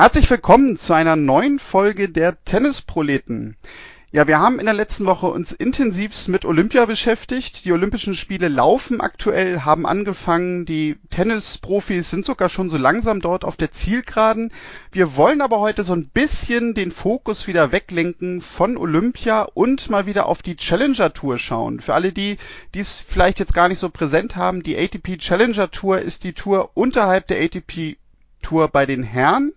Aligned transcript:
Herzlich 0.00 0.30
willkommen 0.30 0.78
zu 0.78 0.94
einer 0.94 1.14
neuen 1.14 1.58
Folge 1.58 2.08
der 2.08 2.42
Tennisproleten. 2.46 3.58
Ja, 4.12 4.26
wir 4.26 4.38
haben 4.38 4.58
in 4.58 4.64
der 4.64 4.74
letzten 4.74 5.04
Woche 5.04 5.26
uns 5.26 5.52
intensivst 5.52 6.26
mit 6.28 6.46
Olympia 6.46 6.86
beschäftigt. 6.86 7.66
Die 7.66 7.72
Olympischen 7.72 8.14
Spiele 8.14 8.48
laufen 8.48 9.02
aktuell, 9.02 9.60
haben 9.60 9.84
angefangen. 9.84 10.64
Die 10.64 10.96
Tennisprofis 11.10 12.08
sind 12.08 12.24
sogar 12.24 12.48
schon 12.48 12.70
so 12.70 12.78
langsam 12.78 13.20
dort 13.20 13.44
auf 13.44 13.58
der 13.58 13.72
Zielgeraden. 13.72 14.54
Wir 14.90 15.16
wollen 15.16 15.42
aber 15.42 15.60
heute 15.60 15.84
so 15.84 15.92
ein 15.92 16.08
bisschen 16.08 16.72
den 16.72 16.92
Fokus 16.92 17.46
wieder 17.46 17.70
weglenken 17.70 18.40
von 18.40 18.78
Olympia 18.78 19.42
und 19.52 19.90
mal 19.90 20.06
wieder 20.06 20.24
auf 20.24 20.40
die 20.40 20.56
Challenger 20.56 21.12
Tour 21.12 21.38
schauen. 21.38 21.80
Für 21.80 21.92
alle 21.92 22.12
die, 22.12 22.38
die 22.72 22.80
es 22.80 23.04
vielleicht 23.06 23.38
jetzt 23.38 23.52
gar 23.52 23.68
nicht 23.68 23.78
so 23.78 23.90
präsent 23.90 24.34
haben, 24.34 24.62
die 24.62 24.78
ATP 24.78 25.18
Challenger 25.18 25.70
Tour 25.70 26.00
ist 26.00 26.24
die 26.24 26.32
Tour 26.32 26.70
unterhalb 26.72 27.26
der 27.26 27.42
ATP 27.42 27.98
Tour 28.40 28.68
bei 28.68 28.86
den 28.86 29.02
Herren, 29.02 29.52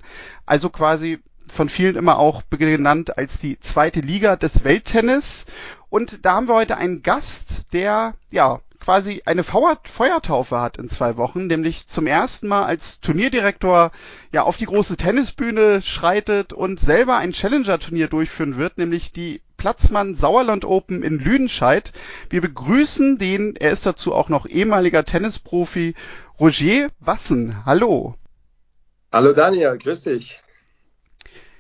also 0.45 0.69
quasi 0.69 1.19
von 1.47 1.69
vielen 1.69 1.95
immer 1.95 2.17
auch 2.17 2.43
genannt 2.49 3.17
als 3.17 3.37
die 3.37 3.59
zweite 3.59 3.99
Liga 3.99 4.35
des 4.35 4.63
Welttennis. 4.63 5.45
Und 5.89 6.25
da 6.25 6.33
haben 6.33 6.47
wir 6.47 6.55
heute 6.55 6.77
einen 6.77 7.03
Gast, 7.03 7.63
der 7.73 8.13
ja 8.31 8.59
quasi 8.83 9.21
eine 9.25 9.43
Feuertaufe 9.43 10.59
hat 10.59 10.77
in 10.77 10.90
zwei 10.90 11.15
Wochen, 11.15 11.48
nämlich 11.48 11.87
zum 11.87 12.05
ersten 12.05 12.49
Mal 12.49 12.65
als 12.65 12.99
Turnierdirektor 12.99 13.91
ja 14.34 14.43
auf 14.43 14.57
die 14.57 14.65
große 14.65 14.97
Tennisbühne 14.97 15.81
schreitet 15.81 16.51
und 16.51 16.81
selber 16.81 17.15
ein 17.15 17.31
Challenger-Turnier 17.31 18.07
durchführen 18.09 18.57
wird, 18.57 18.77
nämlich 18.77 19.13
die 19.13 19.41
Platzmann 19.55 20.15
Sauerland 20.15 20.65
Open 20.65 21.01
in 21.01 21.18
Lüdenscheid. 21.20 21.93
Wir 22.29 22.41
begrüßen 22.41 23.18
den, 23.18 23.55
er 23.55 23.71
ist 23.71 23.85
dazu 23.85 24.13
auch 24.13 24.27
noch 24.27 24.45
ehemaliger 24.45 25.05
Tennisprofi, 25.05 25.95
Roger 26.37 26.90
Wassen. 26.99 27.65
Hallo. 27.65 28.15
Hallo 29.13 29.31
Daniel, 29.31 29.77
grüß 29.77 30.01
dich. 30.05 30.41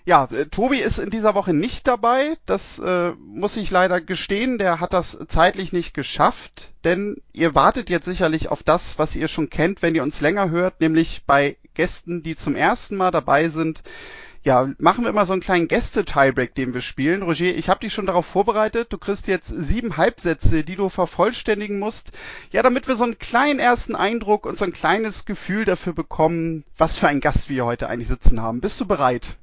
Ja, 0.05 0.27
äh, 0.31 0.47
Tobi 0.47 0.79
ist 0.79 0.97
in 0.97 1.11
dieser 1.11 1.35
Woche 1.35 1.53
nicht 1.53 1.87
dabei. 1.87 2.35
Das 2.47 2.79
äh, 2.79 3.11
muss 3.11 3.57
ich 3.57 3.69
leider 3.69 4.01
gestehen. 4.01 4.57
Der 4.57 4.79
hat 4.79 4.91
das 4.91 5.19
zeitlich 5.27 5.71
nicht 5.71 5.93
geschafft, 5.93 6.71
denn 6.83 7.21
ihr 7.31 7.53
wartet 7.53 7.91
jetzt 7.91 8.05
sicherlich 8.05 8.49
auf 8.49 8.63
das, 8.63 8.97
was 8.97 9.15
ihr 9.15 9.27
schon 9.27 9.51
kennt, 9.51 9.83
wenn 9.83 9.93
ihr 9.93 10.01
uns 10.01 10.19
länger 10.19 10.49
hört, 10.49 10.81
nämlich 10.81 11.21
bei 11.27 11.57
Gästen, 11.75 12.23
die 12.23 12.35
zum 12.35 12.55
ersten 12.55 12.97
Mal 12.97 13.11
dabei 13.11 13.49
sind, 13.49 13.83
ja, 14.43 14.69
machen 14.77 15.03
wir 15.03 15.09
immer 15.09 15.25
so 15.25 15.33
einen 15.33 15.41
kleinen 15.41 15.69
Gäste-Tiebreak, 15.69 16.53
den 16.53 16.73
wir 16.73 16.81
spielen. 16.81 17.23
Roger, 17.23 17.45
ich 17.45 17.69
habe 17.69 17.79
dich 17.79 17.93
schon 17.93 18.05
darauf 18.05 18.25
vorbereitet. 18.25 18.91
Du 18.91 18.97
kriegst 18.97 19.27
jetzt 19.27 19.47
sieben 19.47 19.95
Halbsätze, 19.95 20.63
die 20.63 20.75
du 20.75 20.89
vervollständigen 20.89 21.79
musst. 21.79 22.11
Ja, 22.51 22.61
damit 22.61 22.87
wir 22.87 22.95
so 22.95 23.05
einen 23.05 23.19
kleinen 23.19 23.59
ersten 23.59 23.95
Eindruck 23.95 24.45
und 24.45 24.57
so 24.57 24.65
ein 24.65 24.73
kleines 24.73 25.25
Gefühl 25.25 25.63
dafür 25.63 25.93
bekommen, 25.93 26.65
was 26.77 26.97
für 26.97 27.07
ein 27.07 27.21
Gast 27.21 27.49
wir 27.49 27.63
heute 27.63 27.87
eigentlich 27.87 28.09
sitzen 28.09 28.41
haben. 28.41 28.59
Bist 28.59 28.81
du 28.81 28.85
bereit? 28.85 29.37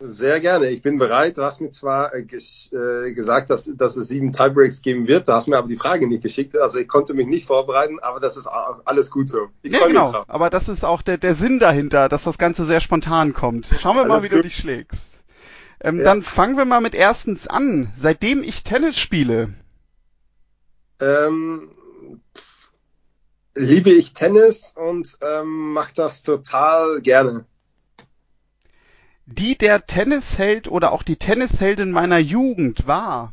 Sehr 0.00 0.40
gerne. 0.40 0.70
Ich 0.70 0.82
bin 0.82 0.98
bereit. 0.98 1.38
Du 1.38 1.42
hast 1.42 1.60
mir 1.60 1.70
zwar 1.70 2.12
äh, 2.14 2.22
äh, 2.22 3.12
gesagt, 3.12 3.50
dass, 3.50 3.72
dass 3.76 3.96
es 3.96 4.08
sieben 4.08 4.32
Tiebreaks 4.32 4.82
geben 4.82 5.06
wird. 5.06 5.28
Da 5.28 5.36
hast 5.36 5.46
mir 5.46 5.56
aber 5.56 5.68
die 5.68 5.76
Frage 5.76 6.08
nicht 6.08 6.22
geschickt. 6.22 6.58
Also 6.58 6.80
ich 6.80 6.88
konnte 6.88 7.14
mich 7.14 7.28
nicht 7.28 7.46
vorbereiten, 7.46 8.00
aber 8.00 8.18
das 8.18 8.36
ist 8.36 8.48
alles 8.48 9.10
gut 9.10 9.28
so. 9.28 9.48
Ich 9.62 9.72
ja, 9.72 9.86
genau. 9.86 10.10
Drauf. 10.10 10.24
Aber 10.28 10.50
das 10.50 10.68
ist 10.68 10.84
auch 10.84 11.00
der, 11.00 11.16
der 11.18 11.36
Sinn 11.36 11.60
dahinter, 11.60 12.08
dass 12.08 12.24
das 12.24 12.38
Ganze 12.38 12.64
sehr 12.64 12.80
spontan 12.80 13.34
kommt. 13.34 13.68
Schauen 13.80 13.96
wir 13.96 14.04
mal, 14.04 14.22
wie 14.24 14.28
gut. 14.28 14.38
du 14.38 14.42
dich 14.42 14.56
schlägst. 14.56 15.22
Ähm, 15.80 15.98
ja. 15.98 16.04
Dann 16.04 16.22
fangen 16.22 16.56
wir 16.56 16.64
mal 16.64 16.80
mit 16.80 16.94
erstens 16.94 17.46
an. 17.46 17.92
Seitdem 17.96 18.42
ich 18.42 18.64
Tennis 18.64 18.98
spiele. 18.98 19.54
Ähm, 21.00 21.70
liebe 23.54 23.90
ich 23.90 24.12
Tennis 24.12 24.74
und 24.76 25.18
ähm, 25.22 25.72
mache 25.72 25.94
das 25.94 26.24
total 26.24 27.00
gerne 27.00 27.46
die 29.26 29.56
der 29.56 29.86
Tennisheld 29.86 30.68
oder 30.68 30.92
auch 30.92 31.02
die 31.02 31.16
Tennisheldin 31.16 31.90
meiner 31.90 32.18
Jugend 32.18 32.86
war? 32.86 33.32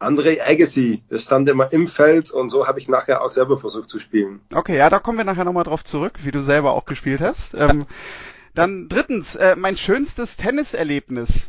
André 0.00 0.40
Agassi, 0.42 1.02
der 1.10 1.18
stand 1.18 1.48
immer 1.48 1.72
im 1.72 1.88
Feld 1.88 2.30
und 2.30 2.50
so 2.50 2.66
habe 2.66 2.78
ich 2.78 2.88
nachher 2.88 3.22
auch 3.22 3.30
selber 3.30 3.58
versucht 3.58 3.88
zu 3.88 3.98
spielen. 3.98 4.40
Okay, 4.52 4.76
ja, 4.76 4.90
da 4.90 4.98
kommen 4.98 5.18
wir 5.18 5.24
nachher 5.24 5.44
nochmal 5.44 5.64
drauf 5.64 5.84
zurück, 5.84 6.18
wie 6.22 6.30
du 6.30 6.42
selber 6.42 6.72
auch 6.72 6.84
gespielt 6.84 7.20
hast. 7.20 7.54
Ähm, 7.54 7.86
dann 8.54 8.88
drittens, 8.88 9.34
äh, 9.34 9.56
mein 9.56 9.76
schönstes 9.76 10.36
Tenniserlebnis. 10.36 11.48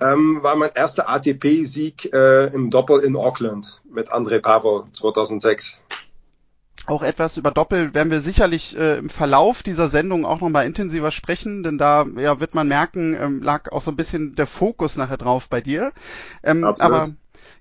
Ähm, 0.00 0.42
war 0.42 0.56
mein 0.56 0.72
erster 0.74 1.08
ATP-Sieg 1.08 2.12
äh, 2.12 2.46
im 2.52 2.70
Doppel 2.70 3.00
in 3.00 3.16
Auckland 3.16 3.80
mit 3.88 4.12
André 4.12 4.40
Pavel 4.40 4.84
2006 4.92 5.78
auch 6.86 7.02
etwas 7.02 7.36
über 7.36 7.50
Doppel 7.50 7.94
werden 7.94 8.10
wir 8.10 8.20
sicherlich 8.20 8.76
äh, 8.76 8.98
im 8.98 9.08
Verlauf 9.08 9.62
dieser 9.62 9.88
Sendung 9.88 10.24
auch 10.24 10.40
nochmal 10.40 10.66
intensiver 10.66 11.10
sprechen, 11.10 11.62
denn 11.62 11.78
da 11.78 12.06
ja, 12.16 12.40
wird 12.40 12.54
man 12.54 12.68
merken, 12.68 13.16
ähm, 13.18 13.42
lag 13.42 13.72
auch 13.72 13.82
so 13.82 13.90
ein 13.90 13.96
bisschen 13.96 14.34
der 14.34 14.46
Fokus 14.46 14.96
nachher 14.96 15.16
drauf 15.16 15.48
bei 15.48 15.60
dir. 15.60 15.92
Ähm, 16.42 16.64
aber 16.64 17.08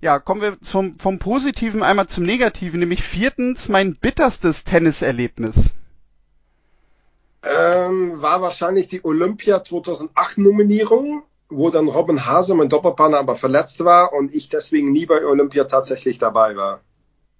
ja, 0.01 0.19
kommen 0.19 0.41
wir 0.41 0.59
zum, 0.61 1.00
vom 1.00 1.19
Positiven 1.19 1.84
einmal 1.84 2.07
zum 2.07 2.25
Negativen, 2.25 2.81
nämlich 2.81 3.03
viertens 3.03 3.69
mein 3.69 3.95
bitterstes 3.95 4.66
Tenniserlebnis. 4.66 5.69
Ähm, 7.44 8.22
war 8.22 8.41
wahrscheinlich 8.41 8.88
die 8.88 9.03
Olympia 9.03 9.63
2008 9.63 10.40
Nominierung, 10.40 11.23
wo 11.50 11.69
dann 11.69 11.88
Robin 11.88 12.25
Hase, 12.25 12.55
mein 12.55 12.69
Doppelpartner, 12.69 13.19
aber 13.19 13.35
verletzt 13.35 13.84
war 13.84 14.13
und 14.13 14.34
ich 14.34 14.50
deswegen 14.50 14.91
nie 14.91 15.05
bei 15.05 15.25
Olympia 15.25 15.66
tatsächlich 15.66 16.19
dabei 16.19 16.55
war. 16.55 16.81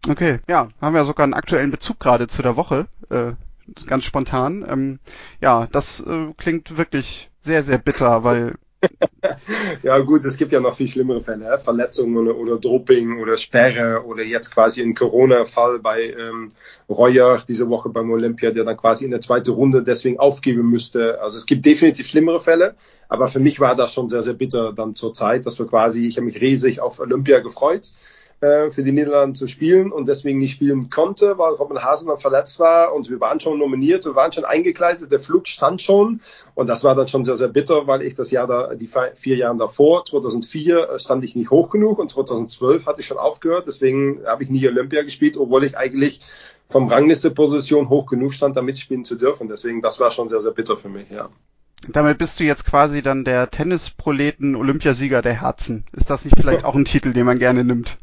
Okay, 0.08 0.40
ja, 0.50 0.70
haben 0.82 0.96
wir 0.96 1.06
sogar 1.06 1.24
einen 1.24 1.34
aktuellen 1.34 1.72
Bezug 1.72 2.00
gerade 2.00 2.28
zu 2.28 2.42
der 2.42 2.58
Woche, 2.58 2.88
äh, 3.10 3.34
ganz 3.88 4.04
spontan. 4.04 4.66
Ähm, 4.68 5.00
ja, 5.40 5.68
das 5.72 6.02
äh, 6.02 6.34
klingt 6.38 6.78
wirklich 6.78 7.30
sehr, 7.42 7.64
sehr 7.64 7.78
bitter, 7.78 8.24
weil 8.26 8.56
ja 9.84 9.98
gut, 10.00 10.26
es 10.26 10.36
gibt 10.36 10.52
ja 10.52 10.60
noch 10.60 10.76
viel 10.76 10.90
schlimmere 10.90 11.22
Fälle, 11.22 11.46
äh? 11.46 11.58
Verletzungen 11.58 12.28
oder 12.28 12.60
Doping 12.60 13.22
oder 13.22 13.38
Sperre 13.38 14.04
oder 14.06 14.24
jetzt 14.24 14.54
quasi 14.54 14.82
ein 14.82 14.94
Corona-Fall 14.94 15.80
bei 15.80 16.10
ähm, 16.10 16.52
Royer 16.90 17.42
diese 17.48 17.70
Woche 17.70 17.88
beim 17.88 18.12
Olympia, 18.12 18.52
der 18.52 18.66
dann 18.66 18.76
quasi 18.76 19.06
in 19.06 19.12
der 19.12 19.22
zweiten 19.22 19.52
Runde 19.52 19.86
deswegen 19.86 20.20
aufgeben 20.20 20.70
müsste. 20.70 21.22
Also 21.22 21.38
es 21.38 21.46
gibt 21.46 21.66
definitiv 21.66 22.08
schlimmere 22.08 22.42
Fälle, 22.42 22.76
aber 23.08 23.30
für 23.30 23.40
mich 23.40 23.62
war 23.62 23.78
das 23.78 23.94
schon 23.94 24.10
sehr, 24.10 24.24
sehr 24.24 24.34
bitter 24.34 24.74
dann 24.74 24.96
zur 24.96 25.14
Zeit, 25.14 25.46
dass 25.46 25.60
wir 25.60 25.68
quasi, 25.68 26.06
ich 26.06 26.18
habe 26.18 26.26
mich 26.26 26.42
riesig 26.42 26.82
auf 26.82 27.00
Olympia 27.00 27.40
gefreut 27.40 27.94
äh, 28.44 28.72
für 28.72 28.84
die 28.84 28.92
Niederlande 28.92 29.40
zu 29.40 29.48
spielen 29.48 29.94
und 29.94 30.10
deswegen 30.10 30.40
nicht 30.40 30.52
spielen 30.52 30.90
konnte, 30.90 31.38
weil 31.38 31.54
Robin 31.54 31.82
Hasen 31.82 32.10
dann 32.10 32.20
verletzt 32.20 32.60
war 32.60 32.94
und 32.94 33.10
wir 33.10 33.22
waren 33.22 33.40
schon 33.40 33.58
nominiert, 33.58 34.04
wir 34.04 34.16
waren 34.16 34.34
schon 34.34 34.44
eingekleidet, 34.44 35.10
der 35.14 35.22
Flug 35.22 35.48
stand 35.48 35.82
schon 35.82 36.20
und 36.54 36.68
das 36.68 36.84
war 36.84 36.94
dann 36.94 37.08
schon 37.08 37.24
sehr, 37.24 37.38
sehr 37.38 37.48
bitter, 37.48 37.88
weil 37.88 38.02
ich 38.02 38.16
das 38.16 38.32
Jahr 38.32 38.48
da, 38.48 38.76
die 38.76 38.90
vier 39.16 39.38
Jahre 39.38 39.56
davor, 39.56 40.04
2004, 40.04 40.90
äh, 40.90 41.00
stand 41.00 41.24
ich 41.24 41.38
nicht 41.38 41.52
hoch 41.52 41.70
genug 41.70 42.00
und 42.00 42.12
2012 42.12 42.86
hatte 42.86 43.00
ich 43.00 43.08
schon 43.08 43.18
aufgehört, 43.18 43.66
deswegen 43.66 44.20
habe 44.26 44.44
ich 44.44 44.50
nie 44.50 44.68
Olympia 44.68 45.04
gespielt, 45.04 45.38
obwohl 45.38 45.64
ich 45.64 45.78
eigentlich 45.78 46.20
vom 46.70 46.90
Rangliste-Position 46.90 47.88
hoch 47.88 48.08
genug 48.08 48.34
stand, 48.34 48.58
da 48.58 48.62
mitspielen 48.62 49.06
zu 49.06 49.16
dürfen. 49.16 49.48
Deswegen, 49.48 49.82
das 49.82 50.02
war 50.02 50.12
schon 50.12 50.28
sehr, 50.28 50.42
sehr 50.42 50.52
bitter 50.52 50.76
für 50.76 50.90
mich, 50.90 51.10
ja. 51.10 51.30
Damit 51.88 52.18
bist 52.18 52.40
du 52.40 52.44
jetzt 52.44 52.66
quasi 52.66 53.02
dann 53.02 53.24
der 53.24 53.52
Tennisproleten-Olympiasieger 53.52 55.22
der 55.22 55.42
Herzen. 55.42 55.86
Ist 55.94 56.10
das 56.10 56.26
nicht 56.26 56.36
vielleicht 56.38 56.66
auch 56.66 56.76
ein 56.76 56.86
Titel, 56.86 57.14
den 57.14 57.26
man 57.26 57.40
gerne 57.40 57.64
nimmt? 57.64 57.98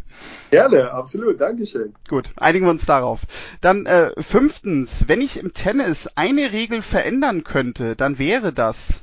Gerne, 0.51 0.91
absolut, 0.93 1.41
Dankeschön. 1.41 1.95
Gut, 2.09 2.31
einigen 2.37 2.67
wir 2.67 2.71
uns 2.71 2.87
darauf. 2.87 3.21
Dann 3.61 3.87
äh, 3.87 4.11
fünftens, 4.21 5.05
wenn 5.07 5.21
ich 5.21 5.39
im 5.39 5.55
Tennis 5.55 6.09
eine 6.17 6.53
Regel 6.53 6.83
verändern 6.83 7.45
könnte, 7.45 7.97
dann 7.97 8.19
wäre 8.19 8.53
das. 8.53 9.03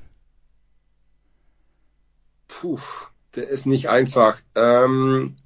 Puh, 2.47 2.79
der 3.35 3.47
ist 3.47 3.65
nicht 3.65 3.89
einfach. 3.89 4.41
Ähm, 4.55 5.37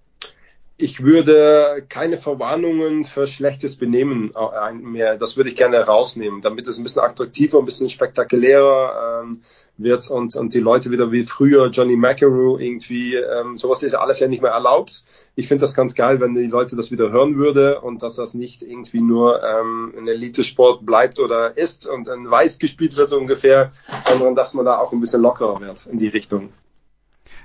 ich 0.77 1.03
würde 1.03 1.85
keine 1.87 2.17
Verwarnungen 2.17 3.05
für 3.05 3.27
schlechtes 3.27 3.75
Benehmen 3.77 4.31
äh, 4.35 4.73
mehr, 4.73 5.17
das 5.17 5.37
würde 5.37 5.51
ich 5.51 5.55
gerne 5.55 5.77
rausnehmen, 5.79 6.41
damit 6.41 6.67
es 6.67 6.77
ein 6.77 6.83
bisschen 6.83 7.03
attraktiver, 7.03 7.59
ein 7.59 7.65
bisschen 7.65 7.89
spektakulärer 7.89 9.21
ähm, 9.23 9.43
wird 9.83 10.09
und, 10.09 10.35
und 10.35 10.53
die 10.53 10.59
Leute 10.59 10.91
wieder 10.91 11.11
wie 11.11 11.23
früher 11.23 11.69
Johnny 11.69 11.95
McEnroe 11.95 12.61
irgendwie, 12.61 13.15
ähm, 13.15 13.57
sowas 13.57 13.83
ist 13.83 13.95
alles 13.95 14.19
ja 14.19 14.27
nicht 14.27 14.41
mehr 14.41 14.51
erlaubt. 14.51 15.03
Ich 15.35 15.47
finde 15.47 15.61
das 15.61 15.73
ganz 15.73 15.95
geil, 15.95 16.19
wenn 16.19 16.35
die 16.35 16.47
Leute 16.47 16.75
das 16.75 16.91
wieder 16.91 17.11
hören 17.11 17.37
würde 17.37 17.81
und 17.81 18.03
dass 18.03 18.15
das 18.15 18.33
nicht 18.33 18.61
irgendwie 18.61 19.01
nur 19.01 19.41
ähm, 19.43 19.93
ein 19.97 20.07
Elitesport 20.07 20.85
bleibt 20.85 21.19
oder 21.19 21.57
ist 21.57 21.87
und 21.87 22.09
ein 22.09 22.29
Weiß 22.29 22.59
gespielt 22.59 22.97
wird 22.97 23.09
so 23.09 23.17
ungefähr, 23.17 23.71
sondern 24.07 24.35
dass 24.35 24.53
man 24.53 24.65
da 24.65 24.77
auch 24.77 24.91
ein 24.91 24.99
bisschen 24.99 25.21
lockerer 25.21 25.61
wird 25.61 25.85
in 25.87 25.99
die 25.99 26.07
Richtung. 26.07 26.49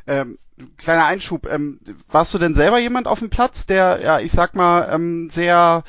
Ähm, 0.06 0.38
kleiner 0.78 1.06
Einschub, 1.06 1.46
ähm, 1.46 1.80
warst 2.10 2.32
du 2.32 2.38
denn 2.38 2.54
selber 2.54 2.78
jemand 2.78 3.06
auf 3.06 3.18
dem 3.18 3.30
Platz, 3.30 3.66
der, 3.66 4.00
ja, 4.02 4.20
ich 4.20 4.32
sag 4.32 4.54
mal, 4.54 4.88
ähm, 4.92 5.30
sehr 5.30 5.84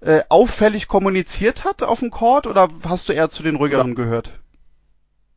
äh, 0.00 0.22
auffällig 0.28 0.88
kommuniziert 0.88 1.64
hat 1.64 1.82
auf 1.82 2.00
dem 2.00 2.10
Court 2.10 2.46
oder 2.46 2.68
hast 2.84 3.08
du 3.08 3.12
eher 3.12 3.30
zu 3.30 3.42
den 3.42 3.56
ruhigeren 3.56 3.88
ja. 3.88 3.94
gehört? 3.94 4.32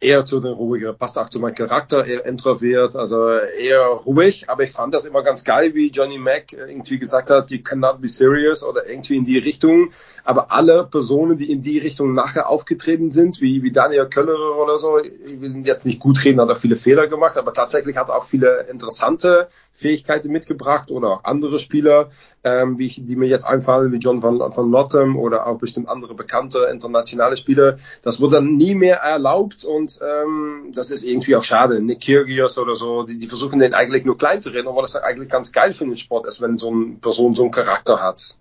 Eher 0.02 0.24
zu 0.24 0.40
den 0.40 0.54
ruhiger, 0.54 0.94
passt 0.94 1.18
auch 1.18 1.30
zu 1.30 1.40
meinem 1.40 1.56
Charakter, 1.56 2.06
eher 2.06 2.26
introvert, 2.26 2.96
also 2.96 3.28
eher 3.28 3.82
ruhig, 3.82 4.50
aber 4.50 4.64
ich 4.64 4.72
fand 4.72 4.94
das 4.94 5.06
immer 5.06 5.24
ganz 5.24 5.44
geil, 5.44 5.74
wie 5.74 5.92
Johnny 5.92 6.18
Mac 6.18 6.54
irgendwie 6.54 7.00
gesagt 7.00 7.30
hat, 7.30 7.52
you 7.52 7.62
cannot 7.62 8.00
be 8.00 8.08
serious 8.08 8.64
oder 8.64 8.90
irgendwie 8.90 9.18
in 9.18 9.26
die 9.26 9.38
Richtung, 9.38 9.92
aber 10.24 10.52
alle 10.52 10.86
Personen, 10.86 11.38
die 11.38 11.52
in 11.52 11.62
die 11.62 11.80
Richtung 11.80 12.14
nachher 12.14 12.48
aufgetreten 12.48 13.12
sind, 13.12 13.42
wie, 13.42 13.62
wie 13.62 13.72
Daniel 13.72 14.08
Köllerer 14.08 14.58
oder 14.58 14.78
so, 14.78 15.00
ich 15.00 15.42
will 15.42 15.64
jetzt 15.66 15.86
nicht 15.86 16.00
gut 16.00 16.24
reden, 16.24 16.40
hat 16.40 16.50
er 16.50 16.56
viele 16.56 16.78
Fehler 16.78 17.08
gemacht, 17.08 17.36
aber 17.36 17.54
tatsächlich 17.54 17.98
hat 17.98 18.10
er 18.10 18.16
auch 18.16 18.26
viele 18.26 18.68
interessante 18.72 19.50
Fähigkeiten 19.80 20.32
mitgebracht 20.32 20.92
oder 20.92 21.10
auch 21.10 21.24
andere 21.24 21.58
Spieler, 21.58 22.10
ähm, 22.44 22.78
wie 22.78 22.86
ich, 22.86 23.04
die 23.04 23.16
mir 23.16 23.28
jetzt 23.28 23.46
einfallen, 23.46 23.92
wie 23.92 23.98
John 23.98 24.22
van, 24.22 24.40
van 24.40 24.70
Lottem 24.70 25.18
oder 25.18 25.48
auch 25.48 25.58
bestimmt 25.58 25.88
andere 25.88 26.16
bekannte 26.16 26.68
internationale 26.72 27.38
Spieler. 27.38 27.78
Das 28.02 28.20
wurde 28.20 28.36
dann 28.36 28.58
nie 28.58 28.76
mehr 28.76 28.98
erlaubt 28.98 29.64
und 29.64 30.00
ähm, 30.02 30.72
das 30.76 30.92
ist 30.92 31.04
irgendwie 31.04 31.36
auch 31.36 31.44
schade. 31.44 31.82
Nick 31.82 32.02
Kyrgios 32.02 32.58
oder 32.58 32.76
so, 32.76 33.04
die, 33.04 33.18
die 33.18 33.28
versuchen 33.28 33.60
den 33.60 33.74
eigentlich 33.74 34.04
nur 34.04 34.18
klein 34.18 34.42
zu 34.42 34.50
reden, 34.50 34.68
aber 34.68 34.82
das 34.82 34.96
ist 34.96 35.02
eigentlich 35.02 35.30
ganz 35.30 35.52
geil 35.52 35.74
für 35.74 35.86
den 35.86 35.98
Sport 35.98 36.28
ist, 36.28 36.42
wenn 36.42 36.58
so 36.58 36.70
eine 36.70 36.98
Person 37.02 37.36
so 37.36 37.44
einen 37.44 37.52
Charakter 37.52 38.02
hat. 38.02 38.36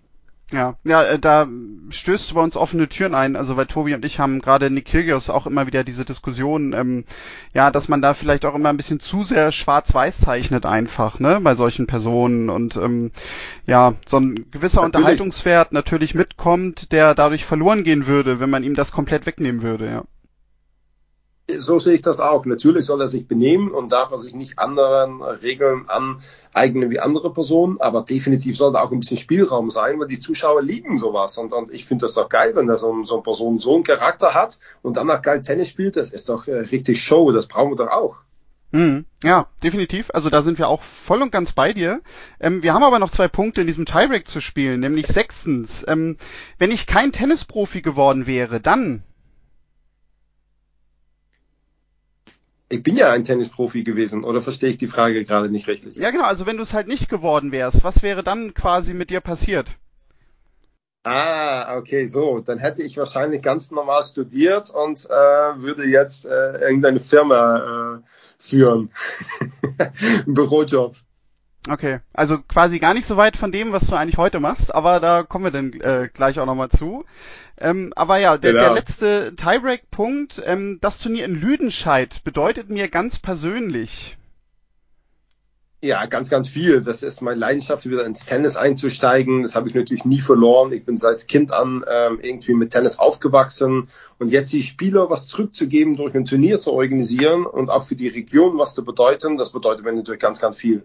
Ja, 0.51 0.75
ja, 0.83 1.03
äh, 1.03 1.19
da 1.19 1.47
stößt 1.89 2.31
du 2.31 2.35
bei 2.35 2.41
uns 2.41 2.57
offene 2.57 2.89
Türen 2.89 3.13
ein. 3.13 3.35
Also 3.35 3.55
weil 3.55 3.67
Tobi 3.67 3.93
und 3.93 4.03
ich 4.03 4.19
haben 4.19 4.41
gerade 4.41 4.69
Nick 4.69 4.85
Kyrgios 4.85 5.29
auch 5.29 5.45
immer 5.45 5.67
wieder 5.67 5.83
diese 5.83 6.05
Diskussion, 6.05 6.73
ähm, 6.73 7.05
ja, 7.53 7.69
dass 7.71 7.87
man 7.87 8.01
da 8.01 8.13
vielleicht 8.13 8.45
auch 8.45 8.55
immer 8.55 8.69
ein 8.69 8.77
bisschen 8.77 8.99
zu 8.99 9.23
sehr 9.23 9.51
schwarz-weiß 9.51 10.21
zeichnet 10.21 10.65
einfach, 10.65 11.19
ne, 11.19 11.39
bei 11.41 11.55
solchen 11.55 11.87
Personen 11.87 12.49
und 12.49 12.77
ähm, 12.77 13.11
ja, 13.67 13.93
so 14.07 14.17
ein 14.17 14.49
gewisser 14.51 14.81
natürlich. 14.81 14.85
Unterhaltungswert 14.85 15.71
natürlich 15.71 16.15
mitkommt, 16.15 16.91
der 16.91 17.13
dadurch 17.13 17.45
verloren 17.45 17.83
gehen 17.83 18.07
würde, 18.07 18.39
wenn 18.39 18.49
man 18.49 18.63
ihm 18.63 18.75
das 18.75 18.91
komplett 18.91 19.25
wegnehmen 19.25 19.61
würde, 19.61 19.87
ja 19.87 20.03
so 21.57 21.79
sehe 21.79 21.95
ich 21.95 22.01
das 22.01 22.19
auch. 22.19 22.45
Natürlich 22.45 22.85
soll 22.85 23.01
er 23.01 23.07
sich 23.07 23.27
benehmen 23.27 23.71
und 23.71 23.91
darf 23.91 24.11
er 24.11 24.17
sich 24.17 24.33
nicht 24.33 24.59
anderen 24.59 25.21
Regeln 25.21 25.85
aneignen 25.87 26.89
wie 26.89 26.99
andere 26.99 27.33
Personen, 27.33 27.79
aber 27.79 28.03
definitiv 28.03 28.57
soll 28.57 28.73
da 28.73 28.81
auch 28.81 28.91
ein 28.91 28.99
bisschen 28.99 29.17
Spielraum 29.17 29.71
sein, 29.71 29.99
weil 29.99 30.07
die 30.07 30.19
Zuschauer 30.19 30.61
lieben 30.61 30.97
sowas. 30.97 31.37
Und, 31.37 31.53
und 31.53 31.71
ich 31.73 31.85
finde 31.85 32.05
das 32.05 32.13
doch 32.13 32.29
geil, 32.29 32.51
wenn 32.55 32.67
da 32.67 32.77
so, 32.77 33.03
so 33.03 33.15
eine 33.15 33.23
Person 33.23 33.59
so 33.59 33.75
einen 33.75 33.83
Charakter 33.83 34.33
hat 34.33 34.59
und 34.81 34.97
dann 34.97 35.09
auch 35.09 35.21
geil 35.21 35.41
Tennis 35.41 35.69
spielt. 35.69 35.95
Das 35.95 36.11
ist 36.11 36.29
doch 36.29 36.47
äh, 36.47 36.59
richtig 36.59 37.03
Show, 37.03 37.31
das 37.31 37.47
brauchen 37.47 37.71
wir 37.71 37.77
doch 37.77 37.91
auch. 37.91 38.15
Hm, 38.71 39.05
ja, 39.23 39.47
definitiv. 39.63 40.11
Also 40.13 40.29
da 40.29 40.43
sind 40.43 40.59
wir 40.59 40.67
auch 40.67 40.83
voll 40.83 41.23
und 41.23 41.31
ganz 41.31 41.53
bei 41.53 41.73
dir. 41.73 42.01
Ähm, 42.39 42.61
wir 42.61 42.73
haben 42.73 42.83
aber 42.83 42.99
noch 42.99 43.09
zwei 43.09 43.27
Punkte 43.27 43.61
in 43.61 43.67
diesem 43.67 43.85
Tiebreak 43.85 44.27
zu 44.27 44.41
spielen, 44.41 44.79
nämlich 44.79 45.07
sechstens. 45.07 45.83
Ähm, 45.87 46.17
wenn 46.59 46.69
ich 46.69 46.85
kein 46.85 47.11
Tennisprofi 47.11 47.81
geworden 47.81 48.27
wäre, 48.27 48.59
dann 48.59 49.03
Ich 52.71 52.83
bin 52.83 52.95
ja 52.95 53.11
ein 53.11 53.23
Tennisprofi 53.23 53.83
gewesen, 53.83 54.23
oder 54.23 54.41
verstehe 54.43 54.69
ich 54.69 54.77
die 54.77 54.87
Frage 54.87 55.25
gerade 55.25 55.49
nicht 55.49 55.67
richtig? 55.67 55.95
Ja, 55.95 56.11
genau, 56.11 56.25
also 56.25 56.45
wenn 56.45 56.57
du 56.57 56.63
es 56.63 56.73
halt 56.73 56.87
nicht 56.87 57.09
geworden 57.09 57.51
wärst, 57.51 57.83
was 57.83 58.03
wäre 58.03 58.23
dann 58.23 58.53
quasi 58.53 58.93
mit 58.93 59.09
dir 59.09 59.21
passiert? 59.21 59.75
Ah, 61.03 61.77
okay, 61.77 62.05
so. 62.05 62.39
Dann 62.39 62.59
hätte 62.59 62.83
ich 62.83 62.97
wahrscheinlich 62.97 63.41
ganz 63.41 63.71
normal 63.71 64.03
studiert 64.03 64.69
und 64.69 65.05
äh, 65.05 65.61
würde 65.61 65.85
jetzt 65.85 66.25
äh, 66.25 66.59
irgendeine 66.59 66.99
Firma 66.99 67.97
äh, 67.97 68.01
führen. 68.37 68.91
Ein 69.79 70.23
Bürojob. 70.33 70.95
Okay, 71.67 71.99
also 72.13 72.39
quasi 72.39 72.79
gar 72.79 72.93
nicht 72.93 73.05
so 73.05 73.17
weit 73.17 73.35
von 73.35 73.51
dem, 73.51 73.71
was 73.73 73.87
du 73.87 73.95
eigentlich 73.95 74.17
heute 74.17 74.39
machst, 74.39 74.73
aber 74.73 74.99
da 74.99 75.23
kommen 75.23 75.45
wir 75.45 75.51
dann 75.51 75.73
äh, 75.73 76.09
gleich 76.11 76.39
auch 76.39 76.45
nochmal 76.45 76.69
zu. 76.69 77.05
Ähm, 77.59 77.91
aber 77.95 78.17
ja, 78.17 78.37
der, 78.37 78.53
genau. 78.53 78.63
der 78.65 78.73
letzte 78.73 79.35
Tiebreak-Punkt, 79.35 80.41
ähm, 80.45 80.79
das 80.81 80.99
Turnier 80.99 81.25
in 81.25 81.35
Lüdenscheid 81.35 82.23
bedeutet 82.23 82.69
mir 82.69 82.87
ganz 82.87 83.19
persönlich. 83.19 84.17
Ja, 85.81 86.05
ganz, 86.07 86.29
ganz 86.29 86.49
viel. 86.49 86.81
Das 86.81 87.03
ist 87.03 87.21
meine 87.21 87.39
Leidenschaft, 87.39 87.85
wieder 87.85 88.05
ins 88.05 88.25
Tennis 88.25 88.57
einzusteigen. 88.57 89.43
Das 89.43 89.55
habe 89.55 89.69
ich 89.69 89.75
natürlich 89.75 90.03
nie 90.03 90.19
verloren. 90.19 90.73
Ich 90.73 90.83
bin 90.83 90.97
seit 90.97 91.25
Kind 91.29 91.53
an 91.53 91.85
ähm, 91.89 92.19
irgendwie 92.21 92.53
mit 92.53 92.71
Tennis 92.71 92.99
aufgewachsen. 92.99 93.87
Und 94.17 94.31
jetzt 94.31 94.51
die 94.51 94.63
Spieler 94.63 95.09
was 95.09 95.27
zurückzugeben, 95.27 95.95
durch 95.95 96.13
ein 96.15 96.25
Turnier 96.25 96.59
zu 96.59 96.73
organisieren 96.73 97.45
und 97.45 97.69
auch 97.69 97.85
für 97.85 97.95
die 97.95 98.09
Region 98.09 98.57
was 98.57 98.75
zu 98.75 98.83
bedeuten, 98.83 99.37
das 99.37 99.51
bedeutet 99.51 99.85
mir 99.85 99.93
natürlich 99.93 100.19
ganz, 100.19 100.41
ganz 100.41 100.57
viel. 100.57 100.83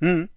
Hm. 0.00 0.30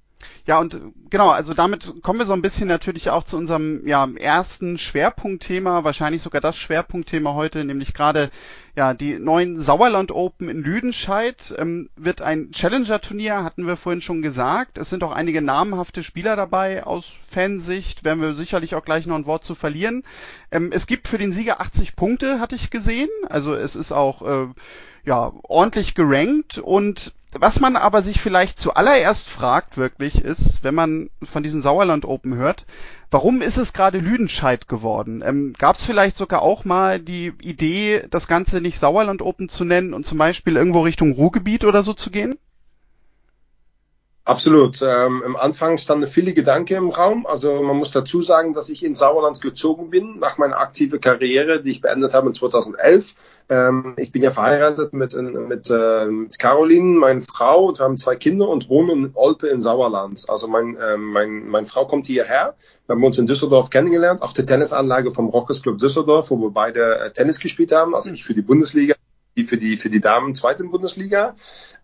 Ja, 0.47 0.59
und 0.59 0.79
genau, 1.09 1.29
also 1.29 1.53
damit 1.53 2.01
kommen 2.01 2.19
wir 2.19 2.25
so 2.25 2.31
ein 2.31 2.41
bisschen 2.41 2.69
natürlich 2.69 3.09
auch 3.09 3.25
zu 3.25 3.35
unserem 3.35 3.85
ja, 3.85 4.07
ersten 4.15 4.77
Schwerpunktthema, 4.77 5.83
wahrscheinlich 5.83 6.21
sogar 6.21 6.39
das 6.39 6.55
Schwerpunktthema 6.55 7.33
heute, 7.33 7.65
nämlich 7.65 7.93
gerade 7.93 8.29
ja 8.73 8.93
die 8.93 9.19
neuen 9.19 9.61
Sauerland 9.61 10.13
Open 10.13 10.47
in 10.47 10.61
Lüdenscheid 10.63 11.53
ähm, 11.57 11.89
wird 11.97 12.21
ein 12.21 12.51
Challenger-Turnier, 12.51 13.43
hatten 13.43 13.67
wir 13.67 13.75
vorhin 13.75 14.01
schon 14.01 14.21
gesagt. 14.21 14.77
Es 14.77 14.89
sind 14.89 15.03
auch 15.03 15.11
einige 15.11 15.41
namhafte 15.41 16.01
Spieler 16.01 16.37
dabei 16.37 16.85
aus 16.85 17.05
Fansicht, 17.29 18.05
werden 18.05 18.21
wir 18.21 18.35
sicherlich 18.35 18.73
auch 18.75 18.85
gleich 18.85 19.05
noch 19.05 19.17
ein 19.17 19.25
Wort 19.25 19.43
zu 19.43 19.53
verlieren. 19.53 20.05
Ähm, 20.51 20.71
es 20.71 20.87
gibt 20.87 21.09
für 21.09 21.17
den 21.17 21.33
Sieger 21.33 21.59
80 21.59 21.97
Punkte, 21.97 22.39
hatte 22.39 22.55
ich 22.55 22.69
gesehen. 22.69 23.09
Also 23.27 23.53
es 23.53 23.75
ist 23.75 23.91
auch 23.91 24.21
äh, 24.21 24.47
ja 25.03 25.33
ordentlich 25.43 25.93
gerankt 25.93 26.57
und 26.57 27.11
was 27.31 27.59
man 27.59 27.75
aber 27.75 28.01
sich 28.01 28.21
vielleicht 28.21 28.59
zuallererst 28.59 29.27
fragt 29.27 29.77
wirklich 29.77 30.23
ist, 30.23 30.63
wenn 30.63 30.75
man 30.75 31.09
von 31.23 31.43
diesen 31.43 31.61
Sauerland 31.61 32.05
Open 32.05 32.35
hört, 32.35 32.65
warum 33.11 33.41
ist 33.41 33.57
es 33.57 33.73
gerade 33.73 33.99
Lüdenscheid 33.99 34.67
geworden? 34.67 35.21
Ähm, 35.25 35.53
Gab 35.57 35.75
es 35.75 35.85
vielleicht 35.85 36.17
sogar 36.17 36.41
auch 36.41 36.65
mal 36.65 36.99
die 36.99 37.33
Idee, 37.41 38.03
das 38.09 38.27
Ganze 38.27 38.61
nicht 38.61 38.79
Sauerland 38.79 39.21
Open 39.21 39.49
zu 39.49 39.65
nennen 39.65 39.93
und 39.93 40.05
zum 40.05 40.17
Beispiel 40.17 40.55
irgendwo 40.55 40.81
Richtung 40.81 41.11
Ruhrgebiet 41.11 41.65
oder 41.65 41.83
so 41.83 41.93
zu 41.93 42.11
gehen? 42.11 42.37
Absolut. 44.27 44.81
Ähm, 44.81 45.23
Im 45.25 45.37
Anfang 45.37 45.77
standen 45.77 46.05
viele 46.05 46.33
Gedanken 46.33 46.75
im 46.75 46.89
Raum. 46.89 47.25
Also 47.25 47.61
man 47.61 47.77
muss 47.77 47.91
dazu 47.91 48.21
sagen, 48.21 48.51
dass 48.51 48.67
ich 48.67 48.83
in 48.83 48.93
Sauerland 48.93 49.39
gezogen 49.39 49.89
bin 49.89 50.19
nach 50.19 50.37
meiner 50.37 50.57
aktiven 50.57 50.99
Karriere, 50.99 51.63
die 51.63 51.71
ich 51.71 51.79
beendet 51.79 52.13
habe 52.13 52.27
in 52.27 52.35
2011. 52.35 53.15
Ähm, 53.47 53.93
ich 53.95 54.11
bin 54.11 54.21
ja 54.23 54.31
verheiratet 54.31 54.91
mit, 54.91 55.15
mit, 55.15 55.69
äh, 55.69 56.07
mit 56.07 56.39
Caroline, 56.39 56.99
meine 56.99 57.21
Frau, 57.21 57.67
und 57.67 57.79
wir 57.79 57.85
haben 57.85 57.95
zwei 57.95 58.17
Kinder 58.17 58.49
und 58.49 58.67
wohnen 58.67 59.05
in 59.05 59.11
Olpe 59.13 59.47
in 59.47 59.61
Sauerland. 59.61 60.25
Also 60.27 60.49
mein, 60.49 60.75
äh, 60.75 60.97
mein, 60.97 61.47
meine 61.47 61.65
Frau 61.65 61.85
kommt 61.85 62.05
hierher. 62.05 62.55
Wir 62.85 62.97
haben 62.97 63.03
uns 63.05 63.17
in 63.17 63.27
Düsseldorf 63.27 63.69
kennengelernt, 63.69 64.21
auf 64.21 64.33
der 64.33 64.45
Tennisanlage 64.45 65.13
vom 65.13 65.29
Rockers 65.29 65.61
Club 65.61 65.77
Düsseldorf, 65.77 66.31
wo 66.31 66.35
wir 66.35 66.51
beide 66.51 66.99
äh, 66.99 67.13
Tennis 67.13 67.39
gespielt 67.39 67.71
haben. 67.71 67.95
Also 67.95 68.09
ich 68.09 68.25
für 68.25 68.33
die 68.33 68.41
Bundesliga, 68.41 68.95
für 69.43 69.57
die, 69.57 69.77
für 69.77 69.89
die 69.89 70.01
Damen 70.01 70.35
zweiten 70.35 70.71
Bundesliga. 70.71 71.35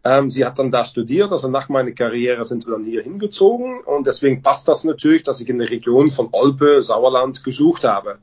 Ähm, 0.03 0.29
sie 0.29 0.45
hat 0.45 0.59
dann 0.59 0.71
da 0.71 0.83
studiert, 0.83 1.31
also 1.31 1.47
nach 1.47 1.69
meiner 1.69 1.91
Karriere 1.91 2.43
sind 2.43 2.65
wir 2.65 2.73
dann 2.73 2.83
hier 2.83 3.01
hingezogen 3.01 3.79
und 3.79 4.05
deswegen 4.05 4.41
passt 4.41 4.67
das 4.67 4.83
natürlich, 4.83 5.23
dass 5.23 5.39
ich 5.39 5.47
in 5.47 5.59
der 5.59 5.69
Region 5.69 6.09
von 6.09 6.29
Olpe, 6.31 6.83
Sauerland 6.83 7.43
gesucht 7.43 7.85
habe. 7.85 8.17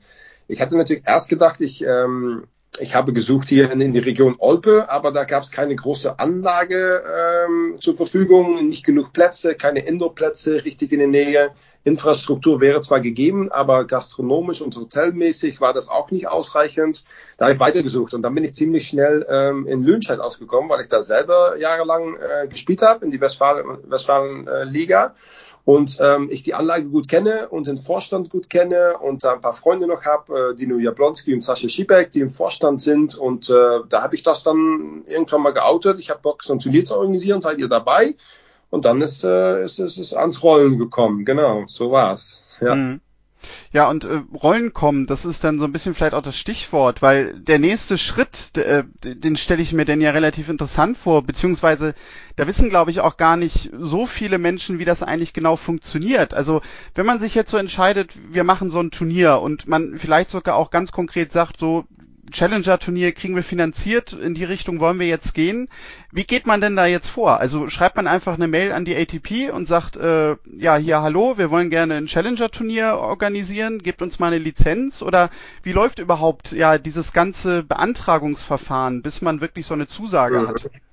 Ich 0.47 0.61
hatte 0.61 0.77
natürlich 0.77 1.05
erst 1.07 1.29
gedacht, 1.31 1.61
ich, 1.61 1.83
ähm, 1.83 2.45
ich 2.79 2.95
habe 2.95 3.13
gesucht 3.13 3.49
hier 3.49 3.71
in, 3.71 3.81
in 3.81 3.93
die 3.93 3.99
Region 3.99 4.37
Olpe, 4.39 4.89
aber 4.89 5.13
da 5.13 5.25
gab 5.25 5.43
es 5.43 5.51
keine 5.51 5.75
große 5.75 6.19
Anlage 6.19 7.03
ähm, 7.47 7.77
zur 7.81 7.97
Verfügung, 7.97 8.69
nicht 8.69 8.85
genug 8.85 9.13
Plätze, 9.13 9.55
keine 9.55 9.81
Indoor-Plätze 9.81 10.65
richtig 10.65 10.93
in 10.93 11.01
der 11.01 11.09
Nähe. 11.09 11.51
Infrastruktur 11.83 12.61
wäre 12.61 12.83
zwar 12.83 13.01
gegeben, 13.01 13.51
aber 13.51 13.87
gastronomisch 13.87 14.61
und 14.61 14.77
hotelmäßig 14.77 15.63
war 15.63 15.73
das 15.73 15.89
auch 15.89 16.11
nicht 16.11 16.29
ausreichend. 16.29 17.05
Da 17.39 17.47
habe 17.47 17.55
ich 17.55 17.61
weitergesucht 17.61 18.13
und 18.13 18.21
dann 18.23 18.35
bin 18.35 18.45
ich 18.45 18.55
ziemlich 18.55 18.87
schnell 18.87 19.27
ähm, 19.29 19.67
in 19.67 19.83
Lüdenscheid 19.83 20.21
ausgekommen, 20.21 20.69
weil 20.69 20.83
ich 20.83 20.89
da 20.89 21.01
selber 21.01 21.57
jahrelang 21.59 22.17
äh, 22.17 22.49
gespielt 22.49 22.83
habe 22.83 23.05
in 23.05 23.11
die 23.11 23.21
Westfalen-Liga. 23.21 23.89
Westfalen, 23.89 24.47
äh, 24.47 25.11
und 25.65 25.99
ähm, 26.01 26.29
ich 26.31 26.43
die 26.43 26.55
Anlage 26.55 26.87
gut 26.87 27.09
kenne 27.09 27.49
und 27.49 27.67
den 27.67 27.79
Vorstand 27.79 28.31
gut 28.31 28.51
kenne 28.51 28.99
und 28.99 29.25
da 29.25 29.35
ein 29.35 29.41
paar 29.41 29.53
Freunde 29.53 29.87
noch 29.87 30.05
habe, 30.05 30.53
äh, 30.53 30.55
Dino 30.55 30.79
Jablonski 30.79 31.35
und 31.35 31.43
Sascha 31.43 31.69
Schiebeck, 31.69 32.11
die 32.11 32.21
im 32.21 32.31
Vorstand 32.31 32.81
sind 32.81 33.17
und 33.17 33.51
äh, 33.51 33.81
da 33.89 34.03
habe 34.03 34.15
ich 34.15 34.23
das 34.23 34.43
dann 34.43 35.05
irgendwann 35.07 35.43
mal 35.43 35.53
geoutet. 35.53 35.99
Ich 35.99 36.11
habe 36.11 36.21
Bock, 36.21 36.43
so 36.43 36.53
ein 36.53 36.61
Turnier 36.61 36.85
zu 36.85 36.97
organisieren, 36.97 37.41
seid 37.41 37.59
ihr 37.59 37.69
dabei? 37.69 38.15
Und 38.71 38.85
dann 38.85 39.01
ist, 39.01 39.25
äh, 39.25 39.65
ist, 39.65 39.81
ist 39.81 39.99
es 39.99 40.15
ans 40.15 40.43
Rollen 40.43 40.79
gekommen. 40.79 41.25
Genau, 41.25 41.65
so 41.67 41.91
war's. 41.91 42.41
Ja. 42.61 42.75
Mhm. 42.77 43.01
Ja, 43.73 43.89
und 43.89 44.03
äh, 44.05 44.23
Rollen 44.35 44.73
kommen, 44.73 45.07
das 45.07 45.25
ist 45.25 45.45
dann 45.45 45.61
so 45.61 45.65
ein 45.65 45.71
bisschen 45.71 45.95
vielleicht 45.95 46.15
auch 46.15 46.23
das 46.23 46.37
Stichwort, 46.37 47.03
weil 47.03 47.39
der 47.39 47.61
nächste 47.61 47.99
Schritt, 47.99 48.57
äh, 48.57 48.83
den 49.05 49.37
stelle 49.37 49.63
ich 49.63 49.73
mir 49.73 49.85
denn 49.85 50.01
ja 50.01 50.11
relativ 50.11 50.49
interessant 50.49 50.99
vor, 50.99 51.23
beziehungsweise 51.23 51.95
da 52.35 52.49
wissen, 52.49 52.69
glaube 52.69 52.91
ich, 52.91 52.99
auch 52.99 53.17
gar 53.17 53.37
nicht 53.37 53.71
so 53.79 54.07
viele 54.07 54.39
Menschen, 54.39 54.81
wie 54.81 54.85
das 54.85 55.05
eigentlich 55.05 55.33
genau 55.33 55.55
funktioniert. 55.55 56.35
Also 56.35 56.63
wenn 56.97 57.07
man 57.07 57.21
sich 57.21 57.37
jetzt 57.37 57.53
so 57.53 57.59
entscheidet, 57.59 58.13
wir 58.33 58.43
machen 58.43 58.73
so 58.73 58.81
ein 58.81 58.91
Turnier 58.91 59.41
und 59.41 59.69
man 59.69 59.99
vielleicht 59.99 60.31
sogar 60.31 60.57
auch 60.57 60.71
ganz 60.71 60.91
konkret 60.91 61.31
sagt, 61.31 61.61
so 61.61 61.85
Challenger-Turnier 62.31 63.13
kriegen 63.13 63.35
wir 63.35 63.43
finanziert, 63.43 64.13
in 64.13 64.35
die 64.35 64.45
Richtung 64.45 64.81
wollen 64.81 64.99
wir 64.99 65.07
jetzt 65.07 65.35
gehen. 65.35 65.69
Wie 66.13 66.25
geht 66.25 66.47
man 66.47 66.61
denn 66.61 66.77
da 66.77 66.87
jetzt 66.87 67.09
vor? 67.09 67.39
Also 67.39 67.69
schreibt 67.69 67.97
man 67.97 68.07
einfach 68.07 68.35
eine 68.35 68.49
Mail 68.49 68.73
an 68.73 68.85
die 68.85 68.97
ATP 68.97 69.51
und 69.53 69.67
sagt, 69.67 69.97
äh, 69.97 70.37
ja, 70.57 70.77
hier, 70.77 71.03
hallo, 71.03 71.39
wir 71.39 71.51
wollen 71.51 71.71
gerne 71.71 71.95
ein 71.95 72.07
Challenger-Turnier 72.07 72.95
organisieren, 72.95 73.83
gebt 73.83 74.03
uns 74.03 74.19
mal 74.19 74.29
eine 74.29 74.39
Lizenz 74.39 75.03
oder 75.03 75.31
wie 75.63 75.73
läuft 75.73 75.99
überhaupt 75.99 76.53
ja 76.53 76.79
dieses 76.79 77.13
ganze 77.13 77.63
Beantragungsverfahren, 77.63 79.03
bis 79.03 79.23
man 79.23 79.41
wirklich 79.41 79.67
so 79.67 79.75
eine 79.75 79.87
Zusage 79.87 80.41
mhm. 80.41 80.49
hat? 80.49 80.71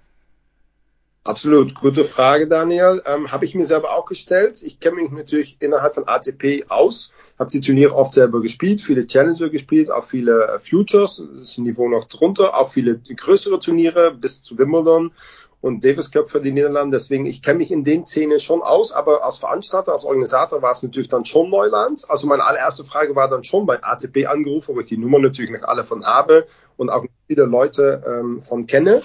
Absolut, 1.27 1.75
gute 1.75 2.05
Frage, 2.05 2.47
Daniel. 2.47 3.01
Ähm, 3.05 3.33
habe 3.33 3.43
ich 3.43 3.53
mir 3.53 3.65
selber 3.65 3.93
auch 3.93 4.05
gestellt. 4.05 4.63
Ich 4.63 4.79
kenne 4.79 4.95
mich 4.95 5.11
natürlich 5.11 5.57
innerhalb 5.59 5.95
von 5.95 6.07
ATP 6.07 6.67
aus, 6.69 7.11
habe 7.37 7.49
die 7.49 7.59
Turniere 7.59 7.93
oft 7.93 8.13
selber 8.13 8.39
gespielt, 8.39 8.79
viele 8.79 9.05
Challenger 9.05 9.49
gespielt, 9.49 9.91
auch 9.91 10.05
viele 10.05 10.47
äh, 10.47 10.59
Futures, 10.59 11.21
das 11.33 11.41
ist 11.41 11.57
ein 11.57 11.63
Niveau 11.63 11.89
noch 11.89 12.05
drunter, 12.05 12.55
auch 12.57 12.69
viele 12.69 12.97
größere 12.97 13.59
Turniere 13.59 14.11
bis 14.11 14.41
zu 14.41 14.57
Wimbledon 14.57 15.11
und 15.59 15.83
Davis 15.83 16.11
Cup 16.11 16.29
für 16.29 16.39
die 16.39 16.53
Niederlande. 16.53 16.95
Deswegen, 16.95 17.25
ich 17.25 17.41
kenne 17.41 17.57
mich 17.57 17.71
in 17.71 17.83
den 17.83 18.05
Szenen 18.05 18.39
schon 18.39 18.61
aus, 18.61 18.93
aber 18.93 19.25
als 19.25 19.37
Veranstalter, 19.39 19.91
als 19.91 20.05
Organisator 20.05 20.61
war 20.61 20.71
es 20.71 20.81
natürlich 20.81 21.09
dann 21.09 21.25
schon 21.25 21.49
Neuland. 21.49 22.05
Also 22.07 22.25
meine 22.27 22.45
allererste 22.45 22.85
Frage 22.85 23.17
war 23.17 23.29
dann 23.29 23.43
schon 23.43 23.65
bei 23.65 23.83
ATP 23.83 24.27
angerufen, 24.27 24.75
wo 24.75 24.79
ich 24.79 24.87
die 24.87 24.97
Nummer 24.97 25.19
natürlich 25.19 25.51
noch 25.51 25.67
alle 25.67 25.83
von 25.83 26.05
habe 26.05 26.47
und 26.77 26.89
auch 26.89 27.03
viele 27.27 27.43
Leute 27.43 28.01
ähm, 28.07 28.43
von 28.43 28.65
kenne 28.65 29.01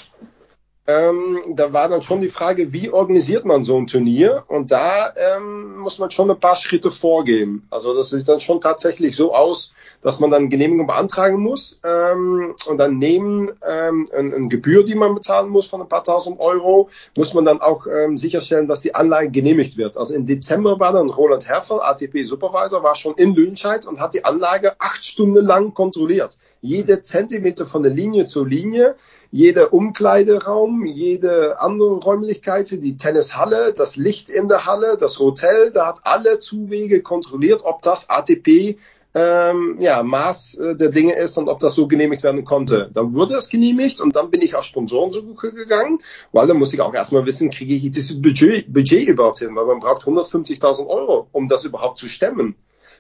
ähm, 0.85 1.55
da 1.55 1.73
war 1.73 1.89
dann 1.89 2.03
schon 2.03 2.21
die 2.21 2.29
Frage, 2.29 2.73
wie 2.73 2.91
organisiert 2.91 3.45
man 3.45 3.63
so 3.63 3.77
ein 3.77 3.87
Turnier? 3.87 4.43
Und 4.49 4.73
da 4.73 5.13
ähm, 5.15 5.79
muss 5.79 6.01
man 6.01 6.11
schon 6.11 6.29
ein 6.29 6.41
paar 6.41 6.57
Schritte 6.57 6.91
vorgehen. 6.91 7.67
Also 7.71 7.95
das 7.95 8.11
sieht 8.11 8.27
dann 8.29 8.41
schon 8.41 8.61
tatsächlich 8.61 9.15
so 9.15 9.33
aus, 9.33 9.73
dass 10.01 10.19
man 10.19 10.33
dann 10.33 10.51
Genehmigung 10.51 10.89
beantragen 10.89 11.41
muss 11.41 11.81
ähm, 11.85 12.57
und 12.67 12.79
dann 12.79 12.99
neben 12.99 13.49
ähm, 13.65 14.09
ein, 14.13 14.35
ein 14.35 14.49
Gebühr, 14.49 14.85
die 14.85 14.97
man 14.97 15.15
bezahlen 15.15 15.51
muss 15.51 15.67
von 15.67 15.81
ein 15.81 15.89
paar 15.89 16.03
tausend 16.03 16.41
Euro, 16.41 16.91
muss 17.17 17.33
man 17.33 17.45
dann 17.45 17.61
auch 17.61 17.87
ähm, 17.87 18.19
sicherstellen, 18.19 18.67
dass 18.67 18.81
die 18.81 18.97
Anlage 18.97 19.31
genehmigt 19.31 19.77
wird. 19.77 19.97
Also 19.97 20.15
im 20.15 20.27
Dezember 20.27 20.81
war 20.81 20.93
dann 20.93 21.11
Roland 21.11 21.47
Herfel, 21.47 21.79
ATP 21.81 22.25
Supervisor, 22.25 22.83
war 22.83 22.97
schon 22.97 23.15
in 23.15 23.37
Lüdenscheid 23.37 23.87
und 23.87 24.01
hat 24.01 24.15
die 24.15 24.25
Anlage 24.25 24.73
acht 24.81 25.05
Stunden 25.05 25.45
lang 25.45 25.75
kontrolliert. 25.75 26.39
Jede 26.61 27.03
Zentimeter 27.03 27.67
von 27.67 27.85
der 27.85 27.93
Linie 27.93 28.27
zur 28.27 28.49
Linie 28.49 28.97
jeder 29.33 29.73
Umkleideraum, 29.73 30.85
jede 30.85 31.59
andere 31.59 31.95
Räumlichkeit, 31.95 32.71
die 32.71 32.99
Tennishalle, 32.99 33.73
das 33.73 33.97
Licht 33.97 34.29
in 34.29 34.47
der 34.47 34.67
Halle, 34.67 34.99
das 35.01 35.19
Hotel, 35.19 35.71
da 35.73 35.87
hat 35.87 36.01
alle 36.05 36.39
Zuwege 36.39 37.03
kontrolliert, 37.03 37.63
ob 37.65 37.81
das 37.81 38.11
ATP 38.11 38.77
ähm, 39.15 39.77
ja, 39.81 40.03
Maß 40.03 40.57
äh, 40.57 40.77
der 40.77 40.91
Dinge 40.91 41.15
ist 41.15 41.39
und 41.39 41.49
ob 41.49 41.61
das 41.61 41.75
so 41.75 41.87
genehmigt 41.89 42.23
werden 42.23 42.45
konnte. 42.45 42.91
Dann 42.93 43.15
wurde 43.15 43.35
es 43.37 43.49
genehmigt 43.49 44.03
und 44.03 44.15
dann 44.17 44.31
bin 44.31 44.43
ich 44.43 44.55
auf 44.55 44.65
Sponsorensuche 44.65 45.53
gegangen, 45.53 46.01
weil 46.33 46.47
dann 46.47 46.59
muss 46.59 46.75
ich 46.75 46.81
auch 46.83 46.93
erstmal 46.93 47.25
wissen, 47.25 47.51
kriege 47.51 47.75
ich 47.75 47.91
dieses 47.91 48.21
Budget, 48.21 48.71
Budget 48.71 49.09
überhaupt 49.09 49.39
hin, 49.39 49.57
weil 49.57 49.65
man 49.65 49.81
braucht 49.81 50.03
150.000 50.03 50.87
Euro, 50.87 51.29
um 51.33 51.49
das 51.49 51.65
überhaupt 51.65 51.99
zu 51.99 52.09
stemmen. 52.09 52.55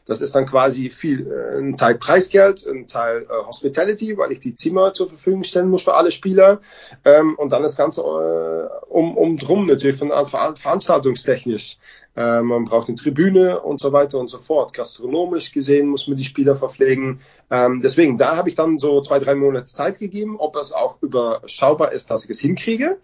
Das 0.06 0.20
ist 0.20 0.34
dann 0.34 0.46
quasi 0.46 0.90
viel, 0.90 1.30
äh, 1.30 1.58
ein 1.58 1.76
Teil 1.76 1.96
Preisgeld, 1.96 2.66
ein 2.66 2.86
Teil 2.86 3.22
äh, 3.22 3.46
Hospitality, 3.46 4.18
weil 4.18 4.32
ich 4.32 4.40
die 4.40 4.54
Zimmer 4.54 4.92
zur 4.94 5.08
Verfügung 5.08 5.44
stellen 5.44 5.68
muss 5.68 5.84
für 5.84 5.94
alle 5.94 6.10
Spieler. 6.10 6.60
Ähm, 7.04 7.36
und 7.36 7.52
dann 7.52 7.62
das 7.62 7.76
Ganze 7.76 8.00
äh, 8.00 8.84
um, 8.88 9.16
um 9.16 9.38
drum 9.38 9.66
natürlich 9.66 9.96
von 9.96 10.08
ver 10.08 10.54
veranstaltungstechnisch. 10.56 11.78
Äh, 12.16 12.42
man 12.42 12.64
braucht 12.64 12.88
eine 12.88 12.96
Tribüne 12.96 13.60
und 13.60 13.80
so 13.80 13.92
weiter 13.92 14.18
und 14.18 14.28
so 14.28 14.38
fort. 14.38 14.74
Gastronomisch 14.74 15.52
gesehen 15.52 15.88
muss 15.88 16.08
man 16.08 16.16
die 16.16 16.24
Spieler 16.24 16.56
verpflegen. 16.56 17.20
Ähm, 17.50 17.80
deswegen, 17.82 18.18
da 18.18 18.36
habe 18.36 18.48
ich 18.48 18.54
dann 18.54 18.78
so 18.78 19.00
zwei, 19.02 19.18
drei 19.18 19.34
Monate 19.34 19.66
Zeit 19.66 19.98
gegeben, 19.98 20.36
ob 20.38 20.56
es 20.56 20.72
auch 20.72 20.96
überschaubar 21.00 21.92
ist, 21.92 22.10
dass 22.10 22.24
ich 22.24 22.30
es 22.30 22.40
hinkriege. 22.40 22.98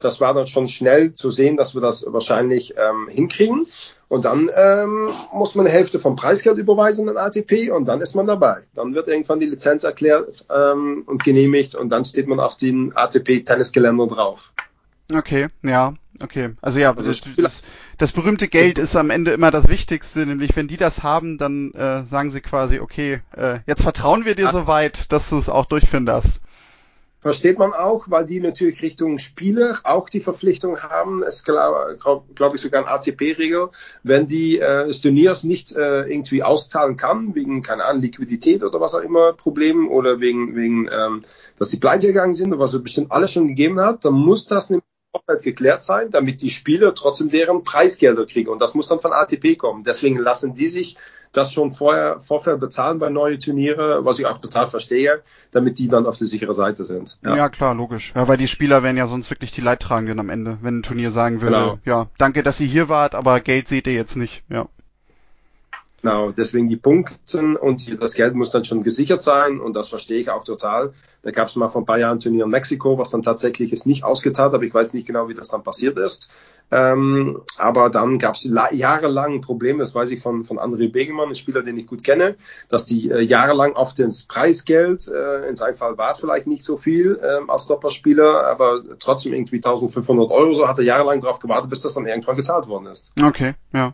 Das 0.00 0.20
war 0.20 0.34
dann 0.34 0.46
schon 0.46 0.68
schnell 0.68 1.14
zu 1.14 1.30
sehen, 1.30 1.56
dass 1.56 1.74
wir 1.74 1.80
das 1.80 2.04
wahrscheinlich 2.08 2.74
ähm, 2.76 3.08
hinkriegen. 3.08 3.66
Und 4.08 4.24
dann 4.24 4.48
ähm, 4.54 5.10
muss 5.32 5.56
man 5.56 5.66
eine 5.66 5.74
Hälfte 5.74 5.98
vom 5.98 6.14
Preisgeld 6.14 6.58
überweisen 6.58 7.08
an 7.08 7.16
ATP 7.16 7.70
und 7.72 7.86
dann 7.86 8.00
ist 8.00 8.14
man 8.14 8.26
dabei. 8.26 8.62
Dann 8.74 8.94
wird 8.94 9.08
irgendwann 9.08 9.40
die 9.40 9.46
Lizenz 9.46 9.82
erklärt 9.82 10.46
ähm, 10.54 11.02
und 11.06 11.24
genehmigt 11.24 11.74
und 11.74 11.88
dann 11.88 12.04
steht 12.04 12.28
man 12.28 12.38
auf 12.38 12.56
den 12.56 12.96
ATP-Tennisgeländer 12.96 14.06
drauf. 14.06 14.52
Okay, 15.12 15.48
ja, 15.62 15.94
okay. 16.20 16.50
Also 16.60 16.78
ja, 16.78 16.94
also 16.94 17.12
das, 17.36 17.62
das, 17.98 18.12
berühmte 18.12 18.48
Geld 18.48 18.78
ist 18.78 18.96
am 18.96 19.10
Ende 19.10 19.32
immer 19.32 19.50
das 19.50 19.68
Wichtigste, 19.68 20.26
nämlich 20.26 20.54
wenn 20.56 20.68
die 20.68 20.76
das 20.76 21.02
haben, 21.02 21.38
dann 21.38 21.72
äh, 21.72 22.04
sagen 22.04 22.30
sie 22.30 22.40
quasi, 22.40 22.80
okay, 22.80 23.20
äh, 23.36 23.60
jetzt 23.66 23.82
vertrauen 23.82 24.24
wir 24.24 24.34
dir 24.34 24.50
so 24.50 24.66
weit, 24.66 25.12
dass 25.12 25.30
du 25.30 25.38
es 25.38 25.48
auch 25.48 25.66
durchführen 25.66 26.06
darfst. 26.06 26.40
Versteht 27.26 27.58
man 27.58 27.72
auch, 27.72 28.04
weil 28.08 28.24
die 28.24 28.38
natürlich 28.38 28.82
Richtung 28.82 29.18
Spieler 29.18 29.80
auch 29.82 30.08
die 30.08 30.20
Verpflichtung 30.20 30.78
haben. 30.78 31.24
Es 31.24 31.42
glaube 31.42 31.98
glaub, 31.98 32.54
ich 32.54 32.60
sogar 32.60 32.82
eine 32.82 32.90
ATP-Regel, 32.92 33.70
wenn 34.04 34.28
die 34.28 34.60
äh, 34.60 34.86
das 34.86 35.00
Turniers 35.00 35.42
nicht 35.42 35.74
äh, 35.74 36.02
irgendwie 36.02 36.44
auszahlen 36.44 36.96
kann, 36.96 37.34
wegen, 37.34 37.64
keine 37.64 37.84
Ahnung, 37.84 38.02
Liquidität 38.02 38.62
oder 38.62 38.80
was 38.80 38.94
auch 38.94 39.00
immer, 39.00 39.32
Problemen 39.32 39.88
oder 39.88 40.20
wegen, 40.20 40.54
wegen 40.54 40.88
ähm, 40.88 41.22
dass 41.58 41.70
sie 41.70 41.80
pleite 41.80 42.06
gegangen 42.06 42.36
sind 42.36 42.52
oder 42.52 42.60
was 42.60 42.74
es 42.74 42.82
bestimmt 42.84 43.10
alles 43.10 43.32
schon 43.32 43.48
gegeben 43.48 43.80
hat, 43.80 44.04
dann 44.04 44.14
muss 44.14 44.46
das 44.46 44.70
nämlich 44.70 44.86
Vorfeld 45.16 45.42
geklärt 45.42 45.82
sein, 45.82 46.10
damit 46.10 46.42
die 46.42 46.50
Spieler 46.50 46.94
trotzdem 46.94 47.30
deren 47.30 47.62
Preisgelder 47.62 48.26
kriegen. 48.26 48.50
Und 48.50 48.60
das 48.60 48.74
muss 48.74 48.88
dann 48.88 49.00
von 49.00 49.12
ATP 49.12 49.56
kommen. 49.56 49.84
Deswegen 49.84 50.18
lassen 50.18 50.54
die 50.54 50.68
sich 50.68 50.96
das 51.32 51.52
schon 51.52 51.72
vorher, 51.72 52.20
Vorfeld 52.20 52.60
bezahlen 52.60 52.98
bei 52.98 53.10
neuen 53.10 53.38
Turniere, 53.38 54.04
was 54.04 54.18
ich 54.18 54.26
auch 54.26 54.38
total 54.38 54.66
verstehe, 54.66 55.22
damit 55.50 55.78
die 55.78 55.88
dann 55.88 56.06
auf 56.06 56.16
der 56.16 56.26
sicheren 56.26 56.54
Seite 56.54 56.84
sind. 56.84 57.18
Ja. 57.22 57.36
ja, 57.36 57.48
klar, 57.50 57.74
logisch. 57.74 58.12
Ja, 58.14 58.26
weil 58.26 58.38
die 58.38 58.48
Spieler 58.48 58.82
wären 58.82 58.96
ja 58.96 59.06
sonst 59.06 59.28
wirklich 59.28 59.52
die 59.52 59.60
Leidtragenden 59.60 60.18
am 60.18 60.30
Ende, 60.30 60.58
wenn 60.62 60.78
ein 60.78 60.82
Turnier 60.82 61.10
sagen 61.10 61.42
würde, 61.42 61.56
genau. 61.56 61.78
ja, 61.84 62.06
danke, 62.16 62.42
dass 62.42 62.60
ihr 62.60 62.66
hier 62.66 62.88
wart, 62.88 63.14
aber 63.14 63.40
Geld 63.40 63.68
seht 63.68 63.86
ihr 63.86 63.92
jetzt 63.92 64.16
nicht. 64.16 64.44
Ja. 64.48 64.68
Genau, 66.06 66.30
deswegen 66.30 66.68
die 66.68 66.76
Punkte 66.76 67.58
und 67.58 68.00
das 68.00 68.14
Geld 68.14 68.36
muss 68.36 68.50
dann 68.50 68.64
schon 68.64 68.84
gesichert 68.84 69.24
sein 69.24 69.58
und 69.58 69.74
das 69.74 69.88
verstehe 69.88 70.20
ich 70.20 70.30
auch 70.30 70.44
total. 70.44 70.92
Da 71.24 71.32
gab 71.32 71.48
es 71.48 71.56
mal 71.56 71.68
vor 71.68 71.82
ein 71.82 71.84
paar 71.84 71.98
Jahren 71.98 72.18
ein 72.18 72.20
Turnier 72.20 72.44
in 72.44 72.50
Mexiko, 72.50 72.96
was 72.96 73.10
dann 73.10 73.24
tatsächlich 73.24 73.72
ist 73.72 73.88
nicht 73.88 74.04
ausgezahlt, 74.04 74.54
aber 74.54 74.62
ich 74.62 74.72
weiß 74.72 74.94
nicht 74.94 75.08
genau, 75.08 75.28
wie 75.28 75.34
das 75.34 75.48
dann 75.48 75.64
passiert 75.64 75.98
ist. 75.98 76.30
Ähm, 76.70 77.40
aber 77.58 77.90
dann 77.90 78.18
gab 78.18 78.36
es 78.36 78.48
jahrelang 78.70 79.40
Probleme, 79.40 79.80
das 79.80 79.96
weiß 79.96 80.10
ich 80.10 80.22
von, 80.22 80.44
von 80.44 80.60
André 80.60 80.92
Begemann, 80.92 81.30
ein 81.30 81.34
Spieler, 81.34 81.64
den 81.64 81.76
ich 81.76 81.88
gut 81.88 82.04
kenne, 82.04 82.36
dass 82.68 82.86
die 82.86 83.10
äh, 83.10 83.22
jahrelang 83.22 83.72
oft 83.72 83.98
ins 83.98 84.22
Preisgeld, 84.22 85.08
äh, 85.08 85.48
in 85.48 85.56
seinem 85.56 85.74
Fall 85.74 85.98
war 85.98 86.12
es 86.12 86.18
vielleicht 86.18 86.46
nicht 86.46 86.62
so 86.62 86.76
viel 86.76 87.18
äh, 87.20 87.50
als 87.50 87.66
Doppelspieler, 87.66 88.46
aber 88.46 88.80
trotzdem 89.00 89.34
irgendwie 89.34 89.56
1500 89.56 90.30
Euro, 90.30 90.54
so 90.54 90.68
hat 90.68 90.78
er 90.78 90.84
jahrelang 90.84 91.20
darauf 91.20 91.40
gewartet, 91.40 91.68
bis 91.68 91.80
das 91.80 91.94
dann 91.94 92.06
irgendwann 92.06 92.36
gezahlt 92.36 92.68
worden 92.68 92.86
ist. 92.86 93.12
Okay, 93.20 93.54
ja 93.72 93.92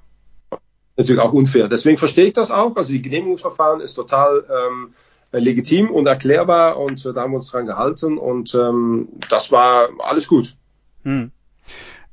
natürlich 0.97 1.21
auch 1.21 1.33
unfair. 1.33 1.69
Deswegen 1.69 1.99
verstehe 1.99 2.27
ich 2.27 2.33
das 2.33 2.51
auch. 2.51 2.77
Also 2.77 2.93
die 2.93 3.03
Genehmigungsverfahren 3.03 3.81
ist 3.81 3.95
total 3.95 4.45
ähm, 4.51 4.95
legitim 5.33 5.91
und 5.91 6.07
erklärbar 6.07 6.79
und 6.79 7.05
äh, 7.05 7.13
da 7.13 7.23
haben 7.23 7.33
wir 7.33 7.39
uns 7.39 7.51
dran 7.51 7.67
gehalten 7.67 8.19
und 8.19 8.55
ähm, 8.55 9.09
das 9.31 9.51
war 9.51 9.89
alles 9.99 10.29
gut. 10.29 10.57
Hm. 11.05 11.33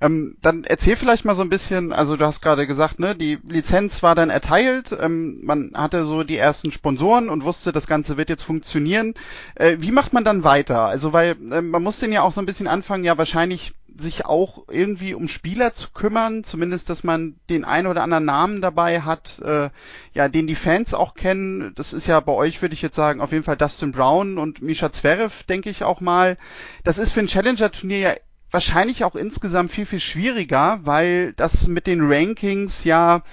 Ähm, 0.02 0.38
dann 0.42 0.64
erzähl 0.64 0.96
vielleicht 0.96 1.26
mal 1.26 1.36
so 1.36 1.42
ein 1.42 1.50
bisschen, 1.50 1.92
also 1.92 2.16
du 2.16 2.26
hast 2.26 2.42
gerade 2.42 2.66
gesagt, 2.66 3.00
ne, 3.00 3.16
die 3.16 3.38
Lizenz 3.46 4.02
war 4.02 4.16
dann 4.16 4.30
erteilt, 4.30 4.96
ähm, 4.98 5.42
man 5.44 5.72
hatte 5.76 6.06
so 6.06 6.24
die 6.24 6.38
ersten 6.38 6.72
Sponsoren 6.72 7.28
und 7.28 7.44
wusste, 7.44 7.74
das 7.74 7.86
Ganze 7.86 8.16
wird 8.16 8.30
jetzt 8.30 8.44
funktionieren. 8.44 9.14
Äh, 9.56 9.78
wie 9.80 9.92
macht 9.92 10.14
man 10.14 10.24
dann 10.24 10.46
weiter? 10.46 10.84
Also 10.84 11.12
weil 11.12 11.36
äh, 11.52 11.62
man 11.62 11.84
muss 11.84 12.00
den 12.00 12.14
ja 12.14 12.22
auch 12.22 12.32
so 12.32 12.40
ein 12.40 12.46
bisschen 12.46 12.68
anfangen, 12.68 13.04
ja 13.04 13.18
wahrscheinlich 13.18 13.74
sich 14.00 14.26
auch 14.26 14.66
irgendwie 14.70 15.14
um 15.14 15.28
Spieler 15.28 15.74
zu 15.74 15.90
kümmern, 15.92 16.44
zumindest, 16.44 16.90
dass 16.90 17.04
man 17.04 17.36
den 17.50 17.66
einen 17.66 17.88
oder 17.88 18.04
anderen 18.04 18.26
Namen 18.26 18.62
dabei 18.62 19.02
hat, 19.02 19.40
äh, 19.40 19.70
ja, 20.14 20.30
den 20.30 20.48
die 20.48 20.56
Fans 20.56 20.94
auch 20.94 21.14
kennen. 21.14 21.74
Das 21.76 21.94
ist 21.94 22.08
ja 22.08 22.20
bei 22.20 22.34
euch, 22.34 22.62
würde 22.62 22.74
ich 22.74 22.82
jetzt 22.82 22.96
sagen, 22.96 23.22
auf 23.22 23.32
jeden 23.32 23.44
Fall 23.44 23.58
Dustin 23.58 23.92
Brown 23.92 24.38
und 24.38 24.62
Misha 24.62 24.92
Zverev, 24.92 25.44
denke 25.48 25.70
ich 25.70 25.84
auch 25.84 26.02
mal. 26.02 26.38
Das 26.84 26.98
ist 26.98 27.12
für 27.12 27.20
ein 27.20 27.28
Challenger-Turnier 27.28 28.00
ja 28.00 28.14
wahrscheinlich 28.52 29.04
auch 29.04 29.16
insgesamt 29.16 29.72
viel, 29.72 29.86
viel 29.86 30.00
schwieriger, 30.00 30.80
weil 30.84 31.34
das 31.34 31.68
mit 31.68 31.86
den 31.86 32.02
Rankings 32.02 32.84
ja 32.84 33.24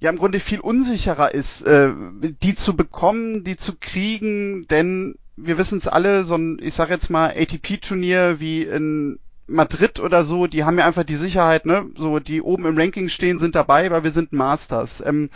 ja 0.00 0.10
im 0.10 0.18
Grunde 0.18 0.40
viel 0.40 0.58
unsicherer 0.58 1.32
ist, 1.32 1.62
äh, 1.62 1.92
die 2.20 2.56
zu 2.56 2.74
bekommen, 2.74 3.44
die 3.44 3.56
zu 3.56 3.76
kriegen, 3.78 4.66
denn 4.66 5.14
wir 5.36 5.58
wissen 5.58 5.78
es 5.78 5.86
alle, 5.86 6.24
so 6.24 6.34
ein, 6.34 6.58
ich 6.60 6.74
sag 6.74 6.90
jetzt 6.90 7.08
mal, 7.08 7.30
ATP-Turnier 7.30 8.40
wie 8.40 8.64
in 8.64 9.18
Madrid 9.46 10.00
oder 10.00 10.24
so, 10.24 10.46
die 10.46 10.64
haben 10.64 10.78
ja 10.78 10.86
einfach 10.86 11.04
die 11.04 11.16
Sicherheit, 11.16 11.66
ne, 11.66 11.86
so 11.96 12.18
die 12.18 12.42
oben 12.42 12.66
im 12.66 12.78
Ranking 12.78 13.08
stehen, 13.08 13.38
sind 13.38 13.54
dabei, 13.54 13.90
weil 13.90 14.04
wir 14.04 14.12
sind 14.12 14.32
Masters. 14.32 15.02
Ähm, 15.04 15.30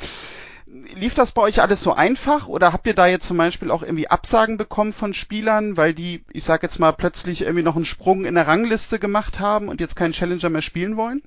lief 0.94 1.14
das 1.14 1.32
bei 1.32 1.42
euch 1.42 1.60
alles 1.62 1.80
so 1.80 1.92
einfach 1.92 2.48
oder 2.48 2.72
habt 2.72 2.86
ihr 2.86 2.94
da 2.94 3.06
jetzt 3.06 3.26
zum 3.26 3.36
Beispiel 3.36 3.70
auch 3.70 3.82
irgendwie 3.82 4.08
Absagen 4.08 4.56
bekommen 4.56 4.92
von 4.92 5.14
Spielern, 5.14 5.76
weil 5.76 5.94
die, 5.94 6.24
ich 6.32 6.44
sag 6.44 6.62
jetzt 6.62 6.78
mal, 6.78 6.92
plötzlich 6.92 7.42
irgendwie 7.42 7.62
noch 7.62 7.76
einen 7.76 7.84
Sprung 7.84 8.24
in 8.24 8.34
der 8.34 8.46
Rangliste 8.46 8.98
gemacht 8.98 9.40
haben 9.40 9.68
und 9.68 9.80
jetzt 9.80 9.96
keinen 9.96 10.12
Challenger 10.12 10.50
mehr 10.50 10.62
spielen 10.62 10.96
wollen? 10.96 11.22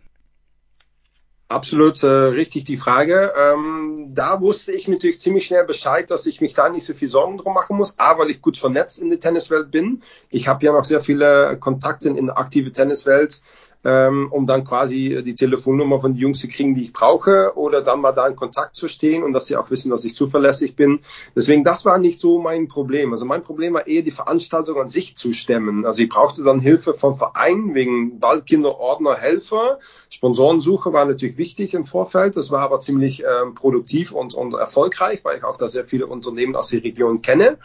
Absolut 1.52 2.04
äh, 2.04 2.08
richtig 2.08 2.66
die 2.66 2.78
Frage. 2.78 3.34
Ähm, 3.36 4.12
da 4.14 4.40
wusste 4.40 4.72
ich 4.72 4.88
natürlich 4.88 5.20
ziemlich 5.20 5.48
schnell 5.48 5.66
Bescheid, 5.66 6.12
dass 6.12 6.28
ich 6.28 6.42
mich 6.42 6.54
da 6.54 6.70
nicht 6.70 6.86
so 6.86 6.94
viel 6.94 7.10
Sorgen 7.10 7.40
drum 7.40 7.56
machen 7.56 7.76
muss. 7.76 7.98
A, 7.98 8.20
weil 8.20 8.30
ich 8.30 8.44
gut 8.44 8.56
vernetzt 8.56 9.00
in 9.00 9.10
der 9.10 9.20
Tenniswelt 9.20 9.72
bin. 9.72 10.04
Ich 10.30 10.48
habe 10.48 10.64
ja 10.64 10.74
noch 10.74 10.86
sehr 10.86 11.02
viele 11.02 11.58
Kontakte 11.60 12.10
in 12.10 12.28
der 12.28 12.38
aktive 12.38 12.72
Tenniswelt 12.72 13.42
ähm, 13.86 14.28
um 14.32 14.46
dann 14.46 14.66
quasi 14.66 15.22
die 15.26 15.36
Telefonnummer 15.36 16.02
von 16.02 16.14
den 16.14 16.20
Jungs 16.20 16.40
zu 16.40 16.48
kriegen, 16.48 16.76
die 16.76 16.84
ich 16.84 16.94
brauche, 16.94 17.54
oder 17.56 17.82
dann 17.82 18.02
mal 18.02 18.12
da 18.12 18.28
in 18.28 18.36
Kontakt 18.36 18.76
zu 18.76 18.88
stehen 18.88 19.24
und 19.24 19.34
dass 19.34 19.46
sie 19.46 19.56
auch 19.56 19.70
wissen, 19.70 19.90
dass 19.90 20.04
ich 20.04 20.16
zuverlässig 20.16 20.76
bin. 20.76 21.00
Deswegen, 21.36 21.64
das 21.64 21.86
war 21.86 21.98
nicht 21.98 22.20
so 22.20 22.40
mein 22.40 22.68
Problem. 22.68 23.14
Also 23.14 23.26
mein 23.26 23.42
Problem 23.42 23.74
war 23.74 23.88
eher 23.88 24.02
die 24.02 24.12
Veranstaltung 24.12 24.78
an 24.78 24.90
sich 24.90 25.16
zu 25.16 25.32
stemmen. 25.34 25.86
Also 25.86 26.04
ich 26.04 26.10
brauchte 26.10 26.44
dann 26.44 26.60
Hilfe 26.60 26.94
vom 26.94 27.18
Verein 27.18 27.74
wegen 27.74 28.22
Waldkinder, 28.22 28.78
Ordner, 28.80 29.16
Helfer. 29.16 29.80
Sponsorensuche 30.10 30.92
war 30.92 31.06
natürlich 31.06 31.38
wichtig 31.38 31.74
im 31.74 31.86
Vorfeld. 31.86 32.36
Das 32.36 32.52
war 32.52 32.62
aber 32.62 32.82
ziemlich 32.82 33.24
ähm, 33.24 33.56
produktiv 33.56 34.12
und, 34.12 34.34
und 34.34 34.54
erfolgreich, 34.54 35.22
weil 35.24 35.38
ich 35.38 35.44
auch 35.44 35.58
da 35.58 35.70
sehr 35.70 35.86
viele 35.86 36.08
Unternehmen 36.08 36.56
aus 36.56 36.70
der 36.70 36.84
Region 36.84 37.22
kenne. 37.22 37.58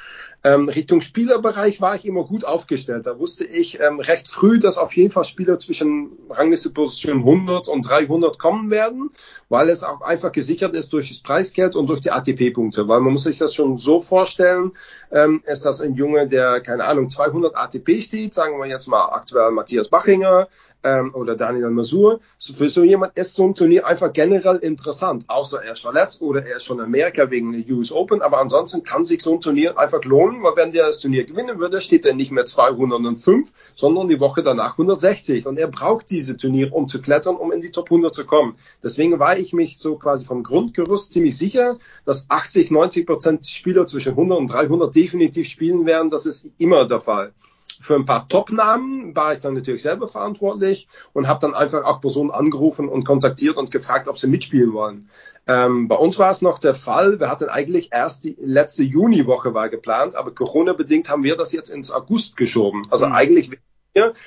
Ähm, 0.45 0.69
Richtung 0.69 1.01
Spielerbereich 1.01 1.81
war 1.81 1.97
ich 1.97 2.05
immer 2.05 2.25
gut 2.25 2.45
aufgestellt. 2.45 3.07
Da 3.07 3.19
wusste 3.19 3.45
ich 3.45 3.81
ähm, 3.81 3.99
recht 3.99 4.29
früh, 4.29 4.59
dass 4.59 4.77
auf 4.77 4.95
jeden 4.95 5.11
Fall 5.11 5.25
Spieler 5.25 5.59
zwischen 5.59 6.13
Rangliste 6.29 6.69
Position 6.69 7.21
100 7.21 7.67
und 7.69 7.89
300 7.89 8.39
kommen 8.39 8.71
werden, 8.71 9.11
weil 9.49 9.71
es 9.71 9.83
auch 9.83 10.03
einfach 10.03 10.33
gesichert 10.33 10.77
ist 10.77 10.93
durch 10.93 11.09
das 11.09 11.21
Preisgeld 11.21 11.75
und 11.75 11.87
durch 11.87 12.01
die 12.01 12.11
ATP-Punkte. 12.11 12.87
Weil 12.87 13.01
man 13.01 13.15
muss 13.15 13.23
sich 13.23 13.39
das 13.39 13.55
schon 13.55 13.79
so 13.79 14.01
vorstellen, 14.01 14.73
ähm, 15.11 15.43
ist 15.47 15.65
das 15.65 15.81
ein 15.81 15.95
Junge, 15.95 16.29
der, 16.29 16.61
keine 16.61 16.85
Ahnung, 16.85 17.09
200 17.09 17.57
ATP 17.57 18.03
steht, 18.03 18.35
sagen 18.35 18.59
wir 18.59 18.67
jetzt 18.67 18.87
mal 18.87 19.07
aktuell 19.07 19.51
Matthias 19.51 19.89
Bachinger, 19.89 20.49
ähm, 20.85 21.15
oder 21.15 21.35
Daniel 21.35 21.71
Masur. 21.71 22.21
Für 22.39 22.69
so 22.69 22.85
jemand 22.85 23.17
ist 23.17 23.35
so 23.35 23.45
ein 23.45 23.55
Turnier 23.55 23.87
einfach 23.87 24.13
generell 24.13 24.57
interessant, 24.57 25.25
außer 25.29 25.65
er 25.65 25.73
ist 25.73 25.81
verletzt 25.81 26.23
oder 26.23 26.45
er 26.45 26.57
ist 26.57 26.65
schon 26.65 26.79
in 26.79 26.85
Amerika 26.85 27.31
wegen 27.31 27.53
der 27.53 27.77
US 27.77 27.91
Open. 27.91 28.23
Aber 28.23 28.39
ansonsten 28.39 28.85
kann 28.85 29.05
sich 29.05 29.23
so 29.23 29.35
ein 29.35 29.41
Turnier 29.41 29.79
einfach 29.79 30.05
lohnen, 30.05 30.43
weil 30.43 30.57
wenn 30.57 30.73
der 30.73 30.87
das 30.87 31.01
Turnier 31.01 31.25
gewinnen 31.25 31.59
würde, 31.59 31.81
steht 31.81 32.05
er 32.05 32.15
nicht 32.15 32.31
mehr 32.31 32.47
205, 32.47 33.53
sondern 33.75 34.09
die 34.09 34.21
Woche 34.21 34.43
danach 34.43 34.73
160. 34.73 35.47
Und 35.47 35.59
er 35.59 35.69
braucht 35.69 36.11
diese 36.11 36.37
Turnier, 36.37 36.73
um 36.73 36.87
zu 36.87 37.01
klettern, 37.01 37.37
um 37.37 37.51
in 37.51 37.61
die 37.61 37.71
Top 37.71 37.87
100 37.87 38.15
zu 38.15 38.27
kommen. 38.27 38.57
Deswegen 38.83 39.19
war 39.19 39.39
ich 39.39 39.53
mich 39.53 39.79
so 39.79 39.97
quasi 39.97 40.25
vom 40.25 40.43
Grundgerüst 40.43 41.13
ziemlich 41.13 41.37
sicher, 41.37 41.79
dass 42.05 42.27
80, 42.29 42.71
90 42.71 43.07
Prozent 43.07 43.47
Spieler 43.47 43.87
zwischen 43.87 44.11
100 44.11 44.39
und 44.39 44.53
300 44.53 44.95
definitiv 44.95 45.49
spielen 45.49 45.87
werden. 45.87 46.11
Das 46.11 46.27
ist 46.27 46.51
immer 46.59 46.87
der 46.87 47.01
Fall 47.01 47.33
für 47.81 47.95
ein 47.95 48.05
paar 48.05 48.29
Top-Namen 48.29 49.15
war 49.15 49.35
ich 49.35 49.41
dann 49.41 49.55
natürlich 49.55 49.83
selber 49.83 50.09
verantwortlich 50.09 50.89
und 51.13 51.29
habe 51.29 51.41
dann 51.41 51.55
einfach 51.55 51.85
auch 51.85 52.01
Personen 52.01 52.31
angerufen 52.31 52.89
und 52.89 53.05
kontaktiert 53.05 53.57
und 53.57 53.71
gefragt, 53.71 54.09
ob 54.09 54.19
sie 54.19 54.29
mitspielen 54.29 54.73
wollen. 54.73 55.09
Ähm, 55.47 55.89
bei 55.89 55.97
uns 55.97 56.19
war 56.19 56.31
es 56.31 56.43
noch 56.43 56.59
der 56.59 56.75
Fall, 56.75 57.21
wir 57.21 57.31
hatten 57.31 57.49
eigentlich 57.49 57.91
erst 57.93 58.25
die 58.25 58.37
letzte 58.39 58.83
Juniwoche 58.83 59.53
war 59.53 59.69
geplant, 59.69 60.15
aber 60.15 60.35
Corona-bedingt 60.35 61.09
haben 61.09 61.23
wir 61.23 61.37
das 61.37 61.53
jetzt 61.53 61.69
ins 61.69 61.91
August 61.91 62.37
geschoben. 62.37 62.87
Also 62.91 63.07
mhm. 63.07 63.13
eigentlich 63.13 63.51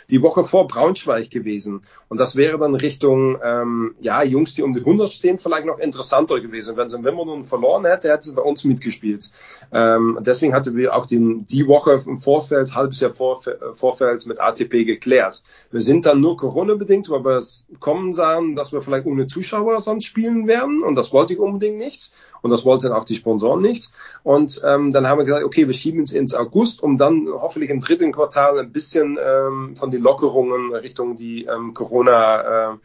die 0.09 0.21
Woche 0.21 0.43
vor 0.43 0.67
Braunschweig 0.67 1.29
gewesen. 1.29 1.81
Und 2.07 2.19
das 2.19 2.35
wäre 2.35 2.57
dann 2.57 2.75
Richtung, 2.75 3.37
ähm, 3.43 3.95
ja, 3.99 4.23
Jungs, 4.23 4.55
die 4.55 4.63
um 4.63 4.73
die 4.73 4.79
100 4.79 5.11
stehen, 5.11 5.39
vielleicht 5.39 5.65
noch 5.65 5.79
interessanter 5.79 6.39
gewesen. 6.39 6.77
Wenn 6.77 6.89
sie 6.89 6.97
in 6.97 7.03
Wimbledon 7.03 7.43
verloren 7.43 7.85
hätte, 7.85 8.09
hätte 8.09 8.29
sie 8.29 8.33
bei 8.33 8.41
uns 8.41 8.63
mitgespielt. 8.63 9.31
Ähm, 9.73 10.19
deswegen 10.21 10.53
hatten 10.53 10.75
wir 10.75 10.95
auch 10.95 11.05
die, 11.05 11.43
die 11.43 11.67
Woche 11.67 12.01
im 12.05 12.17
Vorfeld, 12.17 12.75
halbes 12.75 12.99
Jahr 12.99 13.13
vor, 13.13 13.41
Vorfeld 13.73 14.25
mit 14.25 14.39
ATP 14.39 14.85
geklärt. 14.85 15.43
Wir 15.71 15.81
sind 15.81 16.05
dann 16.05 16.21
nur 16.21 16.37
Corona-bedingt, 16.37 17.09
weil 17.09 17.25
wir 17.25 17.37
es 17.37 17.67
kommen 17.79 18.13
sahen, 18.13 18.55
dass 18.55 18.71
wir 18.71 18.81
vielleicht 18.81 19.05
ohne 19.05 19.27
Zuschauer 19.27 19.81
sonst 19.81 20.05
spielen 20.05 20.47
werden. 20.47 20.81
Und 20.81 20.95
das 20.95 21.11
wollte 21.11 21.33
ich 21.33 21.39
unbedingt 21.39 21.77
nicht. 21.77 22.13
Und 22.41 22.51
das 22.51 22.63
wollten 22.63 22.91
auch 22.91 23.03
die 23.03 23.15
Sponsoren 23.15 23.61
nicht. 23.61 23.91
Und 24.23 24.61
ähm, 24.63 24.91
dann 24.91 25.07
haben 25.07 25.17
wir 25.17 25.25
gesagt, 25.25 25.43
okay, 25.43 25.67
wir 25.67 25.73
schieben 25.73 26.03
es 26.03 26.13
ins 26.13 26.33
August, 26.33 26.81
um 26.81 26.97
dann 26.97 27.27
hoffentlich 27.29 27.69
im 27.69 27.81
dritten 27.81 28.11
Quartal 28.11 28.59
ein 28.59 28.71
bisschen 28.71 29.17
ähm, 29.21 29.56
von 29.75 29.91
den 29.91 30.01
Lockerungen 30.01 30.73
Richtung 30.73 31.15
die 31.15 31.45
ähm, 31.45 31.73
Corona 31.73 32.73
äh, 32.73 32.77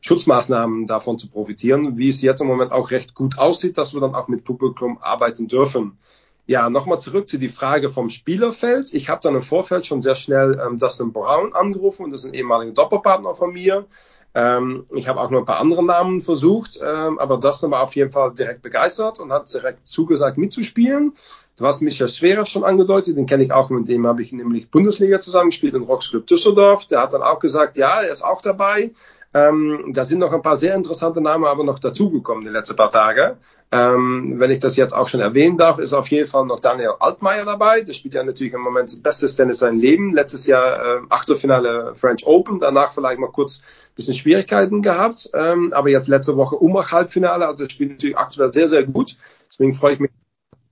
Schutzmaßnahmen 0.00 0.86
davon 0.86 1.18
zu 1.18 1.28
profitieren, 1.28 1.96
wie 1.96 2.10
es 2.10 2.20
jetzt 2.20 2.40
im 2.40 2.46
Moment 2.46 2.72
auch 2.72 2.90
recht 2.90 3.14
gut 3.14 3.38
aussieht, 3.38 3.78
dass 3.78 3.94
wir 3.94 4.00
dann 4.00 4.14
auch 4.14 4.28
mit 4.28 4.44
Publikum 4.44 4.98
arbeiten 5.00 5.48
dürfen. 5.48 5.98
Ja, 6.46 6.68
nochmal 6.68 7.00
zurück 7.00 7.26
zu 7.26 7.38
die 7.38 7.48
Frage 7.48 7.88
vom 7.88 8.10
Spielerfeld. 8.10 8.92
Ich 8.92 9.08
habe 9.08 9.22
dann 9.22 9.34
im 9.34 9.42
Vorfeld 9.42 9.86
schon 9.86 10.02
sehr 10.02 10.14
schnell 10.14 10.60
ähm, 10.64 10.78
Dustin 10.78 11.12
Brown 11.12 11.54
angerufen 11.54 12.04
und 12.04 12.10
das 12.10 12.24
ist 12.24 12.30
ein 12.30 12.34
ehemaliger 12.34 12.72
Doppelpartner 12.72 13.34
von 13.34 13.54
mir. 13.54 13.86
Ähm, 14.34 14.86
ich 14.92 15.08
habe 15.08 15.20
auch 15.20 15.30
noch 15.30 15.38
ein 15.38 15.44
paar 15.46 15.60
andere 15.60 15.82
Namen 15.82 16.20
versucht, 16.20 16.80
ähm, 16.84 17.18
aber 17.18 17.38
Dustin 17.38 17.70
war 17.70 17.82
auf 17.82 17.96
jeden 17.96 18.12
Fall 18.12 18.34
direkt 18.34 18.60
begeistert 18.60 19.20
und 19.20 19.32
hat 19.32 19.52
direkt 19.54 19.86
zugesagt 19.86 20.36
mitzuspielen. 20.36 21.14
Du 21.56 21.64
hast 21.64 21.82
Michael 21.82 22.08
Schwerer 22.08 22.46
schon 22.46 22.64
angedeutet, 22.64 23.16
den 23.16 23.26
kenne 23.26 23.44
ich 23.44 23.52
auch, 23.52 23.70
mit 23.70 23.86
dem 23.86 24.06
habe 24.06 24.22
ich 24.22 24.32
nämlich 24.32 24.70
Bundesliga 24.70 25.20
zusammengespielt 25.20 25.74
in 25.74 25.82
Rocks 25.82 26.10
Club 26.10 26.26
Düsseldorf. 26.26 26.86
Der 26.86 27.00
hat 27.00 27.12
dann 27.12 27.22
auch 27.22 27.38
gesagt, 27.38 27.76
ja, 27.76 28.00
er 28.00 28.10
ist 28.10 28.24
auch 28.24 28.42
dabei. 28.42 28.90
Ähm, 29.32 29.92
da 29.92 30.04
sind 30.04 30.20
noch 30.20 30.32
ein 30.32 30.42
paar 30.42 30.56
sehr 30.56 30.74
interessante 30.74 31.20
Namen 31.20 31.44
aber 31.44 31.64
noch 31.64 31.80
dazugekommen 31.80 32.44
die 32.44 32.50
letzten 32.50 32.76
paar 32.76 32.90
Tage. 32.90 33.36
Ähm, 33.72 34.34
wenn 34.38 34.52
ich 34.52 34.60
das 34.60 34.76
jetzt 34.76 34.94
auch 34.94 35.08
schon 35.08 35.18
erwähnen 35.18 35.58
darf, 35.58 35.78
ist 35.78 35.92
auf 35.92 36.08
jeden 36.08 36.28
Fall 36.28 36.46
noch 36.46 36.60
Daniel 36.60 36.94
Altmaier 37.00 37.44
dabei. 37.44 37.82
Der 37.82 37.92
spielt 37.94 38.14
ja 38.14 38.22
natürlich 38.22 38.52
im 38.52 38.60
Moment 38.60 38.90
das 38.90 39.00
beste 39.00 39.26
Tennis 39.26 39.58
sein 39.58 39.80
Leben. 39.80 40.12
Letztes 40.12 40.46
Jahr 40.46 40.78
äh, 40.78 41.00
Achtelfinale 41.08 41.94
French 41.96 42.24
Open, 42.26 42.60
danach 42.60 42.92
vielleicht 42.92 43.18
mal 43.18 43.30
kurz 43.30 43.58
ein 43.58 43.94
bisschen 43.96 44.14
Schwierigkeiten 44.14 44.82
gehabt. 44.82 45.30
Ähm, 45.34 45.72
aber 45.72 45.88
jetzt 45.88 46.06
letzte 46.06 46.36
Woche 46.36 46.54
Umach 46.54 46.92
Halbfinale, 46.92 47.46
also 47.48 47.68
spielt 47.68 47.92
natürlich 47.92 48.16
aktuell 48.16 48.52
sehr, 48.52 48.68
sehr 48.68 48.84
gut. 48.84 49.16
Deswegen 49.50 49.74
freue 49.74 49.94
ich 49.94 50.00
mich 50.00 50.10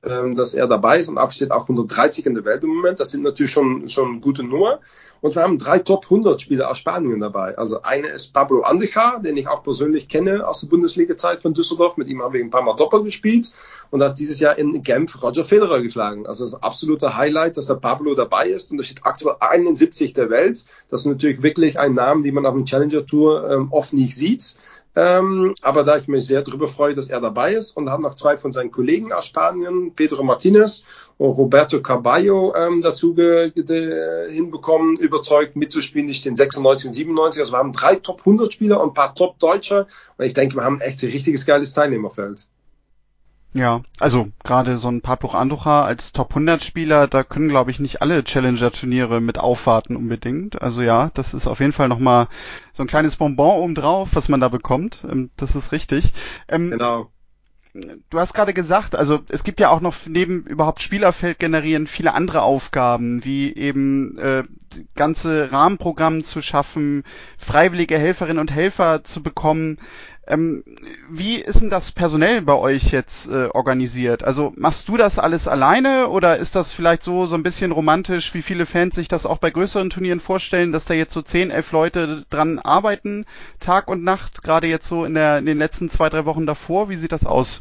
ähm, 0.05 0.35
dass 0.35 0.55
er 0.55 0.67
dabei 0.67 0.99
ist 0.99 1.09
und 1.09 1.19
auch 1.19 1.31
steht 1.31 1.53
auch 1.53 1.63
130 1.63 2.27
in 2.27 2.35
der 2.35 2.45
Welt 2.45 2.65
im 2.65 2.71
Moment. 2.71 2.99
Das 2.99 3.11
sind 3.11 3.23
natürlich 3.23 3.53
schon, 3.53 3.89
schon 3.89 4.21
gute 4.21 4.43
Nummer. 4.43 4.81
Und 5.21 5.37
wir 5.37 5.43
haben 5.43 5.59
drei 5.59 5.79
Top 5.79 6.05
100 6.05 6.41
Spieler 6.41 6.69
aus 6.69 6.79
Spanien 6.79 7.21
dabei. 7.21 7.57
Also 7.57 7.83
eine 7.83 8.09
ist 8.09 8.35
Pablo 8.35 8.63
Andejar, 8.63 9.21
den 9.21 9.37
ich 9.37 9.47
auch 9.47 9.63
persönlich 9.63 10.09
kenne 10.09 10.47
aus 10.49 10.61
der 10.61 10.67
Bundesliga-Zeit 10.67 11.43
von 11.43 11.55
Düsseldorf. 11.55 11.97
Mit 11.97 12.09
ihm 12.09 12.21
haben 12.21 12.35
wir 12.35 12.41
ein 12.41 12.51
paar 12.51 12.63
Mal 12.63 12.75
Doppel 12.75 13.05
gespielt 13.05 13.55
und 13.91 14.03
hat 14.03 14.19
dieses 14.19 14.41
Jahr 14.41 14.59
in 14.59 14.83
Genf 14.83 15.23
Roger 15.23 15.45
Federer 15.45 15.81
geschlagen. 15.81 16.27
Also 16.27 16.45
das 16.45 16.61
absoluter 16.61 17.17
Highlight, 17.17 17.57
dass 17.57 17.67
der 17.67 17.75
Pablo 17.75 18.17
dabei 18.17 18.49
ist 18.49 18.73
und 18.73 18.79
er 18.79 18.85
steht 18.85 19.05
aktuell 19.05 19.37
71 19.39 20.15
der 20.15 20.31
Welt. 20.31 20.65
Das 20.89 21.01
ist 21.01 21.07
natürlich 21.07 21.45
wirklich 21.45 21.79
ein 21.79 21.95
Name, 21.95 22.25
den 22.25 22.35
man 22.35 22.45
auf 22.45 22.55
dem 22.55 22.65
Challenger 22.65 23.07
Tour 23.07 23.49
ähm, 23.49 23.69
oft 23.71 23.93
nicht 23.93 24.17
sieht. 24.17 24.57
Ähm, 24.95 25.55
aber 25.63 25.85
da 25.85 25.97
ich 25.97 26.07
mich 26.07 26.27
sehr 26.27 26.43
darüber 26.43 26.69
freue, 26.69 26.95
dass 26.95 27.09
er 27.09 27.21
dabei 27.21 27.55
ist 27.55 27.77
und 27.77 27.89
haben 27.89 28.03
noch 28.03 28.15
zwei 28.15 28.37
von 28.37 28.53
seinen 28.53 28.71
Kollegen 28.71 29.11
aus 29.13 29.27
Spanien, 29.27 29.95
Pedro 29.95 30.23
Martinez 30.23 30.85
und 31.17 31.31
Roberto 31.31 31.81
Caballo, 31.81 32.55
ähm, 32.55 32.83
dazu 32.83 33.17
hinbekommen, 33.17 34.97
überzeugt 34.97 35.57
mitzuspielen. 35.57 36.09
Die 36.09 36.15
stehen 36.15 36.37
96 36.37 36.89
und 36.89 36.93
97. 36.93 37.41
Also 37.41 37.53
wir 37.53 37.59
haben 37.59 37.73
drei 37.73 37.97
Top 37.97 38.21
100 38.21 38.53
Spieler 38.53 38.83
und 38.83 38.91
ein 38.91 38.95
paar 38.95 39.15
Top 39.15 39.39
Deutsche. 39.39 39.87
Und 40.19 40.27
ich 40.27 40.35
denke, 40.35 40.57
wir 40.57 40.65
haben 40.65 40.81
echt 40.81 41.03
ein 41.03 41.11
richtiges 41.11 41.47
geiles 41.47 41.73
Teilnehmerfeld. 41.73 42.47
Ja, 43.55 43.83
also 44.01 44.29
gerade 44.45 44.79
so 44.79 44.89
ein 44.89 45.03
Pablo 45.03 45.31
Andujar 45.31 45.85
als 45.85 46.13
Top 46.13 46.31
100 46.31 46.65
Spieler, 46.65 47.07
da 47.07 47.23
können 47.23 47.51
glaube 47.51 47.71
ich 47.71 47.81
nicht 47.81 48.01
alle 48.01 48.25
Challenger 48.25 48.71
Turniere 48.73 49.21
mit 49.21 49.37
aufwarten 49.37 49.95
unbedingt. 49.95 50.63
Also 50.63 50.81
ja, 50.81 51.11
das 51.13 51.35
ist 51.35 51.47
auf 51.47 51.61
jeden 51.61 51.73
Fall 51.73 51.89
nochmal 51.89 52.29
so 52.73 52.83
ein 52.83 52.87
kleines 52.87 53.17
Bonbon 53.17 53.61
oben 53.61 53.75
drauf, 53.75 54.11
was 54.13 54.31
man 54.31 54.41
da 54.41 54.49
bekommt. 54.49 55.05
Ähm, 55.11 55.31
das 55.37 55.55
ist 55.55 55.73
richtig. 55.73 56.15
Ähm, 56.49 56.71
genau. 56.71 57.11
Du 58.11 58.19
hast 58.19 58.35
gerade 58.35 58.53
gesagt, 58.53 58.95
also 58.95 59.21
es 59.31 59.45
gibt 59.45 59.59
ja 59.59 59.71
auch 59.71 59.81
noch 59.81 59.95
neben 60.07 60.45
überhaupt 60.45 60.83
Spielerfeld 60.83 61.39
generieren 61.39 61.87
viele 61.87 62.13
andere 62.13 62.43
Aufgaben, 62.43 63.25
wie 63.25 63.55
eben 63.55 64.19
äh, 64.19 64.45
ganze 64.95 65.53
Rahmenprogramme 65.53 66.23
zu 66.23 66.43
schaffen, 66.43 67.03
freiwillige 67.39 67.97
Helferinnen 67.97 68.41
und 68.41 68.53
Helfer 68.53 69.05
zu 69.05 69.23
bekommen. 69.23 69.79
Ähm, 70.33 70.65
wie 71.11 71.37
ist 71.37 71.61
denn 71.61 71.69
das 71.69 71.93
personell 71.93 72.41
bei 72.41 72.55
euch 72.55 72.91
jetzt 72.91 73.29
äh, 73.29 73.49
organisiert? 73.49 74.25
Also 74.25 74.55
machst 74.57 74.89
du 74.89 74.97
das 74.97 75.19
alles 75.19 75.47
alleine 75.47 76.09
oder 76.09 76.39
ist 76.39 76.57
das 76.57 76.73
vielleicht 76.73 77.03
so 77.03 77.27
so 77.27 77.35
ein 77.35 77.43
bisschen 77.43 77.71
romantisch, 77.71 78.33
wie 78.33 78.41
viele 78.41 78.65
Fans 78.65 78.95
sich 78.95 79.09
das 79.09 79.27
auch 79.27 79.37
bei 79.37 79.51
größeren 79.51 79.91
Turnieren 79.91 80.21
vorstellen, 80.21 80.73
dass 80.73 80.87
da 80.87 80.95
jetzt 80.95 81.13
so 81.13 81.21
zehn, 81.21 81.51
elf 81.51 81.71
Leute 81.73 82.25
dran 82.31 82.59
arbeiten, 82.59 83.27
Tag 83.61 83.89
und 83.89 84.05
Nacht, 84.05 84.43
gerade 84.43 84.69
jetzt 84.69 84.89
so 84.89 85.05
in, 85.05 85.13
der, 85.13 85.37
in 85.37 85.45
den 85.45 85.59
letzten 85.59 85.91
zwei, 85.91 86.09
drei 86.09 86.25
Wochen 86.25 86.47
davor? 86.47 86.89
Wie 86.89 86.97
sieht 86.97 87.13
das 87.13 87.27
aus? 87.27 87.61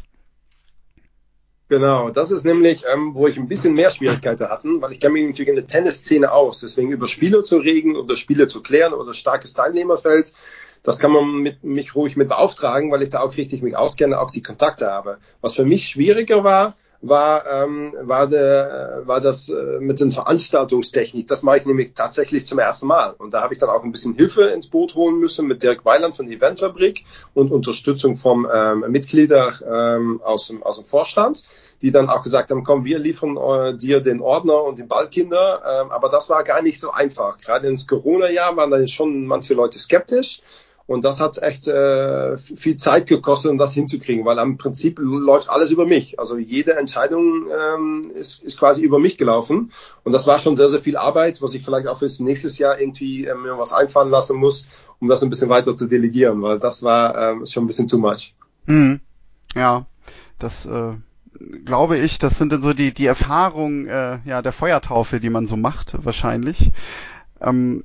Genau, 1.68 2.10
das 2.10 2.30
ist 2.30 2.44
nämlich, 2.44 2.84
ähm, 2.90 3.14
wo 3.14 3.26
ich 3.26 3.38
ein 3.38 3.48
bisschen 3.48 3.74
mehr 3.74 3.90
Schwierigkeiten 3.90 4.48
hatte, 4.48 4.68
weil 4.80 4.92
ich 4.92 5.00
kenne 5.00 5.14
mich 5.14 5.26
natürlich 5.26 5.48
in 5.48 5.56
der 5.56 5.66
Tennisszene 5.66 6.30
aus. 6.30 6.60
Deswegen 6.60 6.92
über 6.92 7.08
Spiele 7.08 7.42
zu 7.42 7.58
regen 7.58 7.96
oder 7.96 8.16
Spiele 8.16 8.46
zu 8.46 8.62
klären 8.62 8.92
oder 8.94 9.14
starkes 9.14 9.54
Teilnehmerfeld, 9.54 10.34
das 10.82 10.98
kann 10.98 11.12
man 11.12 11.36
mit, 11.36 11.62
mich 11.62 11.94
ruhig 11.94 12.16
mit 12.16 12.28
beauftragen, 12.28 12.90
weil 12.90 13.02
ich 13.02 13.10
da 13.10 13.20
auch 13.20 13.36
richtig 13.36 13.62
mich 13.62 13.76
auskenne, 13.76 14.20
auch 14.20 14.30
die 14.30 14.42
Kontakte 14.42 14.90
habe. 14.90 15.18
Was 15.40 15.54
für 15.54 15.64
mich 15.64 15.86
schwieriger 15.86 16.42
war, 16.44 16.74
war, 17.02 17.44
ähm, 17.46 17.92
war, 18.00 18.28
der, 18.28 19.02
war 19.04 19.20
das 19.20 19.48
äh, 19.48 19.80
mit 19.80 19.98
den 19.98 20.12
Veranstaltungstechnik. 20.12 21.26
Das 21.26 21.42
mache 21.42 21.58
ich 21.58 21.66
nämlich 21.66 21.94
tatsächlich 21.94 22.46
zum 22.46 22.60
ersten 22.60 22.86
Mal. 22.86 23.14
Und 23.18 23.34
da 23.34 23.42
habe 23.42 23.54
ich 23.54 23.60
dann 23.60 23.68
auch 23.68 23.82
ein 23.82 23.90
bisschen 23.90 24.14
Hilfe 24.14 24.42
ins 24.44 24.68
Boot 24.68 24.94
holen 24.94 25.18
müssen 25.18 25.46
mit 25.46 25.62
Dirk 25.62 25.84
Weiland 25.84 26.14
von 26.14 26.28
Eventfabrik 26.28 27.04
und 27.34 27.50
Unterstützung 27.50 28.16
vom 28.16 28.46
ähm, 28.52 28.84
Mitglieder 28.88 29.52
ähm, 29.68 30.20
aus, 30.22 30.46
dem, 30.46 30.62
aus 30.62 30.76
dem 30.76 30.84
Vorstand, 30.84 31.42
die 31.82 31.90
dann 31.90 32.08
auch 32.08 32.22
gesagt 32.22 32.52
haben, 32.52 32.62
komm, 32.62 32.84
wir 32.84 33.00
liefern 33.00 33.36
äh, 33.36 33.76
dir 33.76 34.00
den 34.00 34.20
Ordner 34.20 34.62
und 34.62 34.78
den 34.78 34.86
Ballkinder. 34.86 35.62
Ähm, 35.82 35.90
aber 35.90 36.08
das 36.08 36.30
war 36.30 36.44
gar 36.44 36.62
nicht 36.62 36.78
so 36.78 36.92
einfach. 36.92 37.38
Gerade 37.38 37.66
ins 37.66 37.88
Corona-Jahr 37.88 38.56
waren 38.56 38.70
dann 38.70 38.86
schon 38.86 39.26
manche 39.26 39.54
Leute 39.54 39.80
skeptisch. 39.80 40.40
Und 40.92 41.06
das 41.06 41.20
hat 41.20 41.40
echt 41.42 41.66
äh, 41.68 42.36
viel 42.36 42.76
Zeit 42.76 43.06
gekostet, 43.06 43.50
um 43.50 43.56
das 43.56 43.72
hinzukriegen, 43.72 44.26
weil 44.26 44.38
am 44.38 44.58
Prinzip 44.58 44.98
läuft 45.00 45.48
alles 45.48 45.70
über 45.70 45.86
mich. 45.86 46.20
Also 46.20 46.36
jede 46.36 46.76
Entscheidung 46.76 47.46
ähm, 47.46 48.10
ist, 48.14 48.42
ist 48.42 48.58
quasi 48.58 48.82
über 48.82 48.98
mich 48.98 49.16
gelaufen. 49.16 49.72
Und 50.04 50.12
das 50.12 50.26
war 50.26 50.38
schon 50.38 50.54
sehr, 50.54 50.68
sehr 50.68 50.82
viel 50.82 50.98
Arbeit, 50.98 51.40
was 51.40 51.54
ich 51.54 51.64
vielleicht 51.64 51.86
auch 51.86 51.98
fürs 51.98 52.20
nächstes 52.20 52.58
Jahr 52.58 52.78
irgendwie 52.78 53.24
äh, 53.24 53.34
mir 53.34 53.56
was 53.56 53.72
einfallen 53.72 54.10
lassen 54.10 54.36
muss, 54.36 54.68
um 55.00 55.08
das 55.08 55.22
ein 55.22 55.30
bisschen 55.30 55.48
weiter 55.48 55.74
zu 55.74 55.86
delegieren, 55.86 56.42
weil 56.42 56.58
das 56.58 56.82
war 56.82 57.40
äh, 57.40 57.46
schon 57.46 57.64
ein 57.64 57.68
bisschen 57.68 57.88
too 57.88 57.96
much. 57.96 58.34
Hm. 58.66 59.00
Ja, 59.54 59.86
das 60.38 60.66
äh, 60.66 60.92
glaube 61.64 61.96
ich, 61.96 62.18
das 62.18 62.36
sind 62.36 62.52
dann 62.52 62.60
so 62.60 62.74
die, 62.74 62.92
die 62.92 63.06
Erfahrungen 63.06 63.86
äh, 63.86 64.18
ja, 64.26 64.42
der 64.42 64.52
Feuertaufe, 64.52 65.20
die 65.20 65.30
man 65.30 65.46
so 65.46 65.56
macht, 65.56 65.96
wahrscheinlich. 66.04 66.70
Ähm, 67.40 67.84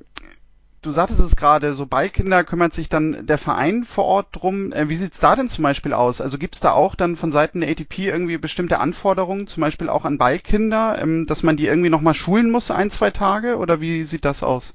du 0.82 0.92
sagtest 0.92 1.20
es 1.20 1.36
gerade, 1.36 1.74
so 1.74 1.86
Ballkinder 1.86 2.44
kümmert 2.44 2.72
sich 2.72 2.88
dann 2.88 3.26
der 3.26 3.38
Verein 3.38 3.84
vor 3.84 4.04
Ort 4.04 4.28
drum. 4.32 4.72
Äh, 4.72 4.88
wie 4.88 4.96
sieht's 4.96 5.20
da 5.20 5.36
denn 5.36 5.48
zum 5.48 5.62
Beispiel 5.62 5.92
aus? 5.92 6.20
Also 6.20 6.38
gibt's 6.38 6.60
da 6.60 6.72
auch 6.72 6.94
dann 6.94 7.16
von 7.16 7.32
Seiten 7.32 7.60
der 7.60 7.70
ATP 7.70 8.06
irgendwie 8.06 8.38
bestimmte 8.38 8.78
Anforderungen, 8.78 9.46
zum 9.46 9.60
Beispiel 9.60 9.88
auch 9.88 10.04
an 10.04 10.18
Ballkinder, 10.18 10.98
ähm, 11.00 11.26
dass 11.26 11.42
man 11.42 11.56
die 11.56 11.66
irgendwie 11.66 11.90
nochmal 11.90 12.14
schulen 12.14 12.50
muss, 12.50 12.70
ein, 12.70 12.90
zwei 12.90 13.10
Tage? 13.10 13.56
Oder 13.56 13.80
wie 13.80 14.04
sieht 14.04 14.24
das 14.24 14.42
aus? 14.42 14.74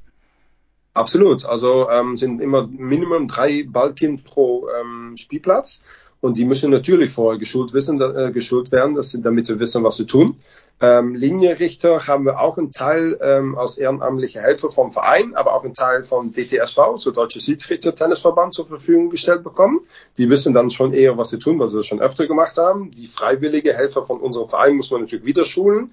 Absolut. 0.94 1.46
Also 1.46 1.90
ähm, 1.90 2.18
sind 2.18 2.40
immer 2.40 2.68
Minimum 2.68 3.28
drei 3.28 3.66
Ballkind 3.68 4.24
pro 4.24 4.68
ähm, 4.70 5.16
Spielplatz. 5.18 5.82
Und 6.24 6.38
die 6.38 6.46
müssen 6.46 6.72
natürlich 6.72 7.12
vorher 7.12 7.38
geschult 7.38 7.74
wissen, 7.74 8.00
äh, 8.00 8.32
geschult 8.32 8.72
werden, 8.72 8.96
dass 8.96 9.10
sie, 9.10 9.22
damit 9.22 9.46
sie 9.46 9.60
wissen, 9.60 9.84
was 9.84 9.98
sie 9.98 10.06
tun. 10.06 10.38
Ähm, 10.80 11.16
Linienrichter 11.16 12.08
haben 12.08 12.24
wir 12.24 12.40
auch 12.40 12.58
einen 12.58 12.72
Teil 12.72 13.20
ähm, 13.22 13.58
aus 13.58 13.78
ehrenamtlicher 13.78 14.40
Helfer 14.40 14.72
vom 14.72 14.94
Verein, 14.94 15.36
aber 15.36 15.54
auch 15.54 15.66
einen 15.66 15.74
Teil 15.74 16.06
vom 16.06 16.32
DTSV, 16.32 16.78
so 16.96 17.12
Deutsche 17.12 17.42
Schiedsrichter 17.42 17.94
Tennisverband, 17.94 18.54
zur 18.54 18.68
Verfügung 18.68 19.10
gestellt 19.10 19.44
bekommen. 19.44 19.82
Die 20.18 20.30
wissen 20.30 20.54
dann 20.54 20.72
schon 20.72 20.94
eher, 20.94 21.18
was 21.18 21.30
sie 21.30 21.40
tun, 21.40 21.60
was 21.60 21.72
sie 21.72 21.84
schon 21.84 22.00
öfter 22.00 22.26
gemacht 22.26 22.56
haben. 22.58 22.92
Die 22.92 23.08
freiwillige 23.08 23.74
Helfer 23.74 24.06
von 24.06 24.22
unserem 24.22 24.48
Verein 24.48 24.78
muss 24.78 24.92
man 24.92 25.02
natürlich 25.02 25.26
wieder 25.26 25.44
schulen. 25.44 25.92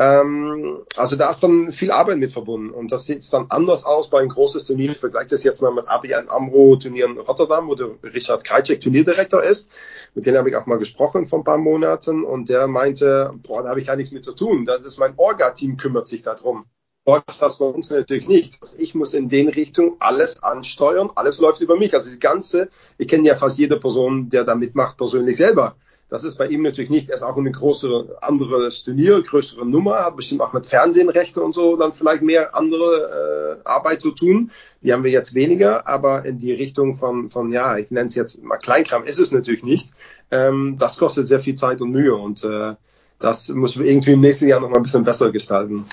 Ähm, 0.00 0.78
also 0.96 1.14
da 1.14 1.28
ist 1.28 1.42
dann 1.42 1.72
viel 1.72 1.90
Arbeit 1.90 2.16
mit 2.16 2.32
verbunden 2.32 2.70
und 2.70 2.90
das 2.90 3.04
sieht 3.04 3.30
dann 3.34 3.46
anders 3.50 3.84
aus 3.84 4.08
bei 4.08 4.20
einem 4.20 4.30
großes 4.30 4.64
Turnier. 4.64 4.92
Ich 4.92 4.98
vergleiche 4.98 5.28
das 5.28 5.44
jetzt 5.44 5.60
mal 5.60 5.74
mit 5.74 5.88
ABN 5.88 6.30
AMRO 6.30 6.76
Turnier 6.76 7.04
in 7.04 7.18
Rotterdam, 7.18 7.68
wo 7.68 7.74
der 7.74 7.90
Richard 8.02 8.42
Krajcek 8.42 8.80
Turnierdirektor 8.80 9.42
ist. 9.42 9.68
Mit 10.14 10.24
dem 10.24 10.38
habe 10.38 10.48
ich 10.48 10.56
auch 10.56 10.64
mal 10.64 10.78
gesprochen 10.78 11.26
vor 11.26 11.40
ein 11.40 11.44
paar 11.44 11.58
Monaten 11.58 12.24
und 12.24 12.48
der 12.48 12.66
meinte, 12.66 13.34
boah, 13.46 13.62
da 13.62 13.68
habe 13.68 13.82
ich 13.82 13.88
gar 13.88 13.96
nichts 13.96 14.12
mit 14.12 14.24
zu 14.24 14.32
tun. 14.32 14.64
Das 14.64 14.86
ist 14.86 14.98
mein 14.98 15.12
Orga-Team 15.18 15.76
kümmert 15.76 16.08
sich 16.08 16.22
darum. 16.22 16.64
Das 17.04 17.58
bei 17.58 17.66
uns 17.66 17.90
natürlich 17.90 18.26
nicht. 18.26 18.58
Ich 18.78 18.94
muss 18.94 19.12
in 19.12 19.28
den 19.28 19.48
Richtung 19.48 19.96
alles 19.98 20.42
ansteuern. 20.42 21.10
Alles 21.14 21.40
läuft 21.40 21.60
über 21.60 21.76
mich. 21.76 21.92
Also 21.92 22.10
die 22.10 22.20
ganze, 22.20 22.70
ich 22.96 23.08
kenne 23.08 23.28
ja 23.28 23.36
fast 23.36 23.58
jede 23.58 23.78
Person, 23.78 24.30
der 24.30 24.44
da 24.44 24.54
mitmacht, 24.54 24.96
persönlich 24.96 25.36
selber. 25.36 25.76
Das 26.10 26.24
ist 26.24 26.34
bei 26.34 26.48
ihm 26.48 26.62
natürlich 26.62 26.90
nicht. 26.90 27.08
Er 27.08 27.14
ist 27.14 27.22
auch 27.22 27.36
eine 27.36 27.52
größere, 27.52 28.18
andere 28.20 28.68
Turnier, 28.68 29.22
größere 29.22 29.64
Nummer, 29.64 30.04
hat 30.04 30.16
bestimmt 30.16 30.40
auch 30.40 30.52
mit 30.52 30.66
Fernsehenrechte 30.66 31.40
und 31.40 31.54
so 31.54 31.76
dann 31.76 31.92
vielleicht 31.92 32.22
mehr 32.22 32.54
andere 32.56 33.60
äh, 33.62 33.68
Arbeit 33.68 34.00
zu 34.00 34.10
tun. 34.10 34.50
Die 34.82 34.92
haben 34.92 35.04
wir 35.04 35.12
jetzt 35.12 35.34
weniger, 35.34 35.86
aber 35.86 36.24
in 36.24 36.38
die 36.38 36.52
Richtung 36.52 36.96
von, 36.96 37.30
von 37.30 37.52
ja, 37.52 37.76
ich 37.76 37.92
nenne 37.92 38.08
es 38.08 38.16
jetzt 38.16 38.42
mal 38.42 38.56
Kleinkram, 38.56 39.04
ist 39.04 39.20
es 39.20 39.30
natürlich 39.30 39.62
nicht. 39.62 39.94
Ähm, 40.32 40.76
das 40.78 40.98
kostet 40.98 41.28
sehr 41.28 41.40
viel 41.40 41.54
Zeit 41.54 41.80
und 41.80 41.92
Mühe 41.92 42.16
und 42.16 42.42
äh, 42.42 42.74
das 43.20 43.48
müssen 43.50 43.84
wir 43.84 43.90
irgendwie 43.90 44.12
im 44.12 44.20
nächsten 44.20 44.48
Jahr 44.48 44.60
noch 44.60 44.70
mal 44.70 44.78
ein 44.78 44.82
bisschen 44.82 45.04
besser 45.04 45.30
gestalten. 45.30 45.84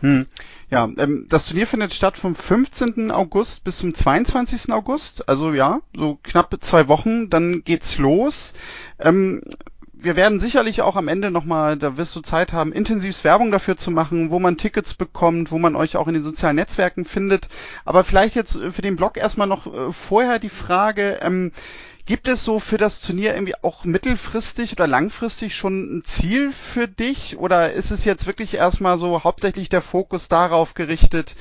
Hm. 0.00 0.26
Ja, 0.70 0.88
ähm, 0.98 1.26
das 1.28 1.46
Turnier 1.46 1.66
findet 1.66 1.94
statt 1.94 2.18
vom 2.18 2.34
15. 2.34 3.10
August 3.10 3.64
bis 3.64 3.78
zum 3.78 3.94
22. 3.94 4.70
August. 4.72 5.28
Also 5.28 5.52
ja, 5.52 5.80
so 5.96 6.18
knapp 6.22 6.54
zwei 6.60 6.88
Wochen, 6.88 7.30
dann 7.30 7.62
geht's 7.64 7.96
los. 7.96 8.52
Ähm, 8.98 9.42
wir 10.00 10.14
werden 10.14 10.38
sicherlich 10.38 10.82
auch 10.82 10.94
am 10.94 11.08
Ende 11.08 11.30
nochmal, 11.30 11.76
da 11.76 11.96
wirst 11.96 12.14
du 12.14 12.20
Zeit 12.20 12.52
haben, 12.52 12.72
intensiv 12.72 13.24
Werbung 13.24 13.50
dafür 13.50 13.76
zu 13.76 13.90
machen, 13.90 14.30
wo 14.30 14.38
man 14.38 14.56
Tickets 14.56 14.94
bekommt, 14.94 15.50
wo 15.50 15.58
man 15.58 15.74
euch 15.74 15.96
auch 15.96 16.06
in 16.06 16.14
den 16.14 16.22
sozialen 16.22 16.56
Netzwerken 16.56 17.04
findet. 17.04 17.48
Aber 17.84 18.04
vielleicht 18.04 18.36
jetzt 18.36 18.58
für 18.70 18.82
den 18.82 18.96
Blog 18.96 19.16
erstmal 19.16 19.48
noch 19.48 19.66
äh, 19.66 19.92
vorher 19.92 20.38
die 20.38 20.50
Frage, 20.50 21.18
ähm, 21.22 21.50
Gibt 22.08 22.26
es 22.26 22.42
so 22.42 22.58
für 22.58 22.78
das 22.78 23.02
Turnier 23.02 23.34
irgendwie 23.34 23.54
auch 23.60 23.84
mittelfristig 23.84 24.72
oder 24.72 24.86
langfristig 24.86 25.54
schon 25.54 25.98
ein 25.98 26.04
Ziel 26.04 26.52
für 26.52 26.88
dich? 26.88 27.36
Oder 27.36 27.74
ist 27.74 27.90
es 27.90 28.06
jetzt 28.06 28.26
wirklich 28.26 28.54
erstmal 28.54 28.96
so 28.96 29.24
hauptsächlich 29.24 29.68
der 29.68 29.82
Fokus 29.82 30.26
darauf 30.26 30.72
gerichtet, 30.72 31.34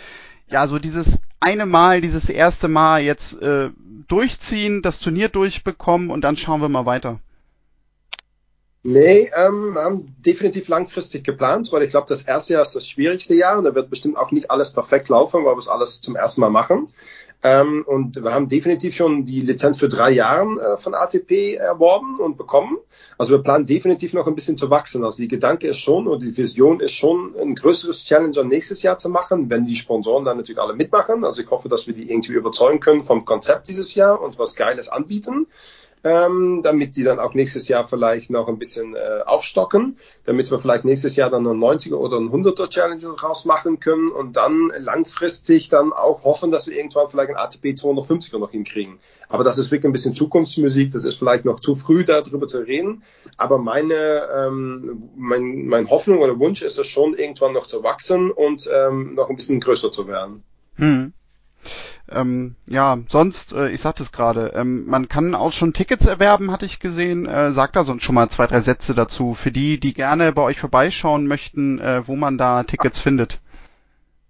ja, 0.50 0.68
so 0.68 0.78
dieses 0.78 1.22
eine 1.40 1.66
Mal, 1.66 2.02
dieses 2.02 2.30
erste 2.30 2.68
Mal 2.68 3.02
jetzt 3.02 3.42
äh, 3.42 3.70
durchziehen, 4.10 4.82
das 4.82 5.00
Turnier 5.00 5.30
durchbekommen 5.30 6.10
und 6.10 6.20
dann 6.20 6.36
schauen 6.36 6.60
wir 6.60 6.68
mal 6.68 6.86
weiter? 6.86 7.22
Nee, 8.84 9.32
ähm, 9.38 9.78
haben 9.78 10.16
definitiv 10.20 10.68
langfristig 10.68 11.24
geplant, 11.24 11.72
weil 11.72 11.84
ich 11.84 11.92
glaube, 11.92 12.08
das 12.10 12.24
erste 12.24 12.54
Jahr 12.54 12.64
ist 12.64 12.76
das 12.76 12.88
schwierigste 12.88 13.36
Jahr 13.36 13.58
und 13.58 13.64
da 13.64 13.74
wird 13.74 13.90
bestimmt 13.90 14.18
auch 14.18 14.32
nicht 14.32 14.52
alles 14.52 14.74
perfekt 14.74 15.08
laufen, 15.08 15.46
weil 15.46 15.56
wir 15.56 15.60
es 15.60 15.70
alles 15.70 16.02
zum 16.02 16.18
ersten 16.18 16.42
Mal 16.42 16.50
machen. 16.50 16.88
Ähm, 17.44 17.84
und 17.86 18.24
wir 18.24 18.34
haben 18.34 18.50
definitiv 18.50 18.96
schon 18.96 19.24
die 19.24 19.42
Lizenz 19.42 19.78
für 19.78 19.90
drei 19.90 20.10
Jahre 20.12 20.56
äh, 20.60 20.78
von 20.78 20.96
ATP 20.96 21.56
erworben 21.56 22.20
und 22.20 22.36
bekommen. 22.36 22.78
Also 23.18 23.32
wir 23.32 23.44
planen 23.44 23.68
definitiv 23.68 24.14
noch 24.14 24.26
ein 24.26 24.34
bisschen 24.34 24.58
zu 24.58 24.70
wachsen. 24.72 25.04
Also 25.04 25.22
die 25.22 25.28
Gedanke 25.28 25.68
ist 25.68 25.78
schon 25.78 26.08
und 26.08 26.24
die 26.24 26.36
Vision 26.36 26.80
ist 26.80 26.94
schon, 26.94 27.36
ein 27.40 27.54
größeres 27.54 28.06
Challenger 28.06 28.44
nächstes 28.44 28.82
Jahr 28.82 28.98
zu 28.98 29.10
machen, 29.10 29.50
wenn 29.52 29.66
die 29.66 29.76
Sponsoren 29.76 30.26
dann 30.26 30.38
natürlich 30.38 30.62
alle 30.62 30.74
mitmachen. 30.74 31.24
Also 31.24 31.42
ich 31.42 31.50
hoffe, 31.50 31.70
dass 31.70 31.86
wir 31.86 31.94
die 31.94 32.10
irgendwie 32.10 32.34
überzeugen 32.34 32.80
können 32.80 33.04
vom 33.04 33.24
Konzept 33.24 33.68
dieses 33.68 33.94
Jahr 33.94 34.20
und 34.20 34.40
was 34.40 34.56
Geiles 34.56 34.90
anbieten 34.90 35.48
ähm, 36.04 36.62
damit 36.64 36.96
die 36.96 37.04
dann 37.04 37.20
auch 37.20 37.34
nächstes 37.34 37.68
Jahr 37.68 37.88
vielleicht 37.88 38.30
noch 38.30 38.48
ein 38.48 38.60
bisschen 38.60 38.96
äh, 38.96 39.22
aufstocken, 39.26 39.98
damit 40.26 40.52
wir 40.52 40.60
vielleicht 40.60 40.86
nächstes 40.86 41.16
Jahr 41.16 41.30
dann 41.30 41.48
einen 41.48 41.62
90er 41.62 41.96
oder 41.96 42.18
einen 42.18 42.30
100er 42.30 42.70
Challenge 42.70 43.06
rausmachen 43.22 43.80
können 43.80 44.10
und 44.10 44.38
dann 44.38 44.72
langfristig 44.80 45.70
dann 45.70 45.94
auch 45.94 46.24
hoffen, 46.24 46.52
dass 46.52 46.68
wir 46.68 46.78
irgendwann 46.78 47.10
vielleicht 47.10 47.30
ein 47.30 47.36
ATP 47.36 47.66
250er 47.68 48.38
noch 48.38 48.52
hinkriegen. 48.52 49.00
Aber 49.30 49.44
das 49.44 49.58
ist 49.58 49.72
wirklich 49.72 49.90
ein 49.90 49.94
bisschen 49.94 50.14
Zukunftsmusik, 50.14 50.92
das 50.92 51.04
ist 51.04 51.16
vielleicht 51.16 51.46
noch 51.46 51.60
zu 51.60 51.76
früh 51.76 52.04
darüber 52.04 52.48
zu 52.48 52.60
reden, 52.60 53.04
aber 53.36 53.58
meine, 53.58 54.28
ähm, 54.36 55.10
mein, 55.16 55.68
mein 55.68 55.90
Hoffnung 55.90 56.20
oder 56.20 56.40
Wunsch 56.40 56.62
ist 56.62 56.78
es 56.78 56.88
schon, 56.88 57.16
irgendwann 57.16 57.54
noch 57.54 57.68
zu 57.68 57.84
wachsen 57.84 58.32
und 58.32 58.70
ähm, 58.74 59.16
noch 59.16 59.30
ein 59.30 59.36
bisschen 59.36 59.60
größer 59.60 59.92
zu 59.92 60.08
werden. 60.08 60.44
Hm. 60.76 61.14
Ähm, 62.10 62.56
ja, 62.68 62.98
sonst, 63.10 63.52
äh, 63.52 63.70
ich 63.70 63.82
sagte 63.82 64.04
es 64.04 64.12
gerade, 64.12 64.54
ähm, 64.56 64.86
man 64.86 65.10
kann 65.10 65.36
auch 65.36 65.52
schon 65.52 65.74
Tickets 65.74 66.06
erwerben, 66.06 66.52
hatte 66.52 66.66
ich 66.66 66.80
gesehen. 66.80 67.26
Äh, 67.26 67.52
sagt 67.52 67.76
da 67.76 67.84
sonst 67.84 68.04
schon 68.04 68.16
mal 68.16 68.30
zwei, 68.30 68.48
drei 68.48 68.62
Sätze 68.62 68.94
dazu, 68.94 69.34
für 69.34 69.52
die, 69.52 69.80
die 69.80 69.94
gerne 69.94 70.32
bei 70.32 70.42
euch 70.42 70.60
vorbeischauen 70.60 71.28
möchten, 71.28 71.80
äh, 71.80 72.08
wo 72.08 72.16
man 72.16 72.38
da 72.38 72.64
Tickets 72.64 73.00
findet. 73.00 73.40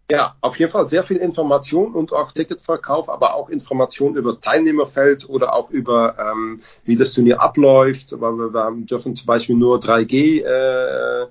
Ja, 0.10 0.36
auf 0.40 0.58
jeden 0.58 0.72
Fall 0.72 0.88
sehr 0.88 1.04
viel 1.04 1.18
Information 1.18 1.94
und 1.94 2.14
auch 2.14 2.32
Ticketverkauf, 2.32 3.10
aber 3.10 3.36
auch 3.36 3.50
Information 3.50 4.16
über 4.16 4.32
das 4.32 4.40
Teilnehmerfeld 4.40 5.28
oder 5.28 5.54
auch 5.54 5.70
über, 5.70 6.16
ähm, 6.18 6.62
wie 6.86 6.96
das 6.96 7.12
Turnier 7.12 7.42
abläuft. 7.42 8.14
Aber 8.14 8.32
wir, 8.32 8.54
wir 8.54 8.86
dürfen 8.86 9.18
zum 9.18 9.26
Beispiel 9.26 9.58
nur 9.58 9.80
3G 9.80 10.44
äh, 10.44 11.28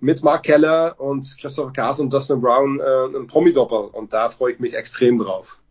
mit 0.00 0.22
Mark 0.22 0.44
Keller 0.44 0.96
und 0.98 1.36
Christopher 1.40 1.72
Kaas 1.72 2.00
und 2.00 2.12
Dustin 2.12 2.40
Brown 2.40 2.80
äh, 2.80 3.16
ein 3.16 3.26
Promi-Doppel. 3.26 3.90
Und 3.92 4.12
da 4.12 4.28
freue 4.28 4.52
ich 4.52 4.60
mich 4.60 4.74
extrem 4.74 5.18
drauf. 5.18 5.61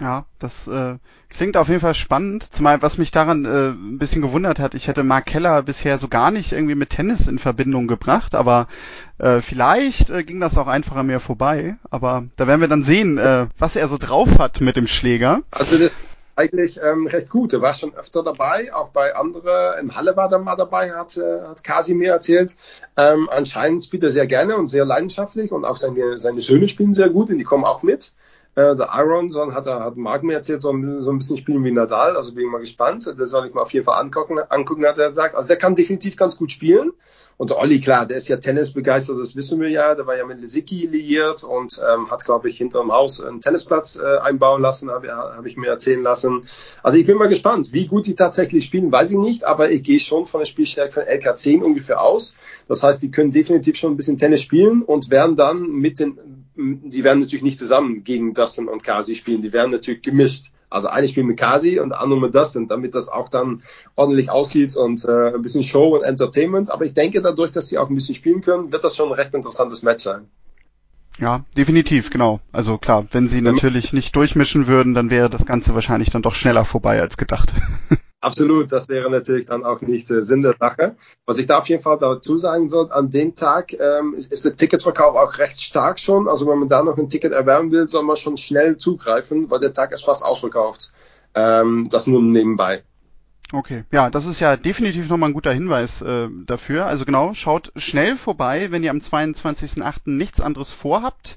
Ja, 0.00 0.26
das 0.40 0.66
äh, 0.66 0.96
klingt 1.30 1.56
auf 1.56 1.68
jeden 1.68 1.80
Fall 1.80 1.94
spannend. 1.94 2.52
Zumal 2.52 2.82
was 2.82 2.98
mich 2.98 3.12
daran 3.12 3.44
äh, 3.44 3.68
ein 3.68 3.98
bisschen 3.98 4.22
gewundert 4.22 4.58
hat, 4.58 4.74
ich 4.74 4.88
hätte 4.88 5.04
Mark 5.04 5.26
Keller 5.26 5.62
bisher 5.62 5.98
so 5.98 6.08
gar 6.08 6.32
nicht 6.32 6.52
irgendwie 6.52 6.74
mit 6.74 6.90
Tennis 6.90 7.28
in 7.28 7.38
Verbindung 7.38 7.86
gebracht, 7.86 8.34
aber 8.34 8.66
äh, 9.18 9.40
vielleicht 9.40 10.10
äh, 10.10 10.24
ging 10.24 10.40
das 10.40 10.58
auch 10.58 10.66
einfach 10.66 10.96
an 10.96 11.06
mir 11.06 11.20
vorbei. 11.20 11.76
Aber 11.90 12.24
da 12.36 12.48
werden 12.48 12.60
wir 12.60 12.68
dann 12.68 12.82
sehen, 12.82 13.18
äh, 13.18 13.46
was 13.56 13.76
er 13.76 13.86
so 13.86 13.96
drauf 13.96 14.38
hat 14.38 14.60
mit 14.60 14.76
dem 14.76 14.88
Schläger. 14.88 15.42
Also 15.52 15.78
das 15.78 15.92
eigentlich 16.36 16.80
ähm, 16.82 17.06
recht 17.06 17.30
gut. 17.30 17.52
Er 17.52 17.62
war 17.62 17.74
schon 17.74 17.94
öfter 17.94 18.22
dabei, 18.22 18.74
auch 18.74 18.88
bei 18.88 19.14
anderen. 19.14 19.78
In 19.80 19.94
Halle 19.94 20.16
war 20.16 20.32
er 20.32 20.38
mal 20.38 20.56
dabei, 20.56 20.92
hat, 20.92 21.16
äh, 21.16 21.42
hat 21.42 21.62
Kasimir 21.62 22.10
erzählt. 22.10 22.56
Ähm, 22.96 23.28
anscheinend 23.30 23.84
spielt 23.84 24.02
er 24.02 24.10
sehr 24.10 24.26
gerne 24.26 24.56
und 24.56 24.68
sehr 24.68 24.84
leidenschaftlich 24.84 25.52
und 25.52 25.64
auch 25.64 25.76
seine, 25.76 26.18
seine 26.18 26.40
Söhne 26.40 26.68
spielen 26.68 26.94
sehr 26.94 27.10
gut 27.10 27.30
und 27.30 27.38
die 27.38 27.44
kommen 27.44 27.64
auch 27.64 27.82
mit. 27.82 28.12
Äh, 28.56 28.76
der 28.76 28.90
Iron, 28.94 29.30
sondern 29.30 29.56
hat, 29.56 29.66
er, 29.66 29.80
hat 29.80 29.96
Mark 29.96 30.22
mir 30.22 30.34
erzählt, 30.34 30.62
so 30.62 30.70
ein, 30.70 31.02
so 31.02 31.10
ein 31.10 31.18
bisschen 31.18 31.38
spielen 31.38 31.64
wie 31.64 31.72
Nadal, 31.72 32.16
also 32.16 32.34
bin 32.34 32.44
ich 32.44 32.50
mal 32.50 32.60
gespannt. 32.60 33.12
Das 33.18 33.30
soll 33.30 33.46
ich 33.46 33.54
mal 33.54 33.62
auf 33.62 33.72
jeden 33.72 33.84
Fall 33.84 34.00
angucken, 34.00 34.38
angucken, 34.48 34.86
hat 34.86 34.98
er 34.98 35.08
gesagt. 35.08 35.34
Also 35.34 35.48
der 35.48 35.56
kann 35.56 35.74
definitiv 35.74 36.16
ganz 36.16 36.36
gut 36.36 36.52
spielen. 36.52 36.92
Und 37.36 37.50
der 37.50 37.58
Olli, 37.58 37.80
klar, 37.80 38.06
der 38.06 38.16
ist 38.16 38.28
ja 38.28 38.36
Tennis 38.36 38.72
begeistert, 38.72 39.18
das 39.18 39.34
wissen 39.34 39.60
wir 39.60 39.68
ja. 39.68 39.96
Der 39.96 40.06
war 40.06 40.16
ja 40.16 40.24
mit 40.24 40.40
Lisicki 40.40 40.86
liiert 40.86 41.42
und 41.42 41.80
ähm, 41.84 42.10
hat, 42.10 42.24
glaube 42.24 42.48
ich, 42.48 42.58
hinterm 42.58 42.92
Haus 42.92 43.20
einen 43.20 43.40
Tennisplatz 43.40 43.96
äh, 43.96 44.18
einbauen 44.18 44.62
lassen, 44.62 44.88
habe 44.88 45.08
hab 45.12 45.44
ich 45.44 45.56
mir 45.56 45.66
erzählen 45.66 46.02
lassen. 46.02 46.46
Also 46.84 46.96
ich 46.96 47.06
bin 47.06 47.16
mal 47.16 47.28
gespannt. 47.28 47.72
Wie 47.72 47.88
gut 47.88 48.06
die 48.06 48.14
tatsächlich 48.14 48.64
spielen, 48.64 48.92
weiß 48.92 49.10
ich 49.10 49.18
nicht, 49.18 49.44
aber 49.44 49.72
ich 49.72 49.82
gehe 49.82 49.98
schon 49.98 50.26
von 50.26 50.40
der 50.40 50.46
Spielstärke 50.46 50.92
von 50.92 51.02
LK10 51.02 51.62
ungefähr 51.62 52.00
aus. 52.00 52.36
Das 52.68 52.84
heißt, 52.84 53.02
die 53.02 53.10
können 53.10 53.32
definitiv 53.32 53.76
schon 53.76 53.92
ein 53.92 53.96
bisschen 53.96 54.16
Tennis 54.16 54.40
spielen 54.40 54.82
und 54.82 55.10
werden 55.10 55.34
dann 55.34 55.66
mit 55.72 55.98
den, 55.98 56.43
die 56.56 57.04
werden 57.04 57.20
natürlich 57.20 57.42
nicht 57.42 57.58
zusammen 57.58 58.04
gegen 58.04 58.34
Dustin 58.34 58.68
und 58.68 58.82
Kasi 58.82 59.14
spielen, 59.14 59.42
die 59.42 59.52
werden 59.52 59.70
natürlich 59.70 60.02
gemischt. 60.02 60.52
Also 60.70 60.88
eine 60.88 61.06
spielt 61.06 61.26
mit 61.26 61.38
Kasi 61.38 61.78
und 61.78 61.90
der 61.90 62.00
andere 62.00 62.20
mit 62.20 62.34
Dustin, 62.34 62.66
damit 62.66 62.94
das 62.94 63.08
auch 63.08 63.28
dann 63.28 63.62
ordentlich 63.94 64.30
aussieht 64.30 64.76
und 64.76 65.04
äh, 65.04 65.34
ein 65.34 65.42
bisschen 65.42 65.62
Show 65.62 65.94
und 65.96 66.02
Entertainment. 66.02 66.70
Aber 66.70 66.84
ich 66.84 66.94
denke, 66.94 67.22
dadurch, 67.22 67.52
dass 67.52 67.68
sie 67.68 67.78
auch 67.78 67.88
ein 67.88 67.94
bisschen 67.94 68.16
spielen 68.16 68.40
können, 68.40 68.72
wird 68.72 68.82
das 68.82 68.96
schon 68.96 69.08
ein 69.08 69.14
recht 69.14 69.34
interessantes 69.34 69.82
Match 69.82 70.02
sein. 70.02 70.26
Ja, 71.18 71.44
definitiv, 71.56 72.10
genau. 72.10 72.40
Also 72.50 72.76
klar, 72.76 73.06
wenn 73.12 73.28
sie 73.28 73.40
natürlich 73.40 73.92
nicht 73.92 74.16
durchmischen 74.16 74.66
würden, 74.66 74.94
dann 74.94 75.10
wäre 75.10 75.30
das 75.30 75.46
Ganze 75.46 75.74
wahrscheinlich 75.74 76.10
dann 76.10 76.22
doch 76.22 76.34
schneller 76.34 76.64
vorbei 76.64 77.00
als 77.00 77.16
gedacht. 77.16 77.52
Absolut, 78.24 78.72
das 78.72 78.88
wäre 78.88 79.10
natürlich 79.10 79.44
dann 79.44 79.64
auch 79.64 79.82
nicht 79.82 80.10
äh, 80.10 80.22
Sinn 80.22 80.40
der 80.40 80.54
Sache. 80.58 80.96
Was 81.26 81.36
ich 81.36 81.46
da 81.46 81.58
auf 81.58 81.68
jeden 81.68 81.82
Fall 81.82 81.98
dazu 81.98 82.38
sagen 82.38 82.70
soll, 82.70 82.90
an 82.90 83.10
dem 83.10 83.34
Tag 83.34 83.74
ähm, 83.74 84.14
ist, 84.14 84.32
ist 84.32 84.46
der 84.46 84.56
Ticketverkauf 84.56 85.14
auch 85.14 85.36
recht 85.36 85.60
stark 85.60 86.00
schon. 86.00 86.26
Also 86.26 86.46
wenn 86.46 86.58
man 86.58 86.68
da 86.68 86.82
noch 86.82 86.96
ein 86.96 87.10
Ticket 87.10 87.32
erwerben 87.32 87.70
will, 87.70 87.86
soll 87.86 88.02
man 88.02 88.16
schon 88.16 88.38
schnell 88.38 88.78
zugreifen, 88.78 89.50
weil 89.50 89.60
der 89.60 89.74
Tag 89.74 89.92
ist 89.92 90.06
fast 90.06 90.24
ausverkauft. 90.24 90.92
Ähm, 91.34 91.88
das 91.90 92.06
nur 92.06 92.22
nebenbei. 92.22 92.82
Okay, 93.52 93.84
ja, 93.92 94.08
das 94.08 94.24
ist 94.24 94.40
ja 94.40 94.56
definitiv 94.56 95.10
nochmal 95.10 95.28
ein 95.28 95.34
guter 95.34 95.52
Hinweis 95.52 96.00
äh, 96.00 96.28
dafür. 96.46 96.86
Also 96.86 97.04
genau, 97.04 97.34
schaut 97.34 97.72
schnell 97.76 98.16
vorbei, 98.16 98.70
wenn 98.70 98.82
ihr 98.82 98.90
am 98.90 99.00
22.08. 99.00 99.96
nichts 100.06 100.40
anderes 100.40 100.70
vorhabt. 100.70 101.36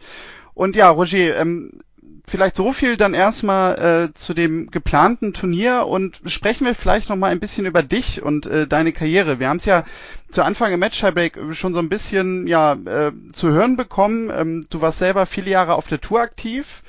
Und 0.54 0.78
ja, 0.78 0.90
Roger, 0.90 1.36
ähm, 1.36 1.82
vielleicht 2.28 2.58
so 2.58 2.74
viel 2.74 2.98
dann 2.98 3.14
erstmal 3.14 4.10
äh, 4.10 4.14
zu 4.14 4.34
dem 4.34 4.70
geplanten 4.70 5.34
Turnier 5.34 5.88
und 5.88 6.22
sprechen 6.26 6.66
wir 6.66 6.76
vielleicht 6.76 7.10
noch 7.10 7.16
mal 7.16 7.32
ein 7.32 7.40
bisschen 7.40 7.66
über 7.66 7.82
dich 7.82 8.22
und 8.22 8.46
äh, 8.46 8.68
deine 8.68 8.92
Karriere. 8.92 9.40
Wir 9.40 9.48
haben 9.48 9.58
es 9.58 9.66
ja 9.66 9.86
zu 10.30 10.44
Anfang 10.44 10.74
im 10.74 10.80
Match 10.80 11.00
Tiebreak 11.00 11.40
schon 11.52 11.74
so 11.74 11.80
ein 11.80 11.90
bisschen 11.90 12.46
ja 12.46 12.74
äh, 12.74 13.14
zu 13.34 13.50
hören 13.50 13.78
bekommen. 13.78 14.30
Ähm, 14.30 14.66
du 14.70 14.82
warst 14.82 15.00
selber 15.00 15.26
viele 15.26 15.50
Jahre 15.52 15.76
auf 15.76 15.88
der 15.88 16.02
Tour 16.02 16.20
aktiv. 16.20 16.84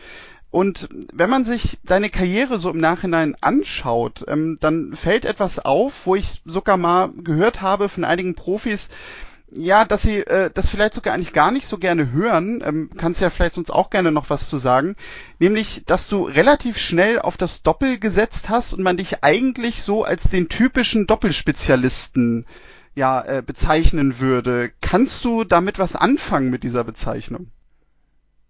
Und 0.51 0.88
wenn 1.12 1.31
man 1.31 1.44
sich 1.44 1.79
deine 1.85 2.09
Karriere 2.09 2.59
so 2.59 2.70
im 2.70 2.79
Nachhinein 2.79 3.37
anschaut, 3.40 4.24
ähm, 4.29 4.57
dann 4.61 4.94
fällt 4.96 5.24
etwas 5.24 5.59
auf, 5.59 6.07
wo 6.07 6.16
ich 6.16 6.40
sogar 6.46 6.79
mal 6.79 7.11
gehört 7.22 7.61
habe 7.61 7.88
von 7.88 8.05
einigen 8.05 8.35
Profis, 8.35 8.88
ja, 9.50 9.84
dass 9.84 10.02
sie 10.02 10.18
äh, 10.18 10.50
das 10.52 10.68
vielleicht 10.68 10.94
sogar 10.94 11.14
eigentlich 11.14 11.32
gar 11.32 11.50
nicht 11.50 11.66
so 11.66 11.78
gerne 11.78 12.12
hören, 12.12 12.62
ähm, 12.64 12.90
kannst 12.96 13.20
ja 13.20 13.30
vielleicht 13.30 13.56
uns 13.56 13.70
auch 13.70 13.90
gerne 13.90 14.12
noch 14.12 14.30
was 14.30 14.48
zu 14.48 14.58
sagen, 14.58 14.96
nämlich, 15.38 15.84
dass 15.87 16.08
du 16.08 16.24
relativ 16.24 16.78
schnell 16.78 17.18
auf 17.18 17.37
das 17.37 17.62
Doppel 17.62 17.98
gesetzt 17.98 18.48
hast 18.48 18.74
und 18.74 18.82
man 18.82 18.96
dich 18.96 19.24
eigentlich 19.24 19.82
so 19.82 20.04
als 20.04 20.24
den 20.24 20.48
typischen 20.48 21.06
Doppelspezialisten 21.06 22.46
ja 22.94 23.22
äh, 23.22 23.42
bezeichnen 23.44 24.20
würde. 24.20 24.70
Kannst 24.80 25.24
du 25.24 25.44
damit 25.44 25.78
was 25.78 25.96
anfangen 25.96 26.50
mit 26.50 26.62
dieser 26.62 26.84
Bezeichnung? 26.84 27.50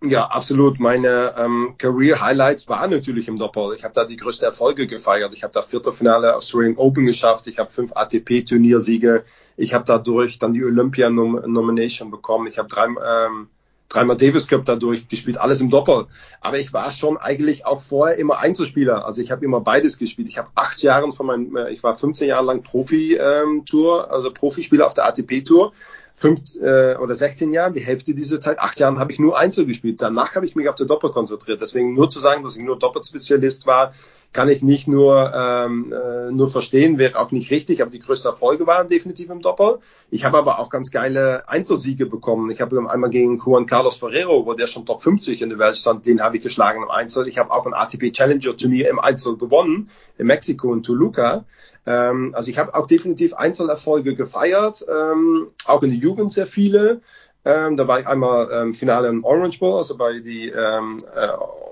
Ja, 0.02 0.26
absolut. 0.26 0.78
Meine 0.78 1.34
ähm, 1.37 1.74
Career 1.76 2.20
Highlights 2.20 2.68
waren 2.68 2.90
natürlich 2.90 3.26
im 3.26 3.37
Doppel. 3.37 3.74
Ich 3.76 3.82
habe 3.82 3.94
da 3.94 4.04
die 4.04 4.16
größte 4.16 4.46
Erfolge 4.46 4.87
gefeiert. 4.87 5.32
Ich 5.32 5.42
habe 5.42 5.52
da 5.52 5.62
Viertelfinale 5.62 6.37
Australian 6.37 6.76
Open 6.76 7.04
geschafft. 7.04 7.48
Ich 7.48 7.58
habe 7.58 7.72
fünf 7.72 7.92
ATP-Turniersiege 7.96 9.24
ich 9.58 9.74
habe 9.74 9.84
dadurch 9.84 10.38
dann 10.38 10.52
die 10.52 10.64
Olympia-Nomination 10.64 12.12
bekommen. 12.12 12.46
Ich 12.46 12.58
habe 12.58 12.68
drei, 12.68 12.87
ähm, 12.87 13.48
dreimal 13.88 14.16
Davis 14.16 14.46
Cup 14.46 14.64
dadurch 14.64 15.08
gespielt, 15.08 15.37
alles 15.37 15.61
im 15.61 15.68
Doppel. 15.68 16.06
Aber 16.40 16.61
ich 16.61 16.72
war 16.72 16.92
schon 16.92 17.16
eigentlich 17.16 17.66
auch 17.66 17.80
vorher 17.80 18.18
immer 18.18 18.38
Einzelspieler. 18.38 19.04
Also 19.04 19.20
ich 19.20 19.32
habe 19.32 19.44
immer 19.44 19.61
beides 19.61 19.98
gespielt. 19.98 20.28
Ich 20.28 20.38
habe 20.38 20.48
acht 20.54 20.80
Jahre 20.80 21.11
von 21.11 21.26
meinem, 21.26 21.56
äh, 21.56 21.70
ich 21.70 21.82
war 21.82 21.96
15 21.96 22.28
Jahre 22.28 22.44
lang 22.44 22.62
Profi-Tour, 22.62 24.04
ähm, 24.04 24.12
also 24.12 24.32
Profispieler 24.32 24.87
auf 24.87 24.94
der 24.94 25.06
ATP-Tour. 25.06 25.72
Fünf 26.18 26.40
äh, 26.61 26.96
oder 26.96 27.14
16 27.14 27.52
Jahren, 27.52 27.74
die 27.74 27.81
Hälfte 27.81 28.12
dieser 28.12 28.40
Zeit, 28.40 28.59
acht 28.59 28.81
Jahren 28.81 28.98
habe 28.98 29.12
ich 29.12 29.20
nur 29.20 29.38
Einzel 29.38 29.66
gespielt. 29.66 30.02
Danach 30.02 30.35
habe 30.35 30.46
ich 30.46 30.57
mich 30.57 30.68
auf 30.68 30.74
der 30.74 30.87
Doppel 30.87 31.12
konzentriert. 31.12 31.61
Deswegen 31.61 31.94
nur 31.94 32.11
zu 32.11 32.18
sagen, 32.18 32.42
dass 32.42 32.57
ich 32.57 32.64
nur 32.64 32.76
Doppelspezialist 32.76 33.68
war, 33.68 33.92
kann 34.33 34.48
ich 34.48 34.62
nicht 34.62 34.88
nur, 34.88 35.33
ähm, 35.33 35.92
äh, 35.92 36.33
nur 36.33 36.48
verstehen, 36.48 36.98
wäre 36.98 37.18
auch 37.18 37.31
nicht 37.31 37.52
richtig, 37.52 37.81
aber 37.81 37.92
die 37.92 38.00
größten 38.00 38.33
Erfolge 38.33 38.66
waren 38.66 38.88
definitiv 38.88 39.31
im 39.31 39.42
Doppel. 39.42 39.78
Ich 40.11 40.24
habe 40.24 40.37
aber 40.37 40.59
auch 40.59 40.70
ganz 40.70 40.90
geile 40.90 41.48
Einzelsiege 41.48 42.04
bekommen. 42.04 42.50
Ich 42.50 42.61
habe 42.61 42.78
einmal 42.90 43.11
gegen 43.11 43.38
Juan 43.38 43.66
Carlos 43.66 43.96
Ferrero, 43.96 44.44
wo 44.44 44.52
der 44.54 44.66
schon 44.66 44.87
Top 44.87 45.02
50 45.02 45.40
in 45.40 45.48
der 45.48 45.59
Welt 45.59 45.76
stand, 45.76 46.04
den 46.04 46.20
habe 46.20 46.38
ich 46.38 46.42
geschlagen 46.42 46.83
im 46.83 46.90
Einzel. 46.90 47.26
Ich 47.28 47.38
habe 47.38 47.52
auch 47.52 47.64
ein 47.64 47.74
ATP 47.74 48.12
Challenger 48.12 48.57
Turnier 48.57 48.90
im 48.90 48.98
Einzel 48.98 49.38
gewonnen, 49.38 49.88
in 50.18 50.26
Mexiko 50.26 50.74
in 50.74 50.83
Toluca. 50.83 51.44
Ähm, 51.88 52.33
also 52.35 52.51
ich 52.51 52.59
habe 52.59 52.74
auch 52.74 52.87
definitiv 52.87 53.33
Einzelerfolge 53.33 54.14
gefeiert, 54.14 54.85
ähm, 54.88 55.48
auch 55.64 55.83
in 55.83 55.90
der 55.90 55.98
Jugend 55.98 56.33
sehr 56.33 56.46
viele. 56.46 57.01
Ähm, 57.46 57.79
da 57.79 57.88
war 57.88 57.98
ich 57.98 58.07
einmal 58.07 58.51
ähm, 58.53 58.74
Finale 58.74 59.09
im 59.09 59.24
Orange 59.24 59.59
Bowl, 59.59 59.79
also 59.79 59.96
bei 59.96 60.20
die 60.20 60.51
ähm, 60.51 60.98
äh, 61.14 61.29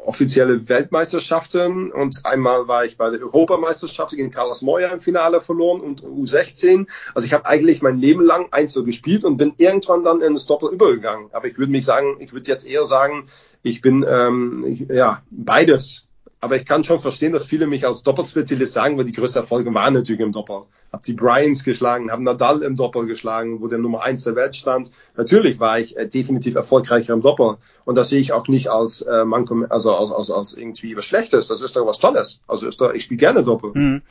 offizielle 0.07 0.71
Weltmeisterschaften 0.71 1.93
und 1.93 2.25
einmal 2.25 2.67
war 2.67 2.87
ich 2.87 2.97
bei 2.97 3.11
der 3.11 3.21
Europameisterschaft 3.21 4.13
gegen 4.13 4.31
Carlos 4.31 4.63
Moya 4.63 4.89
im 4.89 5.01
Finale 5.01 5.43
verloren 5.43 5.83
und 5.83 6.03
U16. 6.03 6.87
Also 7.15 7.27
ich 7.27 7.35
habe 7.35 7.45
eigentlich 7.45 7.83
mein 7.83 7.99
Leben 7.99 8.23
lang 8.23 8.47
Einzel 8.53 8.85
gespielt 8.85 9.23
und 9.23 9.37
bin 9.37 9.53
irgendwann 9.59 10.03
dann 10.03 10.23
in 10.23 10.33
das 10.33 10.47
Doppel 10.47 10.73
übergegangen. 10.73 11.29
Aber 11.33 11.47
ich 11.47 11.59
würde 11.59 11.73
mich 11.73 11.85
sagen, 11.85 12.17
ich 12.21 12.33
würde 12.33 12.51
jetzt 12.51 12.67
eher 12.67 12.87
sagen, 12.87 13.29
ich 13.63 13.83
bin 13.83 14.07
ähm, 14.09 14.65
ich, 14.67 14.89
ja 14.89 15.23
beides 15.31 16.06
aber 16.41 16.57
ich 16.57 16.67
kann 16.67 16.85
schon 16.85 17.01
verstehen, 17.01 17.33
dass 17.33 17.47
viele 17.47 17.67
mich 17.67 17.87
als 17.87 18.03
Doppelspezialist 18.03 18.73
sagen, 18.73 18.99
weil 18.99 19.07
die 19.07 19.13
größten 19.13 19.43
Erfolge 19.43 19.73
waren 19.73 19.95
natürlich 19.95 20.21
im 20.21 20.33
Doppel. 20.33 20.63
Hab 20.93 21.03
die 21.03 21.15
Bryans 21.15 21.65
geschlagen, 21.65 22.11
hab 22.11 22.21
Nadal 22.21 22.63
im 22.63 22.77
Doppel 22.77 23.07
geschlagen, 23.07 23.61
wo 23.61 23.69
der 23.69 23.79
Nummer 23.79 24.03
eins 24.03 24.25
der 24.25 24.37
Welt 24.37 24.55
stand. 24.55 24.91
Natürlich 25.17 25.59
war 25.59 25.79
ich 25.79 25.97
äh, 25.97 26.09
definitiv 26.09 26.55
erfolgreicher 26.55 27.15
im 27.15 27.23
Doppel. 27.23 27.57
Und 27.85 27.97
das 27.97 28.11
sehe 28.11 28.21
ich 28.21 28.33
auch 28.33 28.49
nicht 28.49 28.69
als 28.69 29.01
äh, 29.03 29.25
Manko, 29.25 29.65
also 29.71 29.95
als, 29.95 30.11
als, 30.11 30.31
als 30.31 30.55
irgendwie 30.57 30.97
was 30.97 31.07
Schlechtes. 31.07 31.47
Das 31.49 31.63
ist 31.63 31.75
doch 31.75 31.87
was 31.87 31.99
Tolles. 31.99 32.41
Also 32.47 32.67
ist 32.67 32.81
doch, 32.81 32.93
ich 32.93 33.05
spiele 33.05 33.19
gerne 33.19 33.43
Doppel. 33.43 33.73
Mhm. 33.75 34.03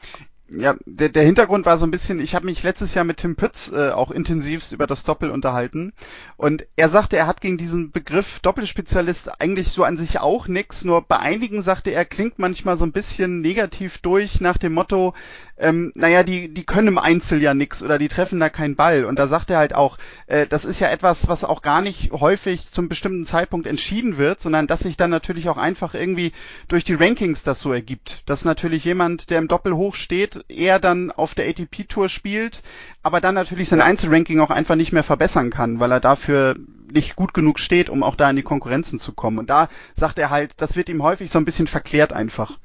Ja, 0.47 0.75
der, 0.85 1.09
der 1.09 1.23
Hintergrund 1.23 1.65
war 1.65 1.79
so 1.79 1.87
ein 1.87 1.91
bisschen, 1.91 2.19
ich 2.19 2.35
habe 2.35 2.45
mich 2.45 2.61
letztes 2.61 2.93
Jahr 2.93 3.03
mit 3.03 3.17
Tim 3.17 3.35
Pütz 3.35 3.71
äh, 3.71 3.89
auch 3.89 4.11
intensivst 4.11 4.73
über 4.73 4.85
das 4.85 5.03
Doppel 5.03 5.31
unterhalten. 5.31 5.91
Und 6.37 6.67
er 6.75 6.87
sagte, 6.87 7.17
er 7.17 7.25
hat 7.25 7.41
gegen 7.41 7.57
diesen 7.57 7.89
Begriff 7.89 8.39
Doppelspezialist 8.41 9.41
eigentlich 9.41 9.69
so 9.69 9.83
an 9.83 9.97
sich 9.97 10.19
auch 10.19 10.47
nix, 10.47 10.85
nur 10.85 11.01
bei 11.01 11.17
einigen 11.17 11.63
sagte 11.63 11.89
er, 11.89 12.05
klingt 12.05 12.37
manchmal 12.37 12.77
so 12.77 12.85
ein 12.85 12.91
bisschen 12.91 13.41
negativ 13.41 13.97
durch 13.97 14.39
nach 14.39 14.59
dem 14.59 14.73
Motto, 14.73 15.15
ähm, 15.57 15.93
naja, 15.95 16.23
die, 16.23 16.53
die 16.53 16.65
können 16.65 16.89
im 16.89 16.97
Einzel 16.97 17.41
ja 17.41 17.53
nix 17.53 17.81
oder 17.81 17.97
die 17.97 18.09
treffen 18.09 18.39
da 18.39 18.49
keinen 18.49 18.75
Ball. 18.75 19.05
Und 19.05 19.17
da 19.17 19.27
sagt 19.27 19.49
er 19.49 19.57
halt 19.57 19.73
auch, 19.73 19.97
äh, 20.27 20.47
das 20.47 20.65
ist 20.65 20.79
ja 20.79 20.89
etwas, 20.89 21.27
was 21.29 21.43
auch 21.43 21.61
gar 21.61 21.81
nicht 21.81 22.11
häufig 22.11 22.71
zum 22.71 22.89
bestimmten 22.89 23.25
Zeitpunkt 23.25 23.65
entschieden 23.65 24.17
wird, 24.17 24.41
sondern 24.41 24.67
dass 24.67 24.81
sich 24.81 24.97
dann 24.97 25.09
natürlich 25.09 25.47
auch 25.47 25.57
einfach 25.57 25.93
irgendwie 25.93 26.33
durch 26.67 26.83
die 26.83 26.95
Rankings 26.95 27.43
das 27.43 27.61
so 27.61 27.71
ergibt. 27.71 28.23
Dass 28.25 28.43
natürlich 28.43 28.83
jemand, 28.83 29.29
der 29.29 29.39
im 29.39 29.47
Doppel 29.47 29.75
hoch 29.75 29.95
steht, 29.95 30.43
eher 30.49 30.79
dann 30.79 31.11
auf 31.11 31.35
der 31.35 31.47
ATP-Tour 31.47 32.09
spielt, 32.09 32.61
aber 33.01 33.21
dann 33.21 33.35
natürlich 33.35 33.69
sein 33.69 33.81
Einzelranking 33.81 34.41
auch 34.41 34.51
einfach 34.51 34.75
nicht 34.75 34.91
mehr 34.91 35.03
verbessern 35.03 35.51
kann, 35.51 35.79
weil 35.79 35.91
er 35.91 36.01
dafür 36.01 36.55
nicht 36.91 37.15
gut 37.15 37.33
genug 37.33 37.59
steht, 37.59 37.89
um 37.89 38.03
auch 38.03 38.15
da 38.15 38.29
in 38.29 38.35
die 38.35 38.43
Konkurrenzen 38.43 38.99
zu 38.99 39.13
kommen. 39.13 39.39
Und 39.39 39.49
da 39.49 39.69
sagt 39.95 40.19
er 40.19 40.29
halt, 40.29 40.53
das 40.57 40.75
wird 40.75 40.89
ihm 40.89 41.01
häufig 41.01 41.31
so 41.31 41.39
ein 41.39 41.45
bisschen 41.45 41.67
verklärt 41.67 42.13
einfach. 42.13 42.57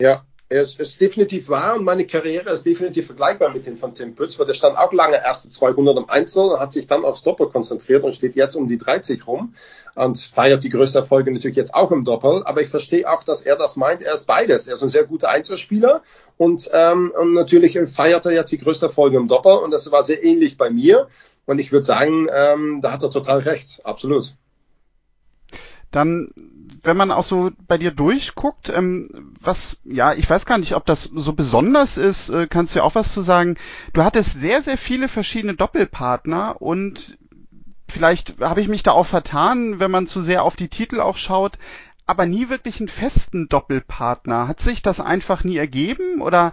Ja, 0.00 0.22
es 0.52 0.74
ist 0.74 1.00
definitiv 1.00 1.48
wahr 1.48 1.76
und 1.76 1.84
meine 1.84 2.06
Karriere 2.06 2.50
ist 2.50 2.64
definitiv 2.64 3.06
vergleichbar 3.06 3.50
mit 3.50 3.66
den 3.66 3.78
von 3.78 3.94
Tim 3.94 4.14
Pütz, 4.14 4.38
weil 4.38 4.46
der 4.46 4.54
stand 4.54 4.76
auch 4.76 4.92
lange 4.92 5.16
erste 5.16 5.50
200 5.50 5.96
im 5.98 6.08
Einzel 6.08 6.44
und 6.44 6.60
hat 6.60 6.72
sich 6.72 6.86
dann 6.86 7.04
aufs 7.04 7.22
Doppel 7.22 7.48
konzentriert 7.48 8.04
und 8.04 8.14
steht 8.14 8.36
jetzt 8.36 8.54
um 8.54 8.68
die 8.68 8.78
30 8.78 9.26
rum 9.26 9.54
und 9.94 10.18
feiert 10.18 10.62
die 10.62 10.68
größte 10.68 10.98
Erfolge 10.98 11.32
natürlich 11.32 11.56
jetzt 11.56 11.74
auch 11.74 11.90
im 11.90 12.04
Doppel. 12.04 12.42
Aber 12.44 12.60
ich 12.60 12.68
verstehe 12.68 13.08
auch, 13.08 13.22
dass 13.24 13.42
er 13.42 13.56
das 13.56 13.76
meint. 13.76 14.02
Er 14.02 14.14
ist 14.14 14.26
beides. 14.26 14.66
Er 14.66 14.74
ist 14.74 14.82
ein 14.82 14.88
sehr 14.88 15.04
guter 15.04 15.30
Einzelspieler 15.30 16.02
und, 16.36 16.70
ähm, 16.72 17.12
und 17.18 17.32
natürlich 17.32 17.78
feiert 17.88 18.26
er 18.26 18.32
jetzt 18.32 18.52
die 18.52 18.58
größte 18.58 18.86
Erfolge 18.86 19.16
im 19.16 19.28
Doppel 19.28 19.56
und 19.56 19.70
das 19.70 19.90
war 19.90 20.02
sehr 20.02 20.22
ähnlich 20.22 20.58
bei 20.58 20.70
mir. 20.70 21.08
Und 21.44 21.58
ich 21.58 21.72
würde 21.72 21.84
sagen, 21.84 22.28
ähm, 22.32 22.80
da 22.80 22.92
hat 22.92 23.02
er 23.02 23.10
total 23.10 23.38
recht. 23.38 23.80
Absolut. 23.84 24.34
Dann 25.92 26.30
wenn 26.82 26.96
man 26.96 27.10
auch 27.10 27.24
so 27.24 27.50
bei 27.68 27.78
dir 27.78 27.90
durchguckt, 27.90 28.68
ähm, 28.68 29.34
was, 29.40 29.76
ja, 29.84 30.12
ich 30.14 30.28
weiß 30.28 30.46
gar 30.46 30.58
nicht, 30.58 30.74
ob 30.74 30.86
das 30.86 31.04
so 31.04 31.32
besonders 31.32 31.96
ist, 31.96 32.28
äh, 32.28 32.46
kannst 32.48 32.74
du 32.74 32.80
ja 32.80 32.84
auch 32.84 32.94
was 32.94 33.12
zu 33.12 33.22
sagen. 33.22 33.56
Du 33.92 34.02
hattest 34.02 34.40
sehr, 34.40 34.62
sehr 34.62 34.76
viele 34.76 35.08
verschiedene 35.08 35.54
Doppelpartner 35.54 36.60
und 36.60 37.18
vielleicht 37.88 38.40
habe 38.40 38.60
ich 38.60 38.68
mich 38.68 38.82
da 38.82 38.92
auch 38.92 39.06
vertan, 39.06 39.78
wenn 39.78 39.90
man 39.90 40.06
zu 40.06 40.22
sehr 40.22 40.42
auf 40.42 40.56
die 40.56 40.68
Titel 40.68 41.00
auch 41.00 41.16
schaut, 41.16 41.58
aber 42.06 42.26
nie 42.26 42.48
wirklich 42.48 42.80
einen 42.80 42.88
festen 42.88 43.48
Doppelpartner. 43.48 44.48
Hat 44.48 44.60
sich 44.60 44.82
das 44.82 44.98
einfach 44.98 45.44
nie 45.44 45.56
ergeben 45.56 46.20
oder 46.20 46.52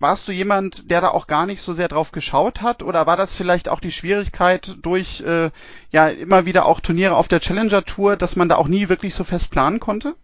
warst 0.00 0.26
du 0.26 0.32
jemand, 0.32 0.90
der 0.90 1.00
da 1.00 1.10
auch 1.10 1.26
gar 1.26 1.46
nicht 1.46 1.62
so 1.62 1.72
sehr 1.72 1.88
drauf 1.88 2.10
geschaut 2.10 2.62
hat? 2.62 2.82
Oder 2.82 3.06
war 3.06 3.16
das 3.16 3.36
vielleicht 3.36 3.68
auch 3.68 3.80
die 3.80 3.92
Schwierigkeit 3.92 4.76
durch 4.82 5.20
äh, 5.20 5.50
ja 5.90 6.08
immer 6.08 6.46
wieder 6.46 6.66
auch 6.66 6.80
Turniere 6.80 7.16
auf 7.16 7.28
der 7.28 7.40
Challenger 7.40 7.84
Tour, 7.84 8.16
dass 8.16 8.34
man 8.34 8.48
da 8.48 8.56
auch 8.56 8.68
nie 8.68 8.88
wirklich 8.88 9.14
so 9.14 9.24
fest 9.24 9.50
planen 9.50 9.78
konnte? 9.78 10.14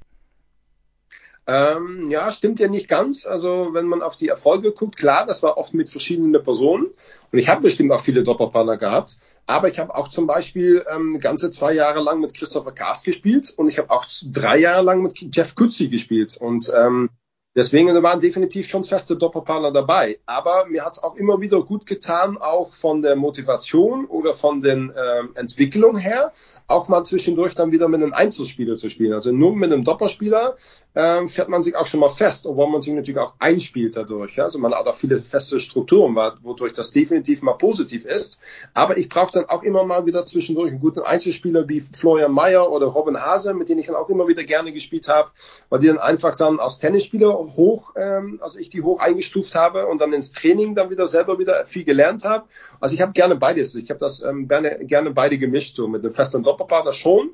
Ähm, 1.49 2.11
ja, 2.11 2.33
stimmt 2.33 2.59
ja 2.59 2.69
nicht 2.69 2.89
ganz. 2.89 3.25
Also 3.25 3.71
wenn 3.73 3.87
man 3.87 4.03
auf 4.03 4.17
die 4.17 4.29
Erfolge 4.29 4.73
guckt, 4.73 4.97
klar, 4.97 5.27
das 5.27 5.43
war 5.43 5.57
oft 5.59 5.75
mit 5.75 5.89
verschiedenen 5.89 6.43
Personen. 6.43 6.87
Und 7.31 7.39
ich 7.39 7.49
habe 7.49 7.63
bestimmt 7.63 7.93
auch 7.93 8.01
viele 8.01 8.25
Doppelpartner 8.25 8.79
gehabt. 8.79 9.19
Aber 9.47 9.69
ich 9.69 9.79
habe 9.79 9.95
auch 9.95 10.09
zum 10.09 10.27
Beispiel 10.27 10.85
ähm, 10.93 11.21
ganze 11.21 11.51
zwei 11.53 11.73
Jahre 11.73 12.01
lang 12.01 12.21
mit 12.21 12.35
Christopher 12.35 12.73
Kars 12.73 13.05
gespielt 13.05 13.55
und 13.57 13.69
ich 13.69 13.79
habe 13.79 13.91
auch 13.91 14.05
drei 14.33 14.59
Jahre 14.59 14.83
lang 14.83 15.03
mit 15.03 15.15
Jeff 15.37 15.55
Kutzi 15.55 15.89
gespielt. 15.89 16.37
Und 16.37 16.73
ähm, 16.77 17.11
Deswegen 17.57 18.03
waren 18.03 18.21
definitiv 18.21 18.69
schon 18.69 18.85
feste 18.85 19.17
Doppelpartner 19.17 19.73
dabei. 19.73 20.19
Aber 20.27 20.67
mir 20.67 20.85
hat 20.85 20.99
es 20.99 21.03
auch 21.03 21.17
immer 21.17 21.41
wieder 21.41 21.63
gut 21.63 21.87
getan, 21.87 22.37
auch 22.37 22.75
von 22.75 23.01
der 23.01 23.17
Motivation 23.17 24.05
oder 24.05 24.35
von 24.35 24.61
den 24.61 24.93
ähm, 24.95 25.31
Entwicklung 25.35 25.97
her, 25.97 26.33
auch 26.67 26.89
mal 26.89 27.05
zwischendurch 27.05 27.55
dann 27.55 27.73
wieder 27.73 27.89
mit 27.89 28.03
einem 28.03 28.13
Einzelspieler 28.13 28.77
zu 28.77 28.91
spielen. 28.91 29.15
Also 29.15 29.33
nur 29.33 29.57
mit 29.57 29.73
einem 29.73 29.85
Doppelspieler 29.85 30.57
ähm, 30.97 31.29
fährt 31.29 31.51
man 31.51 31.63
sich 31.63 31.77
auch 31.77 31.87
schon 31.87 32.01
mal 32.01 32.09
fest, 32.09 32.47
obwohl 32.47 32.71
man 32.71 32.81
sich 32.81 32.95
natürlich 32.95 33.21
auch 33.21 33.35
einspielt 33.39 33.97
dadurch. 33.97 34.37
Ja? 34.37 34.45
Also 34.45 34.59
man 34.59 34.73
hat 34.73 34.87
auch 34.87 34.95
viele 34.95 35.21
feste 35.21 35.61
Strukturen, 35.61 36.17
wodurch 36.43 36.73
das 36.73 36.91
definitiv 36.91 37.43
mal 37.43 37.53
positiv 37.53 38.07
ist. 38.07 38.41
Aber 38.73 38.97
ich 38.97 39.11
brauche 39.11 39.31
dann 39.31 39.45
auch 39.45 39.63
immer 39.63 39.85
mal 39.85 40.07
wieder 40.07 40.25
zwischendurch 40.25 40.71
einen 40.71 40.81
guten 40.81 41.01
Einzelspieler 41.01 41.69
wie 41.69 41.81
Florian 41.81 42.33
Mayer 42.33 42.73
oder 42.73 42.87
Robin 42.87 43.21
Hase, 43.21 43.53
mit 43.53 43.69
denen 43.69 43.81
ich 43.81 43.89
dann 43.89 43.95
auch 43.95 44.09
immer 44.09 44.27
wieder 44.27 44.43
gerne 44.43 44.73
gespielt 44.73 45.07
habe, 45.07 45.31
weil 45.69 45.81
die 45.81 45.89
dann 45.89 45.99
einfach 45.99 46.35
dann 46.35 46.59
als 46.59 46.79
Tennisspieler 46.79 47.31
hoch, 47.31 47.93
ähm, 47.95 48.41
also 48.43 48.59
ich 48.59 48.71
die 48.71 48.81
hoch 48.81 48.99
eingestuft 48.99 49.55
habe 49.55 49.87
und 49.87 50.01
dann 50.01 50.15
ins 50.15 50.33
Training 50.33 50.75
dann 50.75 50.89
wieder 50.89 51.09
selber 51.09 51.39
wieder 51.39 51.67
viel 51.67 51.85
gelernt 51.85 52.25
habe. 52.25 52.47
Also 52.81 52.95
ich 52.95 53.03
habe 53.03 53.13
gerne 53.13 53.37
beides. 53.37 53.75
Ich 53.75 53.91
habe 53.91 54.01
das 54.01 54.23
ähm, 54.23 54.49
gerne, 54.49 54.79
gerne 54.87 55.11
beide 55.11 55.37
gemischt, 55.37 55.77
so 55.77 55.89
mit 55.89 56.05
dem 56.05 56.13
festen 56.13 56.43
Doppelpartner 56.43 56.95
schon. 56.95 57.33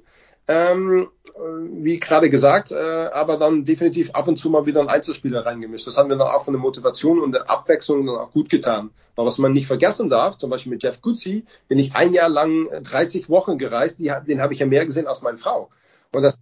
Ähm, 0.48 1.08
äh, 1.34 1.38
wie 1.38 2.00
gerade 2.00 2.28
gesagt, 2.28 2.72
äh, 2.72 2.74
aber 3.12 3.36
dann 3.36 3.64
definitiv 3.64 4.10
ab 4.10 4.26
und 4.26 4.36
zu 4.36 4.50
mal 4.50 4.66
wieder 4.66 4.80
ein 4.80 4.88
Einzelspieler 4.88 5.46
reingemischt. 5.46 5.86
Das 5.86 5.96
haben 5.96 6.10
wir 6.10 6.16
dann 6.16 6.28
auch 6.28 6.44
von 6.44 6.52
der 6.52 6.60
Motivation 6.60 7.20
und 7.20 7.32
der 7.32 7.48
Abwechslung 7.48 8.06
dann 8.06 8.16
auch 8.16 8.32
gut 8.32 8.50
getan. 8.50 8.90
Aber 9.14 9.26
was 9.26 9.38
man 9.38 9.52
nicht 9.52 9.68
vergessen 9.68 10.10
darf, 10.10 10.36
zum 10.36 10.50
Beispiel 10.50 10.70
mit 10.70 10.82
Jeff 10.82 11.00
Guzzi, 11.00 11.44
bin 11.68 11.78
ich 11.78 11.94
ein 11.94 12.12
Jahr 12.12 12.28
lang 12.28 12.68
30 12.70 13.28
Wochen 13.28 13.56
gereist, 13.56 14.00
die, 14.00 14.12
den 14.26 14.40
habe 14.40 14.52
ich 14.52 14.60
ja 14.60 14.66
mehr 14.66 14.84
gesehen 14.84 15.06
als 15.06 15.22
meine 15.22 15.38
Frau. 15.38 15.70
Und 16.12 16.22
das 16.22 16.38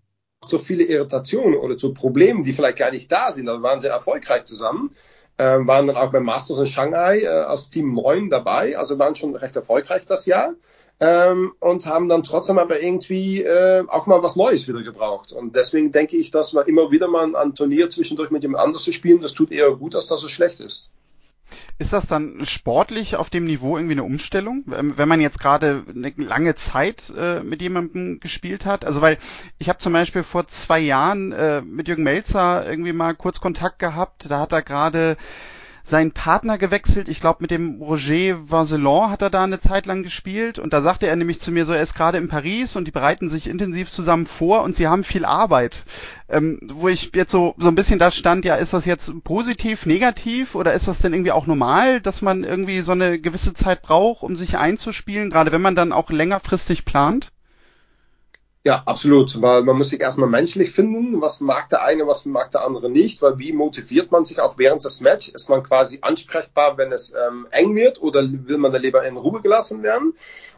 so 0.46 0.58
viele 0.58 0.84
Irritationen 0.84 1.58
oder 1.58 1.76
zu 1.76 1.92
Problemen, 1.92 2.44
die 2.44 2.52
vielleicht 2.52 2.78
gar 2.78 2.90
nicht 2.90 3.12
da 3.12 3.30
sind. 3.30 3.48
Also 3.48 3.62
waren 3.62 3.80
sehr 3.80 3.92
erfolgreich 3.92 4.44
zusammen, 4.44 4.90
äh, 5.36 5.58
waren 5.60 5.86
dann 5.86 5.96
auch 5.96 6.10
beim 6.10 6.24
Masters 6.24 6.58
in 6.58 6.66
Shanghai 6.66 7.20
äh, 7.20 7.26
als 7.26 7.70
Team 7.70 7.94
9 7.94 8.30
dabei, 8.30 8.78
also 8.78 8.98
waren 8.98 9.14
schon 9.14 9.36
recht 9.36 9.56
erfolgreich 9.56 10.06
das 10.06 10.26
Jahr. 10.26 10.54
Ähm, 11.02 11.52
und 11.60 11.86
haben 11.86 12.08
dann 12.08 12.22
trotzdem 12.22 12.58
aber 12.58 12.82
irgendwie 12.82 13.42
äh, 13.42 13.84
auch 13.88 14.06
mal 14.06 14.22
was 14.22 14.36
Neues 14.36 14.68
wieder 14.68 14.82
gebraucht. 14.82 15.32
Und 15.32 15.56
deswegen 15.56 15.92
denke 15.92 16.16
ich, 16.16 16.30
dass 16.30 16.52
man 16.52 16.66
immer 16.66 16.90
wieder 16.90 17.08
mal 17.08 17.34
ein 17.34 17.54
Turnier 17.54 17.88
zwischendurch 17.88 18.30
mit 18.30 18.42
jemand 18.42 18.62
anders 18.62 18.82
zu 18.82 18.92
spielen, 18.92 19.22
das 19.22 19.32
tut 19.32 19.50
eher 19.50 19.70
gut, 19.76 19.94
als 19.94 20.08
dass 20.08 20.22
es 20.22 20.30
schlecht 20.30 20.60
ist. 20.60 20.90
Ist 21.78 21.92
das 21.92 22.06
dann 22.06 22.44
sportlich 22.44 23.16
auf 23.16 23.30
dem 23.30 23.46
Niveau 23.46 23.76
irgendwie 23.76 23.94
eine 23.94 24.04
Umstellung, 24.04 24.64
wenn 24.66 25.08
man 25.08 25.20
jetzt 25.20 25.40
gerade 25.40 25.82
eine 25.88 26.12
lange 26.16 26.54
Zeit 26.54 27.12
äh, 27.16 27.40
mit 27.42 27.62
jemandem 27.62 28.20
gespielt 28.20 28.66
hat? 28.66 28.84
Also 28.84 29.00
weil 29.00 29.16
ich 29.58 29.68
habe 29.68 29.78
zum 29.78 29.92
Beispiel 29.92 30.22
vor 30.22 30.46
zwei 30.46 30.78
Jahren 30.78 31.32
äh, 31.32 31.62
mit 31.62 31.88
Jürgen 31.88 32.02
Melzer 32.02 32.68
irgendwie 32.68 32.92
mal 32.92 33.14
kurz 33.14 33.40
Kontakt 33.40 33.78
gehabt. 33.78 34.26
Da 34.28 34.40
hat 34.40 34.52
er 34.52 34.62
gerade 34.62 35.16
seinen 35.90 36.12
Partner 36.12 36.56
gewechselt. 36.56 37.08
Ich 37.08 37.20
glaube, 37.20 37.38
mit 37.40 37.50
dem 37.50 37.82
Roger 37.82 38.38
Vancelon 38.48 39.10
hat 39.10 39.22
er 39.22 39.28
da 39.28 39.44
eine 39.44 39.60
Zeit 39.60 39.86
lang 39.86 40.02
gespielt. 40.02 40.58
Und 40.58 40.72
da 40.72 40.80
sagte 40.80 41.06
er 41.06 41.16
nämlich 41.16 41.40
zu 41.40 41.52
mir 41.52 41.66
so, 41.66 41.72
er 41.72 41.82
ist 41.82 41.94
gerade 41.94 42.18
in 42.18 42.28
Paris 42.28 42.76
und 42.76 42.86
die 42.86 42.92
bereiten 42.92 43.28
sich 43.28 43.46
intensiv 43.46 43.90
zusammen 43.90 44.26
vor 44.26 44.62
und 44.62 44.76
sie 44.76 44.88
haben 44.88 45.04
viel 45.04 45.24
Arbeit. 45.24 45.84
Ähm, 46.28 46.60
wo 46.72 46.88
ich 46.88 47.10
jetzt 47.14 47.32
so, 47.32 47.54
so 47.58 47.68
ein 47.68 47.74
bisschen 47.74 47.98
da 47.98 48.10
stand, 48.10 48.44
ja, 48.44 48.54
ist 48.54 48.72
das 48.72 48.84
jetzt 48.84 49.12
positiv, 49.24 49.84
negativ 49.84 50.54
oder 50.54 50.72
ist 50.72 50.88
das 50.88 51.00
denn 51.00 51.12
irgendwie 51.12 51.32
auch 51.32 51.46
normal, 51.46 52.00
dass 52.00 52.22
man 52.22 52.44
irgendwie 52.44 52.80
so 52.80 52.92
eine 52.92 53.18
gewisse 53.18 53.52
Zeit 53.52 53.82
braucht, 53.82 54.22
um 54.22 54.36
sich 54.36 54.56
einzuspielen, 54.56 55.28
gerade 55.28 55.52
wenn 55.52 55.62
man 55.62 55.74
dann 55.74 55.92
auch 55.92 56.10
längerfristig 56.10 56.84
plant? 56.84 57.32
Ja, 58.62 58.82
absolut, 58.84 59.40
weil 59.40 59.62
man 59.62 59.78
muss 59.78 59.88
sich 59.88 60.00
erstmal 60.00 60.28
menschlich 60.28 60.70
finden, 60.70 61.22
was 61.22 61.40
mag 61.40 61.70
der 61.70 61.82
eine, 61.82 62.06
was 62.06 62.26
mag 62.26 62.50
der 62.50 62.62
andere 62.62 62.90
nicht, 62.90 63.22
weil 63.22 63.38
wie 63.38 63.54
motiviert 63.54 64.12
man 64.12 64.26
sich 64.26 64.38
auch 64.38 64.58
während 64.58 64.84
des 64.84 65.00
Match? 65.00 65.30
Ist 65.30 65.48
man 65.48 65.62
quasi 65.62 66.00
ansprechbar, 66.02 66.76
wenn 66.76 66.92
es 66.92 67.14
ähm, 67.14 67.46
eng 67.52 67.74
wird 67.74 68.02
oder 68.02 68.22
will 68.22 68.58
man 68.58 68.70
da 68.70 68.76
lieber 68.76 69.02
in 69.06 69.16
Ruhe 69.16 69.40
gelassen 69.40 69.82
werden? 69.82 70.12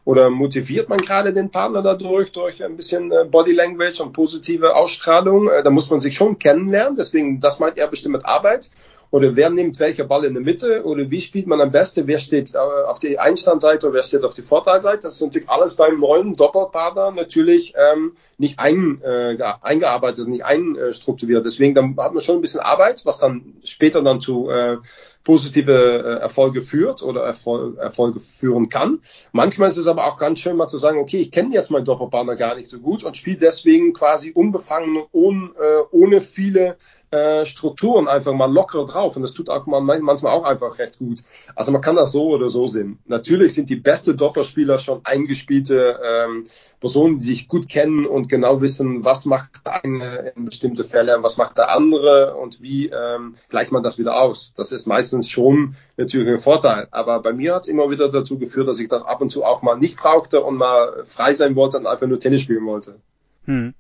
Oder 0.04 0.30
motiviert 0.30 0.88
man 0.88 0.98
gerade 0.98 1.32
den 1.32 1.52
Partner 1.52 1.80
dadurch, 1.80 2.32
durch 2.32 2.64
ein 2.64 2.76
bisschen 2.76 3.12
äh, 3.12 3.24
Body 3.24 3.52
Language 3.52 4.00
und 4.00 4.12
positive 4.12 4.74
Ausstrahlung? 4.74 5.48
Äh, 5.48 5.62
da 5.62 5.70
muss 5.70 5.88
man 5.88 6.00
sich 6.00 6.16
schon 6.16 6.40
kennenlernen, 6.40 6.96
deswegen, 6.96 7.38
das 7.38 7.60
meint 7.60 7.78
er 7.78 7.86
bestimmt 7.86 8.16
mit 8.16 8.24
Arbeit 8.24 8.72
oder 9.12 9.36
wer 9.36 9.50
nimmt 9.50 9.78
welcher 9.78 10.04
Ball 10.04 10.24
in 10.24 10.32
der 10.32 10.42
Mitte 10.42 10.84
oder 10.84 11.10
wie 11.10 11.20
spielt 11.20 11.46
man 11.46 11.60
am 11.60 11.70
besten, 11.70 12.06
wer 12.06 12.16
steht 12.16 12.54
äh, 12.54 12.58
auf 12.58 12.98
die 12.98 13.18
Einstandseite 13.18 13.86
oder 13.86 13.96
wer 13.96 14.02
steht 14.02 14.24
auf 14.24 14.32
die 14.32 14.40
Vorteilseite. 14.40 15.02
Das 15.02 15.16
ist 15.16 15.20
natürlich 15.20 15.50
alles 15.50 15.74
beim 15.74 16.00
neuen 16.00 16.34
Doppelpartner 16.34 17.10
natürlich 17.10 17.74
ähm, 17.76 18.16
nicht 18.38 18.58
ein, 18.58 19.02
äh, 19.02 19.36
eingearbeitet, 19.60 20.28
nicht 20.28 20.46
einstrukturiert. 20.46 21.44
Deswegen 21.44 21.74
dann 21.74 21.94
hat 21.98 22.14
man 22.14 22.22
schon 22.22 22.36
ein 22.36 22.40
bisschen 22.40 22.60
Arbeit, 22.60 23.02
was 23.04 23.18
dann 23.18 23.52
später 23.64 24.02
dann 24.02 24.22
zu 24.22 24.48
äh, 24.48 24.78
positive 25.24 25.72
äh, 25.72 26.20
Erfolge 26.20 26.62
führt 26.62 27.02
oder 27.02 27.22
Erfol 27.22 27.76
Erfolge 27.78 28.20
führen 28.20 28.68
kann. 28.68 29.00
Manchmal 29.32 29.68
ist 29.68 29.76
es 29.76 29.86
aber 29.86 30.06
auch 30.06 30.18
ganz 30.18 30.40
schön 30.40 30.56
mal 30.56 30.68
zu 30.68 30.78
sagen, 30.78 30.98
okay, 30.98 31.18
ich 31.18 31.30
kenne 31.30 31.54
jetzt 31.54 31.70
meinen 31.70 31.84
Doppelpartner 31.84 32.36
gar 32.36 32.56
nicht 32.56 32.68
so 32.68 32.80
gut 32.80 33.02
und 33.04 33.16
spiele 33.16 33.38
deswegen 33.38 33.92
quasi 33.92 34.32
unbefangen, 34.32 35.02
ohne, 35.12 35.50
äh, 35.60 35.82
ohne 35.90 36.20
viele 36.20 36.76
äh, 37.10 37.44
Strukturen 37.44 38.08
einfach 38.08 38.32
mal 38.32 38.52
locker 38.52 38.84
drauf. 38.84 39.16
Und 39.16 39.22
das 39.22 39.32
tut 39.32 39.48
auch 39.48 39.66
man, 39.66 39.84
manchmal 39.84 40.32
auch 40.32 40.44
einfach 40.44 40.78
recht 40.78 40.98
gut. 40.98 41.22
Also 41.54 41.70
man 41.70 41.82
kann 41.82 41.96
das 41.96 42.12
so 42.12 42.30
oder 42.30 42.48
so 42.48 42.66
sehen. 42.66 42.98
Natürlich 43.06 43.54
sind 43.54 43.70
die 43.70 43.76
beste 43.76 44.16
Doppelspieler 44.16 44.78
schon 44.78 45.02
eingespielte 45.04 46.00
ähm, 46.04 46.46
Personen, 46.80 47.18
die 47.18 47.24
sich 47.24 47.48
gut 47.48 47.68
kennen 47.68 48.06
und 48.06 48.28
genau 48.28 48.60
wissen, 48.60 49.04
was 49.04 49.24
macht 49.24 49.64
der 49.64 49.84
eine 49.84 50.32
in 50.34 50.46
bestimmte 50.46 50.84
Fälle, 50.84 51.22
was 51.22 51.36
macht 51.36 51.58
der 51.58 51.70
andere 51.70 52.34
und 52.34 52.60
wie 52.60 52.88
ähm, 52.88 53.36
gleicht 53.48 53.70
man 53.70 53.82
das 53.82 53.98
wieder 53.98 54.20
aus. 54.20 54.54
Das 54.54 54.72
ist 54.72 54.86
meistens 54.86 55.11
meistens 55.12 55.28
schon 55.28 55.76
natürlich 55.96 56.28
ein 56.28 56.38
Vorteil. 56.38 56.88
Aber 56.90 57.20
bei 57.20 57.32
mir 57.32 57.54
hat 57.54 57.62
es 57.62 57.68
immer 57.68 57.90
wieder 57.90 58.10
dazu 58.10 58.38
geführt, 58.38 58.68
dass 58.68 58.78
ich 58.78 58.88
das 58.88 59.04
ab 59.04 59.20
und 59.20 59.30
zu 59.30 59.44
auch 59.44 59.62
mal 59.62 59.76
nicht 59.76 59.96
brauchte 59.96 60.42
und 60.42 60.56
mal 60.56 61.04
frei 61.06 61.34
sein 61.34 61.54
wollte 61.54 61.78
und 61.78 61.86
einfach 61.86 62.06
nur 62.06 62.18
Tennis 62.18 62.42
spielen 62.42 62.64
wollte. 62.66 62.96
Hm. 63.44 63.74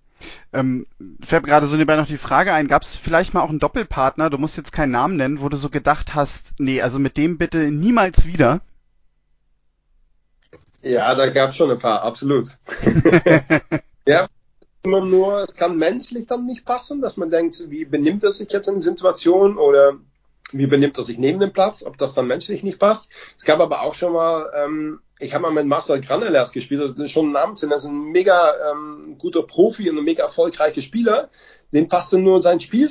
Ähm, 0.52 0.86
fällt 1.20 1.44
gerade 1.44 1.66
so 1.66 1.74
nebenbei 1.74 1.96
noch 1.96 2.06
die 2.06 2.16
Frage 2.16 2.52
ein, 2.52 2.68
gab 2.68 2.82
es 2.82 2.94
vielleicht 2.94 3.34
mal 3.34 3.40
auch 3.40 3.48
einen 3.48 3.58
Doppelpartner, 3.58 4.30
du 4.30 4.38
musst 4.38 4.56
jetzt 4.56 4.72
keinen 4.72 4.92
Namen 4.92 5.16
nennen, 5.16 5.40
wo 5.40 5.48
du 5.48 5.56
so 5.56 5.68
gedacht 5.68 6.14
hast, 6.14 6.52
nee, 6.58 6.80
also 6.80 7.00
mit 7.00 7.16
dem 7.16 7.38
bitte 7.38 7.58
niemals 7.72 8.24
wieder? 8.24 8.60
Ja, 10.80 11.12
da 11.16 11.28
gab 11.30 11.50
es 11.50 11.56
schon 11.56 11.72
ein 11.72 11.78
paar, 11.80 12.02
absolut. 12.02 12.46
ja, 14.06 14.28
immer 14.84 15.04
nur, 15.04 15.40
es 15.40 15.56
kann 15.56 15.76
menschlich 15.76 16.26
dann 16.26 16.44
nicht 16.44 16.64
passen, 16.64 17.00
dass 17.00 17.16
man 17.16 17.30
denkt, 17.30 17.60
wie 17.68 17.84
benimmt 17.84 18.22
er 18.22 18.32
sich 18.32 18.50
jetzt 18.52 18.68
in 18.68 18.74
der 18.74 18.82
Situation 18.82 19.58
oder 19.58 19.96
wie 20.52 20.66
benimmt 20.66 20.96
er 20.98 21.02
sich 21.02 21.18
neben 21.18 21.38
dem 21.38 21.52
Platz, 21.52 21.84
ob 21.84 21.98
das 21.98 22.14
dann 22.14 22.26
menschlich 22.26 22.62
nicht 22.62 22.78
passt. 22.78 23.10
Es 23.36 23.44
gab 23.44 23.60
aber 23.60 23.82
auch 23.82 23.94
schon 23.94 24.12
mal, 24.12 24.50
ähm, 24.56 25.00
ich 25.18 25.34
habe 25.34 25.42
mal 25.42 25.52
mit 25.52 25.66
Marcel 25.66 26.00
Granelas 26.00 26.52
gespielt, 26.52 26.80
das 26.80 27.04
ist 27.04 27.10
schon 27.10 27.28
ein 27.28 27.32
Name 27.32 27.54
zu 27.54 27.66
nennen, 27.66 27.76
das 27.76 27.84
ist 27.84 27.90
ein 27.90 28.10
mega 28.10 28.52
ähm, 28.70 29.16
guter 29.18 29.42
Profi 29.42 29.88
und 29.90 29.98
ein 29.98 30.04
mega 30.04 30.24
erfolgreicher 30.24 30.82
Spieler, 30.82 31.28
dem 31.72 31.88
passte 31.88 32.18
nur 32.18 32.42
sein 32.42 32.60
Spiel, 32.60 32.88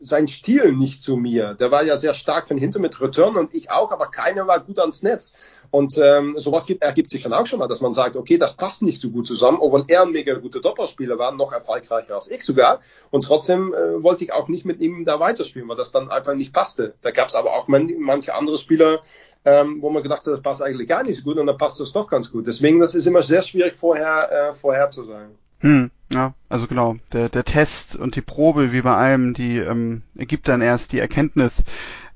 sein 0.00 0.28
Stil 0.28 0.72
nicht 0.72 1.02
zu 1.02 1.16
mir. 1.16 1.54
Der 1.54 1.70
war 1.70 1.82
ja 1.82 1.96
sehr 1.96 2.12
stark 2.12 2.48
von 2.48 2.58
hinten 2.58 2.82
mit 2.82 3.00
Return 3.00 3.36
und 3.36 3.54
ich 3.54 3.70
auch, 3.70 3.90
aber 3.90 4.08
keiner 4.10 4.46
war 4.46 4.60
gut 4.60 4.78
ans 4.78 5.02
Netz. 5.02 5.32
Und 5.70 5.96
ähm, 5.98 6.34
sowas 6.36 6.66
gibt, 6.66 6.82
ergibt 6.82 7.10
sich 7.10 7.22
dann 7.22 7.32
auch 7.32 7.46
schon 7.46 7.58
mal, 7.58 7.68
dass 7.68 7.80
man 7.80 7.94
sagt, 7.94 8.16
okay, 8.16 8.36
das 8.36 8.56
passt 8.56 8.82
nicht 8.82 9.00
so 9.00 9.10
gut 9.10 9.26
zusammen, 9.26 9.58
obwohl 9.60 9.84
er 9.88 10.02
ein 10.02 10.10
mega 10.10 10.34
guter 10.34 10.60
Doppelspieler 10.60 11.18
war, 11.18 11.32
noch 11.32 11.52
erfolgreicher 11.52 12.14
als 12.14 12.30
ich 12.30 12.44
sogar. 12.44 12.80
Und 13.10 13.24
trotzdem 13.24 13.72
äh, 13.72 14.02
wollte 14.02 14.24
ich 14.24 14.32
auch 14.32 14.48
nicht 14.48 14.66
mit 14.66 14.80
ihm 14.80 15.04
da 15.06 15.20
weiterspielen, 15.20 15.68
weil 15.68 15.76
das 15.76 15.90
dann 15.90 16.10
einfach 16.10 16.34
nicht 16.34 16.52
passte. 16.52 16.94
Da 17.00 17.10
gab 17.10 17.28
es 17.28 17.34
aber 17.34 17.54
auch 17.54 17.66
man, 17.66 17.90
manche 17.98 18.34
andere 18.34 18.58
Spieler, 18.58 19.00
ähm, 19.44 19.80
wo 19.80 19.88
man 19.88 20.02
gedacht 20.02 20.20
hat, 20.20 20.34
das 20.34 20.42
passt 20.42 20.62
eigentlich 20.62 20.88
gar 20.88 21.02
nicht 21.02 21.16
so 21.16 21.22
gut 21.22 21.38
und 21.38 21.46
dann 21.46 21.56
passt 21.56 21.80
das 21.80 21.92
doch 21.92 22.08
ganz 22.08 22.30
gut. 22.30 22.46
Deswegen, 22.46 22.78
das 22.78 22.94
ist 22.94 23.06
immer 23.06 23.22
sehr 23.22 23.42
schwierig 23.42 23.74
vorher, 23.74 24.50
äh, 24.50 24.54
vorher 24.54 24.90
zu 24.90 25.04
sagen. 25.04 25.38
Hm, 25.60 25.90
ja, 26.12 26.34
also 26.48 26.66
genau, 26.66 26.96
der, 27.12 27.28
der 27.28 27.44
Test 27.44 27.96
und 27.96 28.16
die 28.16 28.20
Probe, 28.20 28.72
wie 28.72 28.82
bei 28.82 28.94
allem, 28.94 29.34
die 29.34 29.58
ähm, 29.58 30.02
ergibt 30.16 30.48
dann 30.48 30.60
erst 30.60 30.92
die 30.92 30.98
Erkenntnis. 30.98 31.62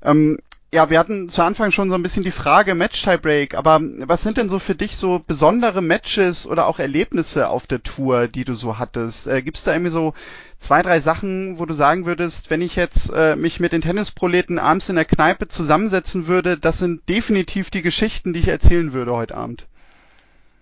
Ähm, 0.01 0.37
ja, 0.73 0.89
wir 0.89 0.99
hatten 0.99 1.29
zu 1.29 1.41
Anfang 1.41 1.71
schon 1.71 1.89
so 1.89 1.95
ein 1.95 2.03
bisschen 2.03 2.23
die 2.23 2.31
Frage 2.31 2.75
Match-Tiebreak, 2.75 3.55
aber 3.55 3.79
was 3.99 4.23
sind 4.23 4.37
denn 4.37 4.49
so 4.49 4.59
für 4.59 4.75
dich 4.75 4.97
so 4.97 5.21
besondere 5.25 5.81
Matches 5.81 6.45
oder 6.45 6.67
auch 6.67 6.79
Erlebnisse 6.79 7.47
auf 7.47 7.65
der 7.65 7.81
Tour, 7.81 8.27
die 8.27 8.43
du 8.43 8.55
so 8.55 8.77
hattest? 8.77 9.27
Äh, 9.27 9.41
Gibt 9.41 9.57
es 9.57 9.63
da 9.63 9.71
irgendwie 9.71 9.91
so 9.91 10.13
zwei, 10.59 10.81
drei 10.81 10.99
Sachen, 10.99 11.59
wo 11.59 11.65
du 11.65 11.73
sagen 11.73 12.05
würdest, 12.05 12.49
wenn 12.49 12.61
ich 12.61 12.75
jetzt 12.75 13.09
äh, 13.13 13.37
mich 13.37 13.61
mit 13.61 13.71
den 13.71 13.81
Tennisproleten 13.81 14.59
abends 14.59 14.89
in 14.89 14.95
der 14.95 15.05
Kneipe 15.05 15.47
zusammensetzen 15.47 16.27
würde, 16.27 16.57
das 16.57 16.79
sind 16.79 17.07
definitiv 17.07 17.69
die 17.69 17.81
Geschichten, 17.81 18.33
die 18.33 18.41
ich 18.41 18.49
erzählen 18.49 18.91
würde 18.91 19.13
heute 19.13 19.35
Abend? 19.35 19.67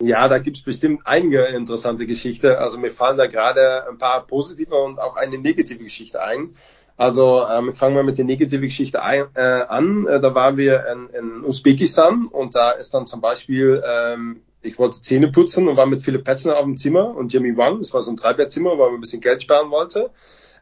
Ja, 0.04 0.28
da 0.28 0.38
gibt's 0.39 0.62
bestimmt 0.62 1.04
einige 1.06 1.43
interessante 1.43 2.06
Geschichten. 2.06 2.47
Also 2.47 2.78
mir 2.78 2.91
fallen 2.91 3.18
da 3.18 3.28
gerade 3.28 3.88
ein 3.88 3.97
paar 3.97 4.28
positive 4.28 4.76
und 4.76 4.99
auch 4.99 5.16
eine 5.16 5.38
negative 5.38 5.82
Geschichte 5.82 6.22
ein. 6.22 6.56
Also 6.97 7.47
ähm, 7.47 7.74
fangen 7.74 7.95
wir 7.95 8.04
mit 8.04 8.18
der 8.18 8.26
negativen 8.26 8.66
Geschichte 8.66 9.01
ein, 9.01 9.28
äh, 9.36 9.41
an. 9.41 10.06
Äh, 10.06 10.20
da 10.20 10.36
waren 10.36 10.58
wir 10.58 10.84
in, 10.91 11.08
in 11.10 11.45
Usbekistan 11.45 12.28
und 12.28 12.54
da 12.54 12.72
ist 12.72 12.93
dann 12.93 13.08
zum 13.08 13.22
Beispiel, 13.22 13.82
ähm, 13.88 14.41
ich 14.62 14.78
wollte 14.78 15.01
Zähne 15.01 15.32
putzen 15.32 15.70
und 15.70 15.78
war 15.78 15.86
mit 15.86 16.01
Philipp 16.01 16.26
Petzner 16.26 16.58
auf 16.58 16.66
dem 16.66 16.76
Zimmer 16.76 17.16
und 17.16 17.32
Jimmy 17.32 17.56
Wang, 17.56 17.80
das 17.80 17.93
war 17.93 18.01
so 18.01 18.12
ein 18.12 18.18
Dreibettzimmer, 18.18 18.72
weil 18.72 18.88
man 18.89 18.95
ein 18.95 19.01
bisschen 19.01 19.22
Geld 19.22 19.41
sparen 19.41 19.72
wollte. 19.72 20.12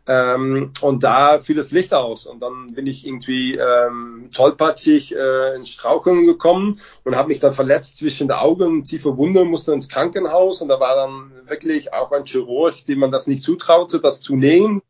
Ähm, 0.07 0.73
und 0.81 1.03
da 1.03 1.39
fiel 1.39 1.55
das 1.55 1.71
Licht 1.71 1.93
aus 1.93 2.25
und 2.25 2.41
dann 2.41 2.73
bin 2.73 2.87
ich 2.87 3.05
irgendwie 3.05 3.55
ähm, 3.55 4.29
tollpatschig 4.33 5.15
äh, 5.15 5.55
ins 5.55 5.69
Straucheln 5.69 6.25
gekommen 6.25 6.79
und 7.03 7.15
habe 7.15 7.27
mich 7.27 7.39
dann 7.39 7.53
verletzt 7.53 7.97
zwischen 7.97 8.27
den 8.27 8.37
Augen, 8.37 8.83
tiefe 8.83 9.15
Wunde, 9.17 9.45
musste 9.45 9.73
ins 9.73 9.89
Krankenhaus 9.89 10.61
und 10.61 10.69
da 10.69 10.79
war 10.79 10.95
dann 10.95 11.31
wirklich 11.47 11.93
auch 11.93 12.11
ein 12.11 12.25
Chirurg, 12.25 12.83
dem 12.85 12.99
man 12.99 13.11
das 13.11 13.27
nicht 13.27 13.43
zutraute, 13.43 13.99
das 13.99 14.21
zu 14.21 14.35
nähen. 14.35 14.81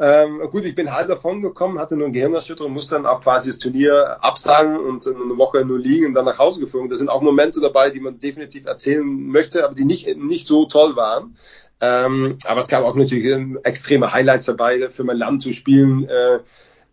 Ähm, 0.00 0.48
gut, 0.52 0.64
ich 0.64 0.76
bin 0.76 0.92
halb 0.92 1.08
davon 1.08 1.40
gekommen, 1.40 1.80
hatte 1.80 1.96
nur 1.96 2.06
eine 2.06 2.14
Gehirnerschütterung, 2.14 2.72
musste 2.72 2.94
dann 2.94 3.04
auch 3.04 3.20
quasi 3.20 3.50
das 3.50 3.58
Turnier 3.58 4.18
absagen 4.22 4.78
und 4.78 5.04
eine 5.08 5.36
Woche 5.36 5.64
nur 5.64 5.78
liegen 5.78 6.06
und 6.06 6.14
dann 6.14 6.24
nach 6.24 6.38
Hause 6.38 6.60
geflogen. 6.60 6.88
Das 6.88 6.98
sind 6.98 7.08
auch 7.08 7.20
Momente 7.20 7.60
dabei, 7.60 7.90
die 7.90 7.98
man 7.98 8.18
definitiv 8.20 8.64
erzählen 8.66 9.04
möchte, 9.04 9.64
aber 9.64 9.74
die 9.74 9.84
nicht, 9.84 10.16
nicht 10.16 10.46
so 10.46 10.66
toll 10.66 10.94
waren. 10.94 11.36
Ähm, 11.80 12.38
aber 12.46 12.60
es 12.60 12.68
gab 12.68 12.84
auch 12.84 12.94
natürlich 12.94 13.32
ähm, 13.32 13.58
extreme 13.62 14.12
Highlights 14.12 14.46
dabei, 14.46 14.88
für 14.90 15.04
mein 15.04 15.16
Land 15.16 15.42
zu 15.42 15.52
spielen. 15.52 16.08
Äh, 16.08 16.40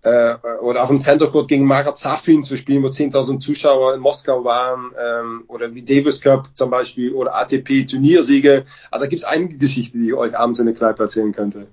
äh, 0.05 0.35
oder 0.61 0.83
auf 0.83 0.89
dem 0.89 1.01
Center 1.01 1.27
Court 1.27 1.47
gegen 1.47 1.65
Marat 1.65 1.97
Safin 1.97 2.43
zu 2.43 2.57
spielen, 2.57 2.83
wo 2.83 2.87
10.000 2.87 3.39
Zuschauer 3.39 3.95
in 3.95 4.01
Moskau 4.01 4.43
waren, 4.43 4.91
ähm, 4.97 5.43
oder 5.47 5.73
wie 5.73 5.83
Davis 5.83 6.21
Cup 6.21 6.49
zum 6.53 6.69
Beispiel, 6.69 7.13
oder 7.13 7.35
ATP 7.35 7.85
Turniersiege. 7.85 8.65
Also 8.91 9.05
da 9.05 9.09
gibt 9.09 9.23
es 9.23 9.27
einige 9.27 9.57
Geschichten, 9.57 9.99
die 9.99 10.09
ich 10.09 10.13
euch 10.13 10.37
abends 10.37 10.59
in 10.59 10.67
der 10.67 10.75
Kneipe 10.75 11.03
erzählen 11.03 11.33
könnte. 11.33 11.67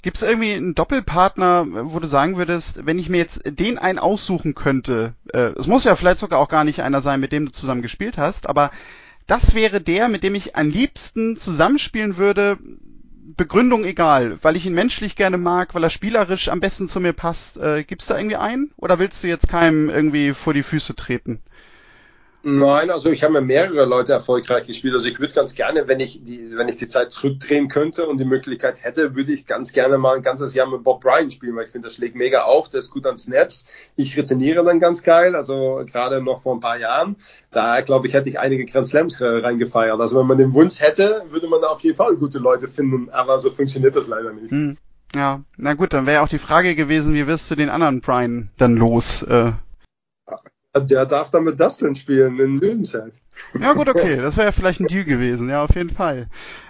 Gibt 0.00 0.16
es 0.16 0.22
irgendwie 0.22 0.52
einen 0.52 0.74
Doppelpartner, 0.74 1.66
wo 1.68 1.98
du 1.98 2.06
sagen 2.06 2.38
würdest, 2.38 2.86
wenn 2.86 3.00
ich 3.00 3.08
mir 3.08 3.18
jetzt 3.18 3.42
den 3.44 3.78
einen 3.78 3.98
aussuchen 3.98 4.54
könnte, 4.54 5.14
äh, 5.34 5.50
es 5.58 5.66
muss 5.66 5.84
ja 5.84 5.96
vielleicht 5.96 6.20
sogar 6.20 6.38
auch 6.38 6.48
gar 6.48 6.64
nicht 6.64 6.82
einer 6.82 7.02
sein, 7.02 7.20
mit 7.20 7.32
dem 7.32 7.46
du 7.46 7.52
zusammen 7.52 7.82
gespielt 7.82 8.16
hast, 8.16 8.48
aber 8.48 8.70
das 9.28 9.54
wäre 9.54 9.80
der, 9.80 10.08
mit 10.08 10.24
dem 10.24 10.34
ich 10.34 10.56
am 10.56 10.70
liebsten 10.70 11.36
zusammenspielen 11.36 12.16
würde. 12.16 12.58
Begründung 13.36 13.84
egal, 13.84 14.38
weil 14.42 14.56
ich 14.56 14.66
ihn 14.66 14.74
menschlich 14.74 15.14
gerne 15.14 15.38
mag, 15.38 15.74
weil 15.74 15.84
er 15.84 15.90
spielerisch 15.90 16.48
am 16.48 16.60
besten 16.60 16.88
zu 16.88 16.98
mir 16.98 17.12
passt. 17.12 17.58
Äh, 17.58 17.84
Gibt 17.84 18.02
es 18.02 18.08
da 18.08 18.16
irgendwie 18.16 18.36
einen? 18.36 18.72
Oder 18.76 18.98
willst 18.98 19.22
du 19.22 19.28
jetzt 19.28 19.48
keinem 19.48 19.90
irgendwie 19.90 20.32
vor 20.32 20.54
die 20.54 20.62
Füße 20.64 20.96
treten? 20.96 21.42
Nein, 22.44 22.90
also 22.90 23.10
ich 23.10 23.24
habe 23.24 23.32
mir 23.32 23.40
mehrere 23.40 23.84
Leute 23.84 24.12
erfolgreich 24.12 24.66
gespielt. 24.66 24.94
Also 24.94 25.06
ich 25.06 25.18
würde 25.18 25.34
ganz 25.34 25.56
gerne, 25.56 25.88
wenn 25.88 25.98
ich 25.98 26.22
die, 26.22 26.52
wenn 26.56 26.68
ich 26.68 26.76
die 26.76 26.86
Zeit 26.86 27.10
zurückdrehen 27.10 27.68
könnte 27.68 28.06
und 28.06 28.18
die 28.18 28.24
Möglichkeit 28.24 28.84
hätte, 28.84 29.16
würde 29.16 29.32
ich 29.32 29.44
ganz 29.44 29.72
gerne 29.72 29.98
mal 29.98 30.16
ein 30.16 30.22
ganzes 30.22 30.54
Jahr 30.54 30.70
mit 30.70 30.84
Bob 30.84 31.00
Bryan 31.00 31.32
spielen, 31.32 31.56
weil 31.56 31.66
ich 31.66 31.72
finde, 31.72 31.88
das 31.88 31.96
schlägt 31.96 32.14
mega 32.14 32.42
auf, 32.42 32.68
der 32.68 32.78
ist 32.78 32.90
gut 32.90 33.06
ans 33.06 33.26
Netz. 33.26 33.66
Ich 33.96 34.16
rezeniere 34.16 34.64
dann 34.64 34.78
ganz 34.78 35.02
geil, 35.02 35.34
also 35.34 35.82
gerade 35.84 36.22
noch 36.22 36.42
vor 36.42 36.54
ein 36.54 36.60
paar 36.60 36.78
Jahren. 36.78 37.16
Da 37.50 37.80
glaube 37.80 38.06
ich, 38.06 38.14
hätte 38.14 38.28
ich 38.28 38.38
einige 38.38 38.66
Grand 38.66 38.86
Slams 38.86 39.20
reingefeiert. 39.20 40.00
Also 40.00 40.18
wenn 40.20 40.26
man 40.26 40.38
den 40.38 40.54
Wunsch 40.54 40.80
hätte, 40.80 41.24
würde 41.30 41.48
man 41.48 41.60
da 41.60 41.68
auf 41.68 41.80
jeden 41.80 41.96
Fall 41.96 42.16
gute 42.16 42.38
Leute 42.38 42.68
finden, 42.68 43.10
aber 43.10 43.40
so 43.40 43.50
funktioniert 43.50 43.96
das 43.96 44.06
leider 44.06 44.32
nicht. 44.32 44.52
Hm. 44.52 44.76
Ja, 45.14 45.42
na 45.56 45.74
gut, 45.74 45.92
dann 45.92 46.06
wäre 46.06 46.22
auch 46.22 46.28
die 46.28 46.38
Frage 46.38 46.76
gewesen, 46.76 47.14
wie 47.14 47.26
wirst 47.26 47.50
du 47.50 47.56
den 47.56 47.70
anderen 47.70 48.00
Brian 48.00 48.50
dann 48.58 48.76
los? 48.76 49.22
Äh 49.22 49.52
der 50.80 51.06
darf 51.06 51.30
damit 51.30 51.60
das 51.60 51.78
denn 51.78 51.94
spielen 51.94 52.38
in 52.38 52.58
Lüdenscheid. 52.58 53.20
Ja 53.58 53.72
gut, 53.72 53.88
okay, 53.88 54.16
das 54.22 54.36
wäre 54.36 54.46
ja 54.46 54.52
vielleicht 54.52 54.80
ein 54.80 54.86
Deal 54.86 55.04
gewesen, 55.04 55.48
ja, 55.48 55.64
auf 55.64 55.74
jeden 55.74 55.90
Fall. 55.90 56.28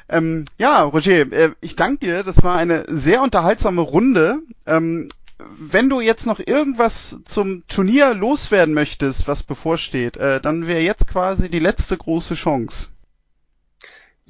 Ähm, 0.09 0.47
ja, 0.57 0.83
Roger, 0.83 1.33
äh, 1.33 1.51
ich 1.61 1.77
danke 1.77 2.07
dir, 2.07 2.23
das 2.23 2.43
war 2.43 2.57
eine 2.57 2.85
sehr 2.89 3.23
unterhaltsame 3.23 3.83
Runde. 3.83 4.39
Ähm, 4.67 5.09
wenn 5.39 5.89
du 5.89 6.01
jetzt 6.01 6.27
noch 6.27 6.41
irgendwas 6.41 7.17
zum 7.25 7.63
Turnier 7.69 8.15
loswerden 8.15 8.75
möchtest, 8.75 9.29
was 9.29 9.43
bevorsteht, 9.43 10.17
äh, 10.17 10.41
dann 10.41 10.67
wäre 10.67 10.81
jetzt 10.81 11.07
quasi 11.07 11.49
die 11.49 11.61
letzte 11.61 11.97
große 11.97 12.35
Chance. 12.35 12.89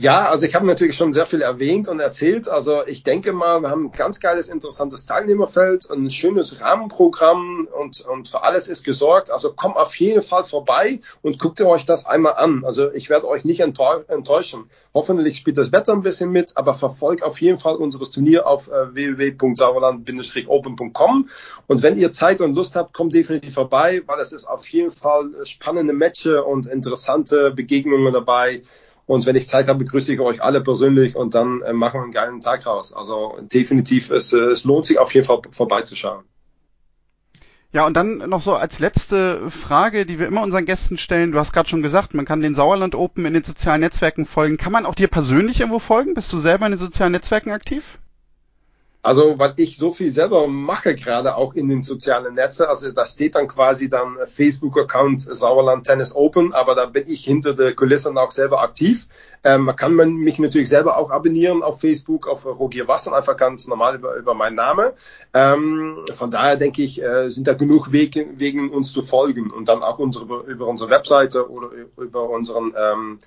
Ja, 0.00 0.28
also 0.28 0.46
ich 0.46 0.54
habe 0.54 0.64
natürlich 0.64 0.96
schon 0.96 1.12
sehr 1.12 1.26
viel 1.26 1.42
erwähnt 1.42 1.88
und 1.88 1.98
erzählt. 1.98 2.46
Also 2.46 2.86
ich 2.86 3.02
denke 3.02 3.32
mal, 3.32 3.62
wir 3.62 3.70
haben 3.70 3.86
ein 3.86 3.90
ganz 3.90 4.20
geiles, 4.20 4.46
interessantes 4.46 5.06
Teilnehmerfeld, 5.06 5.90
ein 5.90 6.08
schönes 6.08 6.60
Rahmenprogramm 6.60 7.66
und, 7.76 8.02
und 8.02 8.28
für 8.28 8.44
alles 8.44 8.68
ist 8.68 8.84
gesorgt. 8.84 9.32
Also 9.32 9.54
kommt 9.54 9.76
auf 9.76 9.96
jeden 9.96 10.22
Fall 10.22 10.44
vorbei 10.44 11.00
und 11.20 11.40
guckt 11.40 11.60
euch 11.62 11.84
das 11.84 12.06
einmal 12.06 12.34
an. 12.34 12.62
Also 12.64 12.92
ich 12.92 13.10
werde 13.10 13.26
euch 13.26 13.44
nicht 13.44 13.58
enttäuschen. 13.58 14.70
Hoffentlich 14.94 15.38
spielt 15.38 15.58
das 15.58 15.72
Wetter 15.72 15.94
ein 15.94 16.02
bisschen 16.02 16.30
mit, 16.30 16.56
aber 16.56 16.74
verfolgt 16.74 17.24
auf 17.24 17.40
jeden 17.40 17.58
Fall 17.58 17.74
unseres 17.74 18.12
Turnier 18.12 18.46
auf 18.46 18.68
äh, 18.68 18.94
www.sauerland-open.com. 18.94 21.28
Und 21.66 21.82
wenn 21.82 21.98
ihr 21.98 22.12
Zeit 22.12 22.40
und 22.40 22.54
Lust 22.54 22.76
habt, 22.76 22.94
kommt 22.94 23.14
definitiv 23.14 23.54
vorbei, 23.54 24.02
weil 24.06 24.20
es 24.20 24.30
ist 24.30 24.44
auf 24.44 24.68
jeden 24.68 24.92
Fall 24.92 25.34
spannende 25.42 25.92
Matches 25.92 26.40
und 26.46 26.68
interessante 26.68 27.50
Begegnungen 27.50 28.12
dabei. 28.12 28.62
Und 29.08 29.24
wenn 29.24 29.36
ich 29.36 29.48
Zeit 29.48 29.68
habe, 29.68 29.78
begrüße 29.78 30.12
ich 30.12 30.20
euch 30.20 30.42
alle 30.42 30.60
persönlich 30.60 31.16
und 31.16 31.34
dann 31.34 31.62
äh, 31.62 31.72
machen 31.72 31.94
wir 31.94 32.02
einen 32.02 32.12
geilen 32.12 32.40
Tag 32.42 32.66
raus. 32.66 32.92
Also 32.92 33.38
definitiv, 33.40 34.10
es, 34.10 34.34
äh, 34.34 34.38
es 34.38 34.64
lohnt 34.64 34.84
sich 34.84 34.98
auf 34.98 35.14
jeden 35.14 35.26
Fall 35.26 35.40
vorbeizuschauen. 35.50 36.24
Ja, 37.72 37.86
und 37.86 37.94
dann 37.94 38.18
noch 38.18 38.42
so 38.42 38.54
als 38.54 38.80
letzte 38.80 39.50
Frage, 39.50 40.04
die 40.04 40.18
wir 40.18 40.26
immer 40.26 40.42
unseren 40.42 40.66
Gästen 40.66 40.98
stellen. 40.98 41.32
Du 41.32 41.38
hast 41.38 41.54
gerade 41.54 41.70
schon 41.70 41.82
gesagt, 41.82 42.12
man 42.12 42.26
kann 42.26 42.42
den 42.42 42.54
Sauerland 42.54 42.94
Open 42.94 43.24
in 43.24 43.32
den 43.32 43.44
sozialen 43.44 43.80
Netzwerken 43.80 44.26
folgen. 44.26 44.58
Kann 44.58 44.72
man 44.72 44.84
auch 44.84 44.94
dir 44.94 45.08
persönlich 45.08 45.60
irgendwo 45.60 45.78
folgen? 45.78 46.12
Bist 46.12 46.30
du 46.30 46.36
selber 46.36 46.66
in 46.66 46.72
den 46.72 46.78
sozialen 46.78 47.12
Netzwerken 47.12 47.50
aktiv? 47.50 47.98
Also, 49.00 49.38
was 49.38 49.52
ich 49.58 49.78
so 49.78 49.92
viel 49.92 50.10
selber 50.10 50.48
mache, 50.48 50.96
gerade 50.96 51.36
auch 51.36 51.54
in 51.54 51.68
den 51.68 51.84
sozialen 51.84 52.34
Netzen, 52.34 52.66
also 52.66 52.90
da 52.90 53.06
steht 53.06 53.36
dann 53.36 53.46
quasi 53.46 53.88
dann 53.88 54.16
Facebook-Account 54.26 55.22
Sauerland 55.22 55.86
Tennis 55.86 56.14
Open, 56.16 56.52
aber 56.52 56.74
da 56.74 56.86
bin 56.86 57.04
ich 57.06 57.24
hinter 57.24 57.54
der 57.54 57.74
Kulissen 57.74 58.18
auch 58.18 58.32
selber 58.32 58.60
aktiv. 58.60 59.06
Ähm, 59.44 59.62
man 59.62 59.76
kann 59.76 59.94
man 59.94 60.14
mich 60.14 60.40
natürlich 60.40 60.68
selber 60.68 60.96
auch 60.96 61.10
abonnieren 61.10 61.62
auf 61.62 61.80
Facebook, 61.80 62.26
auf 62.26 62.44
Rogier 62.44 62.88
Wasser, 62.88 63.14
einfach 63.14 63.36
ganz 63.36 63.68
normal 63.68 63.94
über, 63.94 64.16
über 64.16 64.34
meinen 64.34 64.56
Namen. 64.56 64.90
Ähm, 65.32 66.04
von 66.12 66.32
daher 66.32 66.56
denke 66.56 66.82
ich, 66.82 67.00
äh, 67.00 67.30
sind 67.30 67.46
da 67.46 67.54
genug 67.54 67.92
Wege, 67.92 68.26
Wegen 68.36 68.70
uns 68.70 68.92
zu 68.92 69.02
folgen 69.02 69.52
und 69.52 69.68
dann 69.68 69.84
auch 69.84 70.00
unsere, 70.00 70.42
über 70.48 70.66
unsere 70.66 70.90
Webseite 70.90 71.48
oder 71.48 71.70
über 71.96 72.28
unseren 72.28 72.74
ähm, 72.76 73.18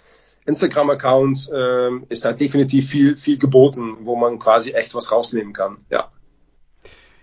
Instagram-Account 0.46 1.52
ähm, 1.56 2.06
ist 2.10 2.26
da 2.26 2.34
definitiv 2.34 2.90
viel, 2.90 3.16
viel 3.16 3.38
geboten, 3.38 3.98
wo 4.02 4.16
man 4.16 4.40
quasi 4.40 4.72
echt 4.72 4.96
was 4.96 5.12
rausnehmen 5.12 5.54
kann. 5.54 5.78
Ja. 5.90 6.10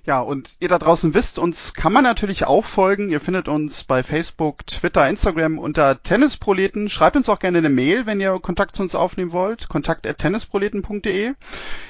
Ja, 0.09 0.21
und 0.23 0.57
ihr 0.59 0.69
da 0.69 0.79
draußen 0.79 1.13
wisst, 1.13 1.39
uns 1.39 1.75
kann 1.75 1.93
man 1.93 2.03
natürlich 2.03 2.47
auch 2.47 2.65
folgen. 2.65 3.11
Ihr 3.11 3.21
findet 3.21 3.47
uns 3.47 3.85
bei 3.85 4.03
Facebook, 4.03 4.67
Twitter, 4.67 5.07
Instagram 5.07 5.59
unter 5.59 6.03
Tennisproleten. 6.03 6.89
Schreibt 6.89 7.17
uns 7.17 7.29
auch 7.29 7.39
gerne 7.39 7.59
eine 7.59 7.69
Mail, 7.69 8.07
wenn 8.07 8.19
ihr 8.19 8.39
Kontakt 8.41 8.75
zu 8.75 8.83
uns 8.83 8.95
aufnehmen 8.95 9.33
wollt. 9.33 9.69
kontakt.tennisproleten.de. 9.69 11.35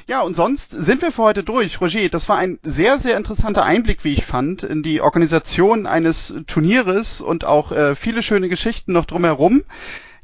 Ja, 0.09 0.23
und 0.23 0.35
sonst 0.35 0.73
sind 0.73 1.01
wir 1.01 1.13
für 1.13 1.23
heute 1.23 1.45
durch. 1.45 1.81
Roger, 1.81 2.09
das 2.09 2.29
war 2.29 2.39
ein 2.39 2.59
sehr, 2.65 2.99
sehr 2.99 3.17
interessanter 3.17 3.63
Einblick, 3.63 4.03
wie 4.03 4.15
ich 4.15 4.27
fand, 4.27 4.65
in 4.65 4.83
die 4.83 5.01
Organisation 5.01 5.87
eines 5.87 6.35
Turnieres 6.49 7.21
und 7.21 7.45
auch 7.45 7.71
äh, 7.71 7.95
viele 7.95 8.25
schöne 8.25 8.49
Geschichten 8.49 8.93
noch 8.93 9.05
drumherum. 9.05 9.63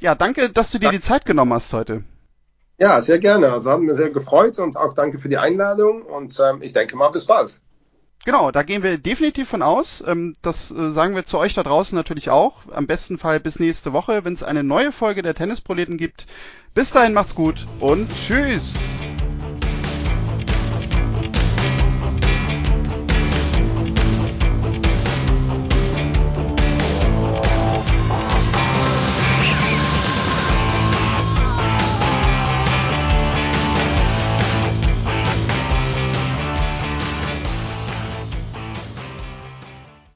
Ja, 0.05 0.15
danke, 0.15 0.51
dass 0.51 0.71
du 0.71 0.79
dir 0.79 0.91
die 0.91 1.01
Zeit 1.01 1.25
genommen 1.25 1.55
hast 1.55 1.73
heute. 1.73 2.05
Ja, 2.77 3.01
sehr 3.01 3.19
gerne. 3.19 3.51
Also 3.51 3.71
hat 3.71 3.81
mir 3.81 3.95
sehr 3.95 4.11
gefreut 4.11 4.59
und 4.59 4.77
auch 4.77 4.93
danke 4.93 5.19
für 5.19 5.31
die 5.31 5.39
Einladung 5.39 6.03
und 6.03 6.39
ähm, 6.47 6.61
ich 6.61 6.75
denke 6.75 6.95
mal 6.95 7.09
bis 7.09 7.25
bald. 7.25 7.63
Genau, 8.27 8.51
da 8.51 8.65
gehen 8.65 8.83
wir 8.83 8.99
definitiv 8.99 9.49
von 9.49 9.63
aus. 9.63 10.05
Ähm, 10.07 10.37
das 10.43 10.71
äh, 10.71 10.91
sagen 10.91 11.15
wir 11.15 11.25
zu 11.25 11.39
euch 11.39 11.55
da 11.55 11.63
draußen 11.63 11.97
natürlich 11.97 12.29
auch. 12.29 12.71
Am 12.71 12.87
besten 12.87 13.17
Fall 13.17 13.41
bis 13.41 13.59
nächste 13.59 13.95
Woche, 13.95 14.27
wenn 14.27 14.35
es 14.35 14.43
eine 14.43 14.63
neue 14.63 14.93
Folge 14.93 15.23
der 15.23 15.35
Tennisproleten 15.35 15.97
gibt. 15.97 16.27
Bis 16.75 16.91
dahin 16.91 17.15
macht's 17.15 17.35
gut 17.35 17.67
und 17.81 18.11
tschüss. 18.27 18.75